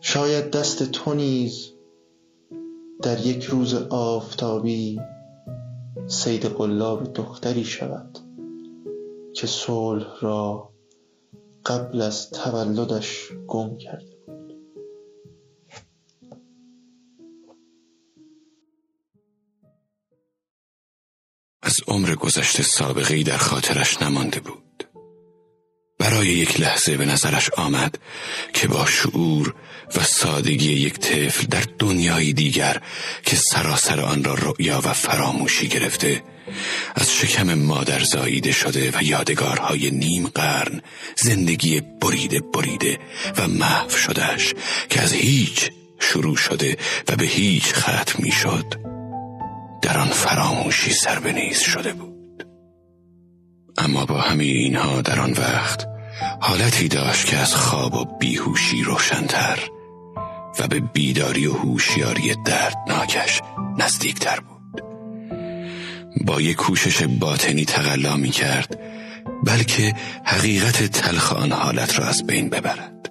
شاید 0.00 0.50
دست 0.50 0.82
تو 0.82 1.14
نیز 1.14 1.72
در 3.02 3.26
یک 3.26 3.44
روز 3.44 3.74
آفتابی 3.90 5.00
صید 6.06 6.44
قلاب 6.44 7.12
دختری 7.12 7.64
شود 7.64 8.18
که 9.34 9.46
صلح 9.46 10.20
را 10.20 10.70
قبل 11.66 12.02
از 12.02 12.30
تولدش 12.30 13.32
گم 13.46 13.76
کرده. 13.76 14.15
از 21.66 21.80
عمر 21.88 22.14
گذشته 22.14 22.62
سابقه 22.62 23.14
ای 23.14 23.22
در 23.22 23.36
خاطرش 23.36 24.02
نمانده 24.02 24.40
بود. 24.40 24.88
برای 25.98 26.26
یک 26.26 26.60
لحظه 26.60 26.96
به 26.96 27.04
نظرش 27.04 27.50
آمد 27.56 27.98
که 28.52 28.68
با 28.68 28.86
شعور 28.86 29.54
و 29.96 30.02
سادگی 30.02 30.72
یک 30.72 30.98
طفل 30.98 31.46
در 31.46 31.64
دنیای 31.78 32.32
دیگر 32.32 32.82
که 33.22 33.36
سراسر 33.36 34.00
آن 34.00 34.24
را 34.24 34.34
رؤیا 34.34 34.80
و 34.84 34.92
فراموشی 34.92 35.68
گرفته 35.68 36.22
از 36.94 37.12
شکم 37.12 37.54
مادر 37.54 38.04
زاییده 38.04 38.52
شده 38.52 38.90
و 38.94 39.02
یادگارهای 39.02 39.90
نیم 39.90 40.26
قرن 40.26 40.82
زندگی 41.16 41.80
بریده 41.80 42.40
بریده 42.40 42.98
و 43.38 43.48
محو 43.48 43.90
شدهش 43.90 44.54
که 44.90 45.00
از 45.00 45.12
هیچ 45.12 45.70
شروع 46.00 46.36
شده 46.36 46.76
و 47.08 47.16
به 47.16 47.24
هیچ 47.24 47.74
ختم 47.74 48.22
می 48.22 48.32
شد 48.32 48.95
در 49.86 49.98
آن 49.98 50.08
فراموشی 50.08 50.92
سربنیز 50.92 51.58
شده 51.58 51.92
بود. 51.92 52.46
اما 53.78 54.06
با 54.06 54.20
همه 54.20 54.44
اینها 54.44 55.00
در 55.00 55.20
آن 55.20 55.32
وقت 55.32 55.86
حالتی 56.40 56.88
داشت 56.88 57.26
که 57.26 57.36
از 57.36 57.54
خواب 57.54 57.94
و 57.94 58.04
بیهوشی 58.04 58.82
روشنتر 58.82 59.58
و 60.58 60.68
به 60.68 60.80
بیداری 60.80 61.46
و 61.46 61.52
هوشیاری 61.52 62.34
دردناکش 62.44 63.40
نزدیکتر 63.78 64.40
بود. 64.40 64.82
با 66.24 66.40
یک 66.40 66.56
کوشش 66.56 67.02
باطنی 67.02 67.64
تقلا 67.64 68.16
می 68.16 68.30
کرد 68.30 68.80
بلکه 69.44 69.94
حقیقت 70.24 70.82
تلخ 70.82 71.32
آن 71.32 71.52
حالت 71.52 71.98
را 71.98 72.06
از 72.06 72.26
بین 72.26 72.48
ببرد 72.48 73.10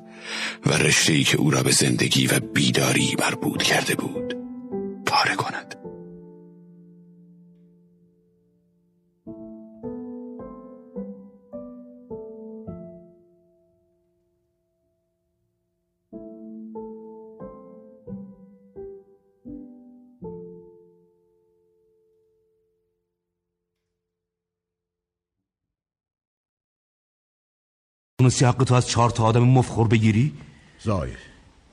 و 0.65 0.73
رشته 0.73 1.23
که 1.23 1.38
او 1.38 1.51
را 1.51 1.63
به 1.63 1.71
زندگی 1.71 2.28
و 2.28 2.39
بیداری 2.39 3.15
مربوط 3.19 3.63
کرده 3.63 3.95
بود 3.95 4.36
پاره 5.05 5.36
کند. 5.36 5.76
تونستی 28.26 28.45
حق 28.45 28.63
تو 28.63 28.73
از 28.73 28.88
چهار 28.88 29.09
تا 29.09 29.23
آدم 29.23 29.43
مفخور 29.43 29.88
بگیری؟ 29.88 30.34
زایر 30.84 31.17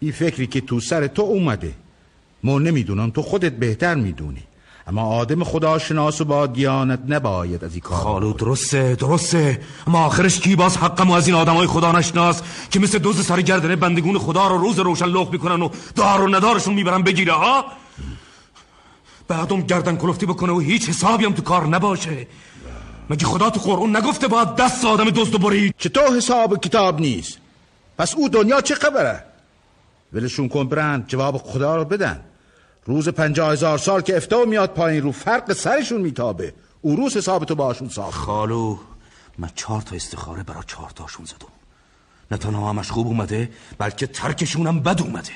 این 0.00 0.12
فکری 0.12 0.46
که 0.46 0.60
تو 0.60 0.80
سر 0.80 1.06
تو 1.06 1.22
اومده. 1.22 1.74
ما 2.44 2.58
نمی‌دونم 2.58 3.10
تو 3.10 3.22
خودت 3.22 3.52
بهتر 3.52 3.94
می‌دونی. 3.94 4.42
اما 4.86 5.02
آدم 5.02 5.44
خداشناس 5.44 6.20
و 6.20 6.24
با 6.24 6.46
دیانت 6.46 7.00
نباید 7.08 7.64
از 7.64 7.72
این 7.72 7.80
کار 7.80 7.98
خالو 7.98 8.32
درسته 8.32 8.94
درسته. 8.94 9.60
اما 9.86 10.04
آخرش 10.04 10.40
کی 10.40 10.56
باز 10.56 10.76
حقم 10.76 11.10
از 11.10 11.26
این 11.26 11.36
آدمای 11.36 11.66
خدا 11.66 11.92
نشناس 11.92 12.42
که 12.70 12.80
مثل 12.80 12.98
دوز 12.98 13.26
سر 13.26 13.40
گردنه 13.40 13.76
بندگون 13.76 14.18
خدا 14.18 14.48
رو 14.48 14.58
روز 14.58 14.78
روشن 14.78 15.06
لخ 15.06 15.28
می‌کنن 15.32 15.62
و 15.62 15.68
دار 15.94 16.20
و 16.20 16.28
ندارشون 16.28 16.74
می‌برن 16.74 17.02
بگیره 17.02 17.32
ها؟ 17.32 17.64
بعدم 19.28 19.60
گردن 19.60 19.96
کلفتی 19.96 20.26
بکنه 20.26 20.52
و 20.52 20.60
هیچ 20.60 20.88
حسابی 20.88 21.24
هم 21.24 21.32
تو 21.32 21.42
کار 21.42 21.66
نباشه. 21.66 22.26
مگه 23.10 23.26
خدا 23.26 23.50
تو 23.50 23.60
قرآن 23.60 23.96
نگفته 23.96 24.28
باید 24.28 24.54
دست 24.54 24.84
آدم 24.84 25.10
دزد 25.10 25.40
برید؟ 25.40 25.74
چطور 25.78 26.16
حساب 26.16 26.60
کتاب 26.60 27.00
نیست. 27.00 27.38
پس 27.98 28.14
او 28.14 28.28
دنیا 28.28 28.60
چه 28.60 28.74
خبره؟ 28.74 29.24
ولشون 30.12 30.48
کن 30.48 30.68
برند 30.68 31.04
جواب 31.06 31.36
خدا 31.36 31.76
رو 31.76 31.84
بدن. 31.84 32.20
روز 32.84 33.08
پنجاه 33.08 33.52
هزار 33.52 33.78
سال 33.78 34.00
که 34.00 34.16
افتو 34.16 34.46
میاد 34.46 34.70
پایین 34.70 35.02
رو 35.02 35.12
فرق 35.12 35.52
سرشون 35.52 36.00
میتابه. 36.00 36.54
او 36.80 36.96
روز 36.96 37.16
حساب 37.16 37.44
تو 37.44 37.54
باشون 37.54 37.88
ساخت. 37.88 38.18
خالو 38.18 38.78
من 39.38 39.50
چهار 39.54 39.82
تا 39.82 39.96
استخاره 39.96 40.42
برای 40.42 40.62
چهار 40.66 40.90
تاشون 40.90 41.26
زدم. 41.26 41.52
نه 42.30 42.38
تنها 42.38 42.70
همش 42.70 42.90
خوب 42.90 43.06
اومده 43.06 43.50
بلکه 43.78 44.06
ترکشونم 44.06 44.80
بد 44.80 45.00
اومده. 45.00 45.32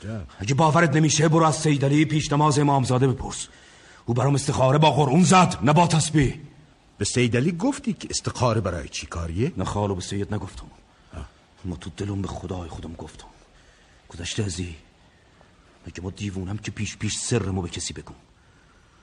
عجب. 0.00 0.22
اگه 0.38 0.54
باورت 0.54 0.96
نمیشه 0.96 1.28
برو 1.28 1.44
از 1.44 1.56
سیدلی 1.56 2.04
پیش 2.04 2.32
نماز 2.32 2.58
امامزاده 2.58 3.06
بپرس. 3.06 3.48
او 4.06 4.14
برام 4.14 4.34
استخاره 4.34 4.78
با 4.78 4.90
قرآن 4.90 5.22
زد 5.22 5.58
نه 5.62 5.72
با 5.72 5.86
تسبیح. 5.86 6.34
به 7.02 7.06
سیدلی 7.06 7.52
گفتی 7.52 7.92
که 7.92 8.08
استخاره 8.10 8.60
برای 8.60 8.88
چی 8.88 9.06
کاریه؟ 9.06 9.52
نه 9.56 9.64
خالو 9.64 9.94
به 9.94 10.00
سید 10.00 10.34
نگفتم. 10.34 10.66
ما 11.64 11.76
تو 11.76 11.90
دلم 11.96 12.22
به 12.22 12.28
خدای 12.28 12.68
خودم 12.68 12.92
گفتم. 12.92 13.26
گذشته 14.08 14.44
ازی. 14.44 14.76
مگه 15.86 16.02
ما 16.02 16.10
دیوونم 16.10 16.58
که 16.58 16.70
پیش 16.70 16.96
پیش 16.96 17.18
سرمو 17.18 17.62
به 17.62 17.68
کسی 17.68 17.92
بگم؟ 17.92 18.14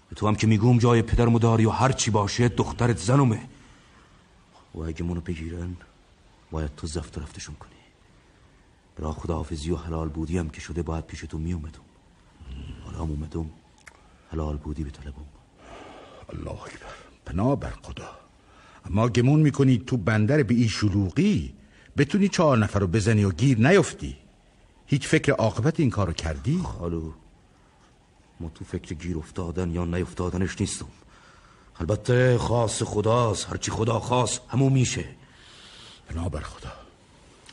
به 0.09 0.15
تو 0.15 0.27
هم 0.27 0.35
که 0.35 0.47
میگم 0.47 0.77
جای 0.77 1.01
پدرمو 1.01 1.39
داری 1.39 1.65
و 1.65 1.69
هر 1.69 1.91
چی 1.91 2.11
باشه 2.11 2.47
دخترت 2.49 2.97
زنمه. 2.97 3.41
و 4.75 4.79
اگه 4.79 5.03
منو 5.03 5.21
بگیرن 5.21 5.75
باید 6.51 6.75
تو 6.75 6.87
زفت 6.87 7.17
رفتشون 7.17 7.55
کنی. 7.55 7.81
برا 8.95 9.11
خداحافظی 9.11 9.71
و 9.71 9.75
حلال 9.75 10.09
بودی 10.09 10.37
هم 10.37 10.49
که 10.49 10.61
شده 10.61 10.81
باید 10.81 11.05
پیش 11.05 11.19
تو 11.19 11.37
می 11.37 11.53
اومدم 11.53 11.85
حالا 12.85 12.97
هم 12.97 13.11
اومدم 13.11 13.49
حلال 14.31 14.57
بودی 14.57 14.83
به 14.83 14.91
طلبم. 14.91 15.25
الله 16.29 16.63
اکبر. 16.63 17.08
پناه 17.29 17.59
بر 17.59 17.73
خدا. 17.81 18.09
اما 18.85 19.09
گمون 19.09 19.39
می‌کنی 19.39 19.77
تو 19.77 19.97
بندر 19.97 20.43
به 20.43 20.53
این 20.53 20.67
شلوغی 20.67 21.53
بتونی 21.97 22.27
چهار 22.27 22.57
نفر 22.57 22.79
رو 22.79 22.87
بزنی 22.87 23.23
و 23.23 23.31
گیر 23.31 23.69
نیفتی. 23.69 24.17
هیچ 24.85 25.07
فکر 25.07 25.33
عاقبت 25.33 25.79
این 25.79 25.89
کارو 25.89 26.13
کردی؟ 26.13 26.61
خالو 26.63 27.11
ما 28.39 28.51
تو 28.55 28.65
فکر 28.65 28.95
گیر 28.95 29.17
افتادن 29.17 29.71
یا 29.71 29.85
نیفتادنش 29.85 30.61
نیستم. 30.61 30.85
البته 31.79 32.37
خاص 32.37 32.83
خداست 32.83 33.49
هرچی 33.49 33.71
خدا 33.71 33.99
خواست 33.99 34.41
همون 34.47 34.73
میشه. 34.73 35.05
پناه 36.09 36.29
بر 36.29 36.41
خدا. 36.41 36.88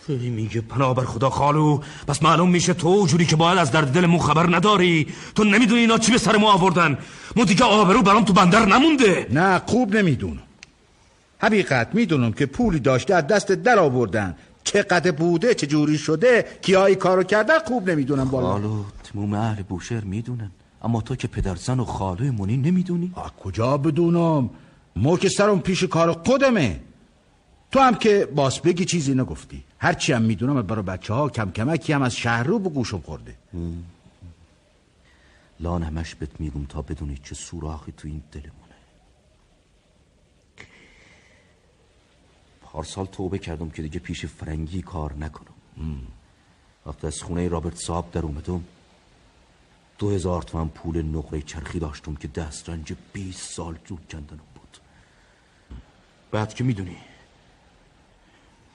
ای 0.08 0.30
میگه 0.30 0.60
پناه 0.60 0.94
بر 0.94 1.04
خدا 1.04 1.30
خالو. 1.30 1.80
پس 2.08 2.22
معلوم 2.22 2.50
میشه 2.50 2.74
تو 2.74 3.06
جوری 3.06 3.26
که 3.26 3.36
باید 3.36 3.58
از 3.58 3.70
درد 3.70 3.92
دلمون 3.92 4.20
خبر 4.20 4.56
نداری. 4.56 5.06
تو 5.34 5.44
نمی‌دونی 5.44 5.80
اینا 5.80 5.98
چی 5.98 6.12
به 6.12 6.18
سر 6.18 6.36
ما 6.36 6.52
آوردن. 6.52 6.98
ما 7.36 7.44
دیگه 7.44 7.64
آبرو 7.64 8.02
برام 8.02 8.24
تو 8.24 8.32
بندر 8.32 8.64
نمونده. 8.64 9.26
نه 9.30 9.62
خوب 9.66 9.96
نمی‌دونم. 9.96 10.42
حقیقت 11.38 11.94
می‌دونم 11.94 12.32
که 12.32 12.46
پولی 12.46 12.80
داشته 12.80 13.14
از 13.14 13.26
دست 13.26 13.52
در 13.52 13.78
آوردن. 13.78 14.36
چقدر 14.64 15.10
بوده 15.10 15.54
چه 15.54 15.66
جوری 15.66 15.98
شده 15.98 16.46
کیایی 16.62 16.94
کارو 16.94 17.22
کردن 17.22 17.58
خوب 17.58 17.90
نمی‌دونم 17.90 18.28
بالا 18.28 18.52
خالو 18.52 18.84
تموم 19.12 19.34
اهل 19.34 19.62
بوشهر 19.62 20.04
می‌دونن. 20.04 20.50
اما 20.82 21.00
تو 21.00 21.16
که 21.16 21.28
پدرزن 21.28 21.80
و 21.80 21.84
خالوی 21.84 22.30
منی 22.30 22.56
نمی‌دونی. 22.56 23.12
کجا 23.44 23.76
بدونم؟ 23.76 24.50
ما 24.96 25.16
که 25.16 25.28
سرم 25.28 25.60
پیش 25.60 25.84
کار 25.84 26.12
خودمه. 26.26 26.80
تو 27.70 27.80
هم 27.80 27.94
که 27.94 28.26
باس 28.26 28.60
بگی 28.60 28.84
چیزی 28.84 29.14
نگفتی. 29.14 29.64
هرچی 29.78 30.12
هم 30.12 30.22
می‌دونم 30.22 30.62
برای 30.62 30.82
بچه 30.82 31.14
ها 31.14 31.28
کم 31.28 31.50
کمکی 31.50 31.92
هم 31.92 32.02
از 32.02 32.16
شهر 32.16 32.42
رو 32.42 32.58
به 32.58 32.68
گوشم 32.68 33.00
خورده. 33.00 33.36
لان 35.60 35.82
همش 35.82 36.14
بهت 36.14 36.40
میگم 36.40 36.64
تا 36.64 36.82
بدونی 36.82 37.18
چه 37.24 37.34
سوراخی 37.34 37.92
تو 37.92 38.08
این 38.08 38.22
دلمونه. 38.32 38.52
پارسال 42.62 43.06
توبه 43.06 43.38
کردم 43.38 43.70
که 43.70 43.82
دیگه 43.82 43.98
پیش 43.98 44.26
فرنگی 44.26 44.82
کار 44.82 45.12
نکنم. 45.12 45.54
وقتی 46.86 47.06
از 47.06 47.22
خونه 47.22 47.48
رابرت 47.48 47.76
صاحب 47.76 48.10
در 48.10 48.22
اومدم 48.22 48.64
دو 49.98 50.10
هزار 50.10 50.42
تومن 50.42 50.68
پول 50.68 51.02
نقره 51.02 51.42
چرخی 51.42 51.78
داشتم 51.78 52.14
که 52.14 52.28
دسترنج 52.28 52.92
20 53.12 53.52
سال 53.52 53.78
جون 53.84 53.98
کندنم 54.10 54.48
بود. 54.54 54.78
بعد 56.30 56.54
که 56.54 56.64
می‌دونی 56.64 56.96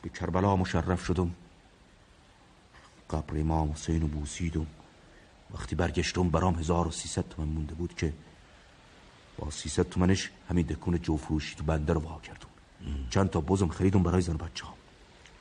به 0.01 0.09
کربلا 0.09 0.55
مشرف 0.55 1.05
شدم. 1.05 1.31
قبر 3.09 3.39
امام 3.39 3.71
حسین 3.71 4.01
رو 4.01 4.07
بوسیدم. 4.07 4.67
وقتی 5.53 5.75
برگشتم 5.75 6.29
برام 6.29 6.55
1300 6.55 7.29
تومن 7.29 7.47
مونده 7.47 7.73
بود 7.73 7.95
که 7.95 8.13
با 9.37 9.51
300 9.51 9.89
تومنش 9.89 10.29
همین 10.49 10.65
دکون 10.65 10.97
جو 11.01 11.17
فروشی 11.17 11.55
تو 11.55 11.63
بنده 11.63 11.93
رو 11.93 12.01
وا 12.01 12.19
کردم 12.23 12.47
چند 13.09 13.29
تا 13.29 13.41
بزم 13.41 13.67
خریدم 13.67 14.03
برای 14.03 14.21
زن 14.21 14.37
بچه 14.37 14.65
ها 14.65 14.73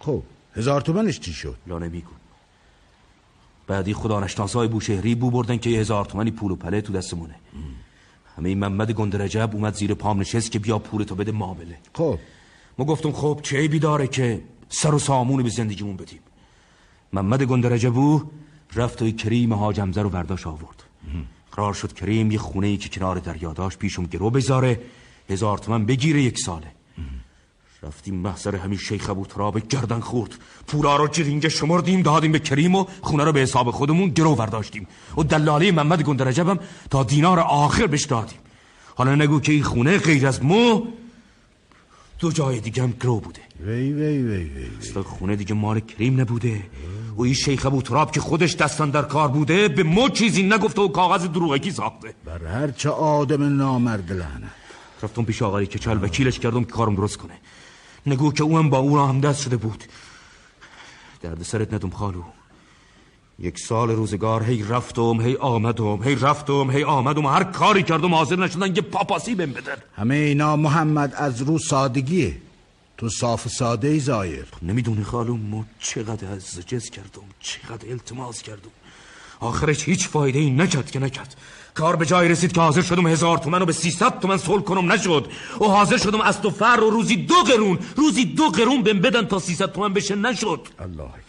خب 0.00 0.22
هزار 0.56 0.80
تومنش 0.80 1.20
چی 1.20 1.32
شد؟ 1.32 1.56
لا 1.66 1.78
نمیگم 1.78 2.08
بعدی 3.66 3.94
خدا 3.94 4.20
نشناسای 4.20 4.68
بوشهری 4.68 5.14
بو 5.14 5.30
بردن 5.30 5.56
که 5.56 5.70
یه 5.70 5.80
هزار 5.80 6.04
تومنی 6.04 6.30
پول 6.30 6.52
و 6.52 6.56
پله 6.56 6.80
تو 6.80 6.92
دستمونه. 6.92 7.34
همه 8.36 8.48
این 8.48 8.58
محمد 8.58 8.92
گندرجب 8.92 9.50
اومد 9.52 9.74
زیر 9.74 9.94
پام 9.94 10.20
نشست 10.20 10.50
که 10.50 10.58
بیا 10.58 10.78
پولتو 10.78 11.14
بده 11.14 11.32
معامله 11.32 11.78
خب. 11.94 12.18
ما 12.78 12.84
گفتم 12.84 13.12
خب 13.12 13.40
چه 13.42 13.56
عیبی 13.56 13.78
داره 13.78 14.06
که 14.06 14.42
سر 14.68 14.94
و 14.94 14.98
سامون 14.98 15.42
به 15.42 15.48
زندگیمون 15.48 15.96
بدیم. 15.96 16.20
محمد 17.12 17.42
گندرجبو 17.42 18.22
رفت 18.74 19.02
و 19.02 19.10
کریم 19.10 19.54
حاجمزه 19.54 20.02
رو 20.02 20.10
برداشت 20.10 20.46
آورد. 20.46 20.82
قرار 21.52 21.74
شد 21.74 21.92
کریم 21.92 22.30
یه 22.30 22.38
خونه 22.38 22.66
ای 22.66 22.76
که 22.76 22.88
کنار 22.88 23.18
دریا 23.18 23.52
داشت 23.52 23.78
پیشم 23.78 24.02
گرو 24.02 24.30
بذاره 24.30 24.80
هزار 25.30 25.58
تومن 25.58 25.86
بگیره 25.86 26.22
یک 26.22 26.38
ساله. 26.38 26.72
رفتیم 27.82 28.14
محضر 28.14 28.56
همین 28.56 28.78
شیخ 28.78 29.10
ابو 29.10 29.26
تراب 29.26 29.58
گردن 29.58 30.00
خورد. 30.00 30.34
پولا 30.66 30.96
رو 30.96 31.08
جرینگه 31.08 31.48
شمردیم 31.48 32.02
دادیم 32.02 32.32
به 32.32 32.38
کریم 32.38 32.74
و 32.74 32.84
خونه 33.00 33.24
رو 33.24 33.32
به 33.32 33.40
حساب 33.40 33.70
خودمون 33.70 34.08
گرو 34.08 34.34
برداشتیم 34.34 34.86
و 35.16 35.22
دلاله 35.22 35.72
محمد 35.72 36.02
گندرجبم 36.02 36.58
تا 36.90 37.02
دینار 37.02 37.40
آخر 37.40 37.86
بهش 37.86 38.04
دادیم. 38.04 38.38
حالا 38.94 39.14
نگو 39.14 39.40
که 39.40 39.52
این 39.52 39.62
خونه 39.62 39.98
غیر 39.98 40.26
از 40.26 40.44
مو 40.44 40.86
دو 42.20 42.32
جای 42.32 42.60
دیگه 42.60 42.82
هم 42.82 42.94
گرو 43.00 43.20
بوده. 43.20 43.40
وی 43.66 43.92
وی 43.92 44.18
وی 44.18 44.44
وی, 44.44 44.66
اصلا 44.80 45.02
خونه 45.02 45.36
دیگه 45.36 45.54
مال 45.54 45.80
کریم 45.80 46.20
نبوده. 46.20 46.62
و 47.16 47.22
این 47.22 47.34
شیخ 47.34 47.66
ابو 47.66 47.82
تراب 47.82 48.10
که 48.12 48.20
خودش 48.20 48.54
دستان 48.56 48.90
در 48.90 49.02
کار 49.02 49.28
بوده 49.28 49.68
به 49.68 49.82
مو 49.82 50.08
چیزی 50.08 50.42
نگفته 50.42 50.82
و 50.82 50.88
کاغذ 50.88 51.24
دروغکی 51.24 51.70
ساخته. 51.70 52.14
بر 52.24 52.46
هر 52.46 52.70
چه 52.70 52.90
آدم 52.90 53.56
نامرد 53.56 54.12
لعنه 54.12 54.50
رفتم 55.02 55.24
پیش 55.24 55.42
آقای 55.42 55.66
کچل 55.66 56.04
وکیلش 56.04 56.38
کردم 56.38 56.64
که 56.64 56.70
کارم 56.70 56.94
درست 56.94 57.16
کنه. 57.16 57.34
نگو 58.06 58.32
که 58.32 58.42
او 58.42 58.58
هم 58.58 58.70
با 58.70 58.78
او 58.78 58.96
را 58.96 59.06
هم 59.06 59.20
دست 59.20 59.42
شده 59.42 59.56
بود. 59.56 59.84
درد 61.20 61.42
سرت 61.42 61.74
ندم 61.74 61.90
خالو. 61.90 62.22
یک 63.40 63.58
سال 63.58 63.90
روزگار 63.90 64.42
هی 64.42 64.62
رفتم 64.62 65.20
هی 65.20 65.36
آمدم 65.36 66.02
هی 66.02 66.14
رفتم 66.14 66.70
هی 66.70 66.84
آمدم. 66.84 67.26
هر 67.26 67.44
کاری 67.44 67.82
کردم 67.82 68.14
حاضر 68.14 68.36
نشدن 68.36 68.76
یه 68.76 68.82
پاپاسی 68.82 69.34
بهم 69.34 69.52
بدن. 69.52 69.76
همه 69.96 70.14
اینا 70.14 70.56
محمد 70.56 71.14
از 71.14 71.42
رو 71.42 71.58
سادگی 71.58 72.36
تو 72.98 73.08
صاف 73.08 73.48
ساده 73.48 73.88
ای 73.88 74.00
زایر. 74.00 74.44
خب 74.44 74.62
نمی‌دونی 74.62 75.04
خالوم 75.04 75.40
ما 75.40 75.64
چقدر 75.78 76.32
از 76.32 76.60
جز 76.66 76.90
کردم 76.90 77.22
چقدر 77.40 77.90
التماس 77.90 78.42
کردم. 78.42 78.70
آخرش 79.40 79.88
هیچ 79.88 80.08
فایده 80.08 80.38
ای 80.38 80.50
نکرد 80.50 80.90
که 80.90 80.98
نکرد. 80.98 81.36
کار 81.74 81.96
به 81.96 82.06
جای 82.06 82.28
رسید 82.28 82.52
که 82.52 82.60
حاضر 82.60 82.82
شدم 82.82 83.06
هزار 83.06 83.38
تومن 83.38 83.62
و 83.62 83.64
به 83.64 83.72
300 83.72 84.20
تومن 84.20 84.36
سول 84.36 84.60
کنم 84.60 84.92
نشد. 84.92 85.30
و 85.60 85.64
حاضر 85.64 85.96
شدم 85.96 86.20
از 86.20 86.40
تو 86.40 86.50
فر 86.50 86.76
رو 86.76 86.90
روزی 86.90 87.16
دو 87.16 87.34
قرون 87.34 87.78
روزی 87.96 88.24
دو 88.24 88.48
قرون 88.48 88.82
بهم 88.82 89.00
بدن 89.00 89.26
تا 89.26 89.38
300 89.38 89.72
تومن 89.72 89.92
بشه 89.92 90.14
نشد. 90.14 90.68
الله 90.78 91.02
اکبر. 91.02 91.20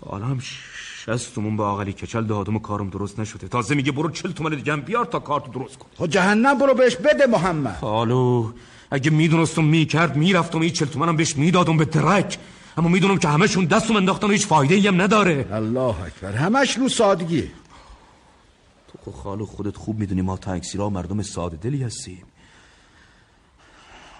تا 0.00 0.16
الان 0.16 0.40
شست 1.06 1.34
تومون 1.34 1.56
به 1.56 1.62
آقلی 1.62 1.92
کچل 1.92 2.24
دادم 2.24 2.56
و 2.56 2.58
کارم 2.58 2.90
درست 2.90 3.20
نشده. 3.20 3.48
تازه 3.48 3.74
میگه 3.74 3.92
برو 3.92 4.10
چل 4.10 4.32
تومن 4.32 4.54
دیگه 4.54 4.72
هم 4.72 4.80
بیار 4.80 5.04
تا 5.04 5.18
کارتو 5.18 5.52
درست 5.52 5.78
کن 5.78 5.86
تو 5.96 6.04
خب 6.04 6.10
جهنم 6.10 6.58
برو 6.58 6.74
بهش 6.74 6.96
بده 6.96 7.26
محمد. 7.26 7.76
حالو 7.76 8.52
اگه 8.90 9.10
می‌دونستم 9.10 9.64
می‌کرد 9.64 10.16
می‌رفتم 10.16 10.60
این 10.60 10.70
40 10.70 10.88
تومنم 10.88 11.16
بهش 11.16 11.36
می‌دادم 11.36 11.76
به 11.76 11.84
درک. 11.84 12.38
اما 12.76 12.88
می‌دونم 12.88 13.18
که 13.18 13.28
همشون 13.28 13.64
دستم 13.64 13.96
انداختن 13.96 14.26
و 14.26 14.30
هیچ 14.30 14.46
فایده 14.46 14.74
ای 14.74 14.90
نداره. 14.90 15.46
الله 15.52 16.02
اکبر. 16.02 16.32
همش 16.32 16.78
رو 16.78 16.88
سادگی. 16.88 17.50
تو 19.04 19.12
خالو 19.12 19.46
خودت 19.46 19.76
خوب 19.76 19.98
می‌دونی 19.98 20.22
ما 20.22 20.36
تاکسیرا 20.36 20.90
مردم 20.90 21.22
ساده 21.22 21.56
دلی 21.56 21.82
هستیم. 21.82 22.22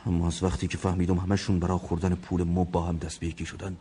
اما 0.06 0.26
از 0.26 0.42
وقتی 0.42 0.68
که 0.68 0.78
فهمیدم 0.78 1.16
همشون 1.16 1.58
برای 1.58 1.78
خوردن 1.78 2.14
پول 2.14 2.42
ما 2.42 2.64
با 2.64 2.82
هم 2.82 2.96
دست 2.96 3.20
به 3.20 3.26
یکی 3.26 3.46
شدن 3.46 3.76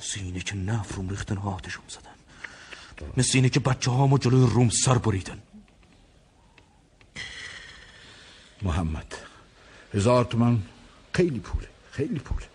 مثل 0.00 0.20
اینه 0.20 0.40
که 0.40 0.56
نفروم 0.56 1.08
ریختن 1.08 1.36
و 1.36 1.48
آتشم 1.48 1.80
زدن 1.88 2.10
مثل 3.16 3.30
اینه 3.34 3.48
که 3.48 3.60
بچه 3.60 3.90
هامو 3.90 4.18
جلوی 4.18 4.46
روم 4.54 4.68
سر 4.68 4.98
بریدن. 4.98 5.38
محمد 8.62 9.14
هزار 9.94 10.24
تومن 10.24 10.58
خیلی 11.12 11.38
پوله 11.38 11.66
خیلی 11.90 12.18
پوله. 12.18 12.46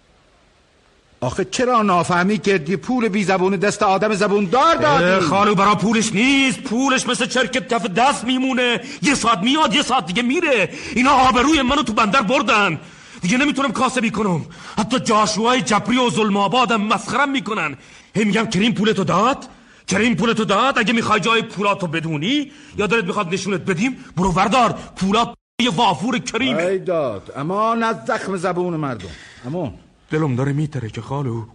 آخه 1.22 1.46
چرا 1.46 1.82
نافهمی 1.82 2.38
کردی؟ 2.38 2.76
پول 2.78 3.10
بی 3.10 3.24
زبون 3.24 3.56
دست 3.56 3.84
آدم 3.84 4.14
زبون 4.14 4.46
دار 4.46 4.76
دادی. 4.76 5.26
خالو 5.26 5.56
برا 5.56 5.76
پولش 5.76 6.14
نیست. 6.14 6.60
پولش 6.60 7.08
مثل 7.08 7.26
چرک 7.26 7.68
کف 7.68 7.86
دست 7.86 8.24
میمونه. 8.24 8.82
یه 9.02 9.16
ساعت 9.16 9.40
میاد 9.40 9.76
یه 9.76 9.82
ساعت 9.82 10.06
دیگه 10.06 10.22
میره. 10.22 10.70
اینا 10.96 11.12
آبروی 11.12 11.62
منو 11.62 11.84
تو 11.84 11.94
بندر 11.94 12.22
بردن. 12.22 12.80
دیگه 13.26 13.38
نمی‌تونم 13.38 13.72
کاسبی 13.72 14.12
کنم. 14.12 14.46
حتی 14.78 15.00
جاشوهای 15.00 15.62
جبری 15.62 15.98
و 15.98 16.10
ظلم 16.10 16.38
آبادم 16.38 16.82
مسخرم 16.82 17.32
می‌کنن. 17.32 17.78
هی 18.16 18.24
میگم 18.24 18.46
کریم 18.46 18.74
پولتو 18.74 19.04
داد؟ 19.04 19.50
کریم 19.88 20.16
پولتو 20.16 20.46
داد؟ 20.46 20.80
اگه 20.80 20.94
می‌خوای 20.94 21.20
جای 21.20 21.42
پولاتو 21.42 21.88
بدونی 21.88 22.52
یا 22.78 22.88
دارت 22.88 23.06
می‌خواد 23.06 23.34
نشونت 23.34 23.62
بدیم 23.62 23.98
برو 24.18 24.32
وردار. 24.32 24.72
پولات 24.96 25.34
یه 25.62 25.70
وافور 25.70 26.20
کریمه 26.20 26.64
ای 26.64 26.80
داد. 26.80 27.34
اما 27.36 27.74
از 27.74 28.06
زخم 28.08 28.38
زبون 28.38 28.76
مردم. 28.76 29.10
اما 29.46 29.74
دلم 30.12 30.36
داره 30.36 30.54
میتره 30.54 30.90
که 30.90 31.02
خالو. 31.02 31.46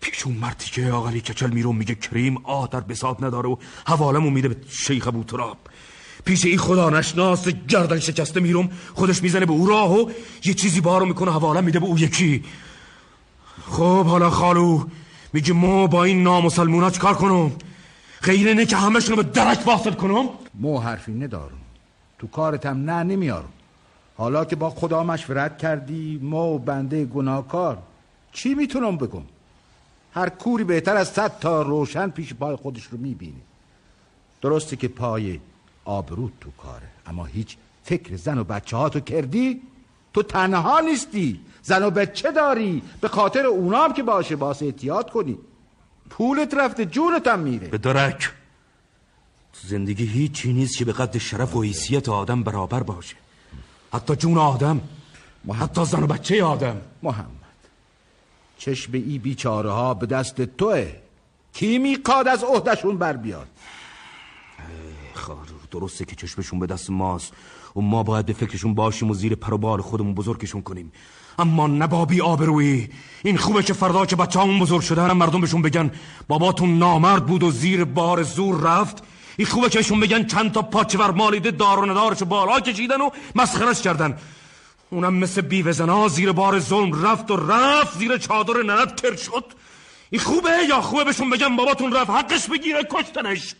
پیش 0.00 0.26
اون 0.26 0.36
مردی 0.36 0.64
که 0.64 0.90
آقلی 0.90 1.20
کچل 1.20 1.50
میرون 1.50 1.76
میگه 1.76 1.94
کریم 1.94 2.38
آه 2.44 2.68
در 2.72 2.80
بساط 2.80 3.22
نداره 3.22 3.48
و 3.48 3.56
حوالمو 3.86 4.30
میده 4.30 4.48
به 4.48 4.56
شیخ 4.68 5.08
ابو 5.08 5.24
تراب 5.24 5.58
پیش 6.26 6.44
این 6.44 6.58
خدا 6.58 6.90
نشناس 6.90 7.48
گردن 7.48 7.98
شکسته 7.98 8.40
می‌روم 8.40 8.70
خودش 8.94 9.22
می‌زنه 9.22 9.46
به 9.46 9.52
او 9.52 9.66
راه 9.66 9.92
و 9.92 10.10
یه 10.44 10.54
چیزی 10.54 10.80
بارو 10.80 11.06
می‌کنه 11.06 11.30
حوالم 11.30 11.64
میده 11.64 11.80
به 11.80 11.86
او 11.86 11.98
یکی. 11.98 12.44
خب 13.70 14.04
حالا 14.04 14.30
خالو 14.30 14.84
میگه 15.32 15.52
ما 15.52 15.86
با 15.86 16.04
این 16.04 16.22
نامسلمونا 16.22 16.90
کار 16.90 17.14
کنم؟ 17.14 17.52
غیر 18.22 18.48
اینه 18.48 18.66
که 18.66 18.76
همشون 18.76 19.16
به 19.16 19.22
درک 19.22 19.66
واصل 19.66 19.92
کنم؟ 19.92 20.28
مو 20.54 20.78
حرفی 20.78 21.12
ندارم. 21.12 21.58
تو 22.18 22.26
کارتم 22.26 22.90
نه 22.90 23.02
نمیارم. 23.02 23.52
حالا 24.16 24.44
که 24.44 24.56
با 24.56 24.70
خدا 24.70 25.02
مشورت 25.02 25.58
کردی 25.58 26.20
ما 26.22 26.58
بنده 26.58 27.04
گناهکار 27.04 27.78
چی 28.32 28.54
می‌تونم 28.54 28.96
بگم؟ 28.96 29.22
هر 30.14 30.28
کوری 30.28 30.64
بهتر 30.64 30.96
از 30.96 31.08
صد 31.08 31.38
تا 31.38 31.62
روشن 31.62 32.10
پیش 32.10 32.34
پای 32.34 32.56
خودش 32.56 32.84
رو 32.84 32.98
می‌بینی 32.98 33.42
درسته 34.42 34.76
که 34.76 34.88
پای 34.88 35.40
آبرود 35.86 36.32
تو 36.40 36.50
کاره. 36.50 36.88
اما 37.06 37.24
هیچ 37.24 37.56
فکر 37.84 38.16
زن 38.16 38.38
و 38.38 38.44
بچه 38.44 38.76
ها 38.76 38.88
تو 38.88 39.00
کردی؟ 39.00 39.62
تو 40.14 40.22
تنها 40.22 40.80
نیستی. 40.80 41.40
زن 41.62 41.82
و 41.82 41.90
بچه 41.90 42.32
داری. 42.32 42.82
به 43.00 43.08
خاطر 43.08 43.46
اونام 43.46 43.92
که 43.92 44.02
باشه 44.02 44.36
باس 44.36 44.62
احتیاط 44.62 45.10
کنی. 45.10 45.38
پولت 46.10 46.54
رفته 46.54 46.86
جونت 46.86 47.26
هم 47.26 47.38
میره. 47.38 47.68
به 47.68 47.78
درک. 47.78 48.32
تو 49.52 49.68
زندگی 49.68 50.06
هیچی 50.06 50.52
نیست 50.52 50.76
که 50.76 50.84
به 50.84 50.92
قد 50.92 51.18
شرف 51.18 51.56
و 51.56 51.62
حیثیت 51.62 52.08
آدم 52.08 52.42
برابر 52.42 52.82
باشه. 52.82 53.16
حتی 53.92 54.16
جون 54.16 54.38
آدم. 54.38 54.80
محمد. 55.44 55.62
حتی 55.62 55.84
زن 55.84 56.02
و 56.02 56.06
بچه 56.06 56.44
آدم. 56.44 56.80
محمد 57.02 57.36
چشم 58.58 58.92
ای 58.92 59.18
بیچاره 59.18 59.70
ها 59.70 59.94
به 59.94 60.06
دست 60.06 60.42
توه. 60.42 60.92
کی 61.52 61.78
میکاد 61.78 62.28
از 62.28 62.44
عهدشون 62.44 62.98
بر 62.98 63.16
بیاد؟ 63.16 63.48
خارو 65.14 65.55
درسته 65.80 66.04
که 66.04 66.16
چشمشون 66.16 66.58
به 66.58 66.66
دست 66.66 66.90
ماست. 66.90 67.32
و 67.76 67.80
ما 67.80 68.02
باید 68.02 68.26
به 68.26 68.32
فکرشون 68.32 68.74
باشیم 68.74 69.10
و 69.10 69.14
زیر 69.14 69.34
پر 69.34 69.54
و 69.54 69.58
بال 69.58 69.80
خودمون 69.80 70.14
بزرگشون 70.14 70.62
کنیم. 70.62 70.92
اما 71.38 71.66
نبابی 71.66 72.20
آبرویی 72.20 72.88
این 73.24 73.36
خوبه 73.36 73.62
که 73.62 73.72
فردا 73.72 74.06
که 74.06 74.16
بچه 74.16 74.40
همون 74.40 74.58
بزرگ 74.58 74.80
شده 74.80 75.02
هم 75.02 75.16
مردم 75.16 75.40
بهشون 75.40 75.62
بگن 75.62 75.90
باباتون 76.28 76.78
نامرد 76.78 77.26
بود 77.26 77.42
و 77.42 77.50
زیر 77.50 77.84
بار 77.84 78.22
زور 78.22 78.60
رفت. 78.60 79.02
این 79.36 79.48
خوبه 79.48 79.68
که 79.68 79.78
بهشون 79.78 80.00
بگن 80.00 80.26
چند 80.26 80.52
تا 80.52 80.62
پاچه 80.62 80.98
ور 80.98 81.10
مالیده 81.10 81.50
دار 81.50 81.78
و 81.78 81.86
ندارش 81.86 82.22
بالا 82.22 82.60
کشیدن 82.60 83.00
و 83.00 83.10
مسخرش 83.34 83.82
کردن. 83.82 84.18
اونم 84.90 85.14
مثل 85.14 85.40
بیوزنا 85.40 86.08
زیر 86.08 86.32
بار 86.32 86.58
ظلم 86.58 87.06
رفت 87.06 87.30
و 87.30 87.36
رفت 87.36 87.98
زیر 87.98 88.18
چادر 88.18 88.62
نند 88.62 89.00
کر 89.00 89.16
شد. 89.16 89.44
این 90.10 90.20
خوبه 90.20 90.50
یا 90.68 90.80
خوبه 90.80 91.04
بهشون 91.04 91.30
بگن 91.30 91.56
باباتون 91.56 91.92
رفت 91.92 92.10
حقش 92.10 92.48
بگیره 92.48 92.88
کشتنش. 92.90 93.54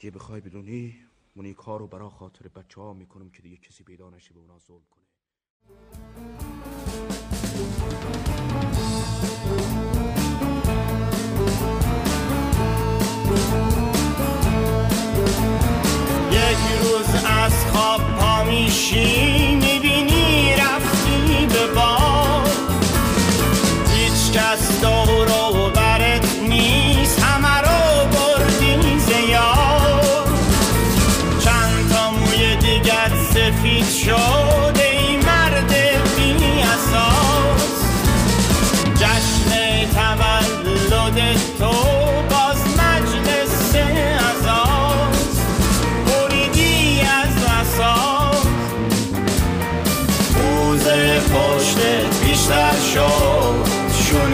که 0.00 0.10
بخوای 0.10 0.40
بدونی 0.40 0.96
من 1.36 1.44
این 1.44 1.54
کار 1.54 1.80
رو 1.80 1.86
برا 1.86 2.10
خاطر 2.10 2.48
بچه 2.48 2.80
ها 2.80 2.92
می‌کنم 2.92 3.30
که 3.30 3.42
دیگه 3.42 3.56
کسی 3.56 3.84
پیدا 3.84 4.10
نشه 4.10 4.34
به 4.34 4.40
اونا 4.40 4.58
ظلم 4.58 4.80
کنه. 4.90 5.04
یک 16.32 16.58
روز 16.82 17.24
از 17.24 17.66
خواب 17.66 18.00
پا 18.00 18.44
میشی 18.44 19.54
می‌بینی 19.54 20.54
رفتی 20.56 21.46
به 21.46 21.74
بار. 21.74 22.48
هیچ 23.92 24.32
کس 24.32 24.80
دور 24.80 25.30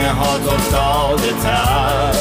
ها 0.08 0.34
افتاده 0.34 1.32
تر. 1.42 2.12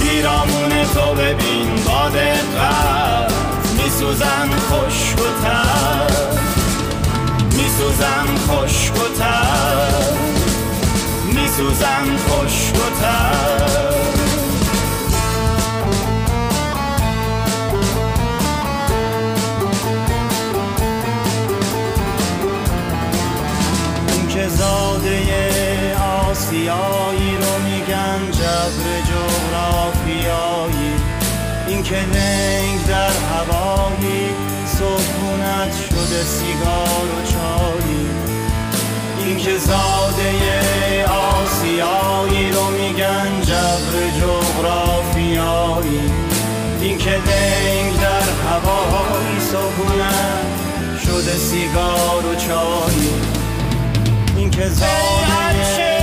پیرامون 0.00 0.84
تو 0.94 1.14
ببین 1.14 1.74
با 1.86 2.08
دقت. 2.08 3.32
میسوزن 3.76 4.48
خشک 4.70 5.18
و 5.18 5.44
تر. 5.44 6.10
میسوزن 7.56 8.36
خشک 8.48 8.94
و 8.94 9.18
تر. 9.18 10.12
میسوزن 11.32 12.16
خشک 12.28 12.74
و 12.74 13.00
تر. 13.00 14.29
که 31.90 32.06
در 32.88 33.10
هوایی 33.10 34.30
صبحونت 34.66 35.72
شده 35.88 36.24
سیگار 36.24 37.08
و 37.16 37.22
چایی. 37.32 38.06
این 39.18 39.36
که 39.36 39.58
زاده 39.58 41.06
آسیایی 41.08 42.52
رو 42.52 42.70
میگن 42.70 43.40
جبر 43.42 43.94
جغرافیایی. 44.20 46.10
این 46.80 46.98
که 46.98 47.10
در 48.00 48.50
هوایی 48.50 49.40
صبحونت 49.52 51.00
شده 51.06 51.36
سیگار 51.36 52.26
و 52.26 52.34
چایی. 52.34 53.10
این 54.36 54.50
که 54.50 54.68
زاده 54.68 55.99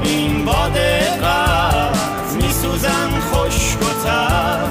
ببین 0.00 0.44
با 0.44 0.68
دقت 0.68 2.34
میسوزن 2.42 3.20
خشک 3.20 3.82
و 3.82 4.04
تر. 4.04 4.66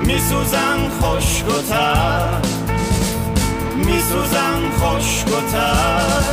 میسوزن 0.00 0.88
خشک 1.00 1.48
و 1.48 1.62
تر. 1.62 2.28
میسوزن 3.74 4.70
خشک 4.78 5.28
و 5.28 5.50
تر. 5.52 6.24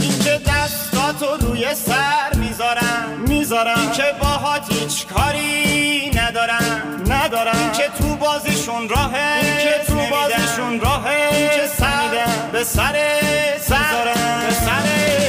این 0.00 0.18
دستاتو 0.46 1.46
روی 1.46 1.74
سر 1.74 2.21
می‌ذارم 2.62 3.20
می‌ذارم 3.28 3.92
که 3.92 4.04
باهات 4.20 4.72
هیچ 4.72 5.06
کاری 5.06 6.10
ندارم 6.14 7.02
ندارم 7.08 7.72
که 7.72 7.82
تو 7.98 8.16
بازیشون 8.16 8.88
راهه 8.88 9.44
این 9.44 9.56
که 9.58 9.84
تو 9.86 9.94
بازیشون 9.94 10.80
راهه 10.80 11.34
این 11.34 11.48
که 11.48 11.66
سر 11.78 12.26
به 12.52 12.64
سر 12.64 12.94
سر 13.60 14.04
به 14.46 14.54
سر 14.54 15.21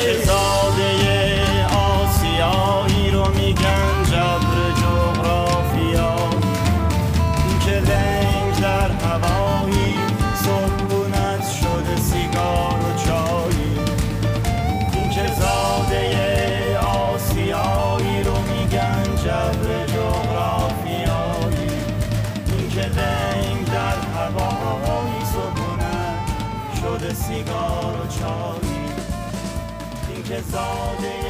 شده 30.52 30.52
سیگار 30.52 31.20
و 31.20 31.22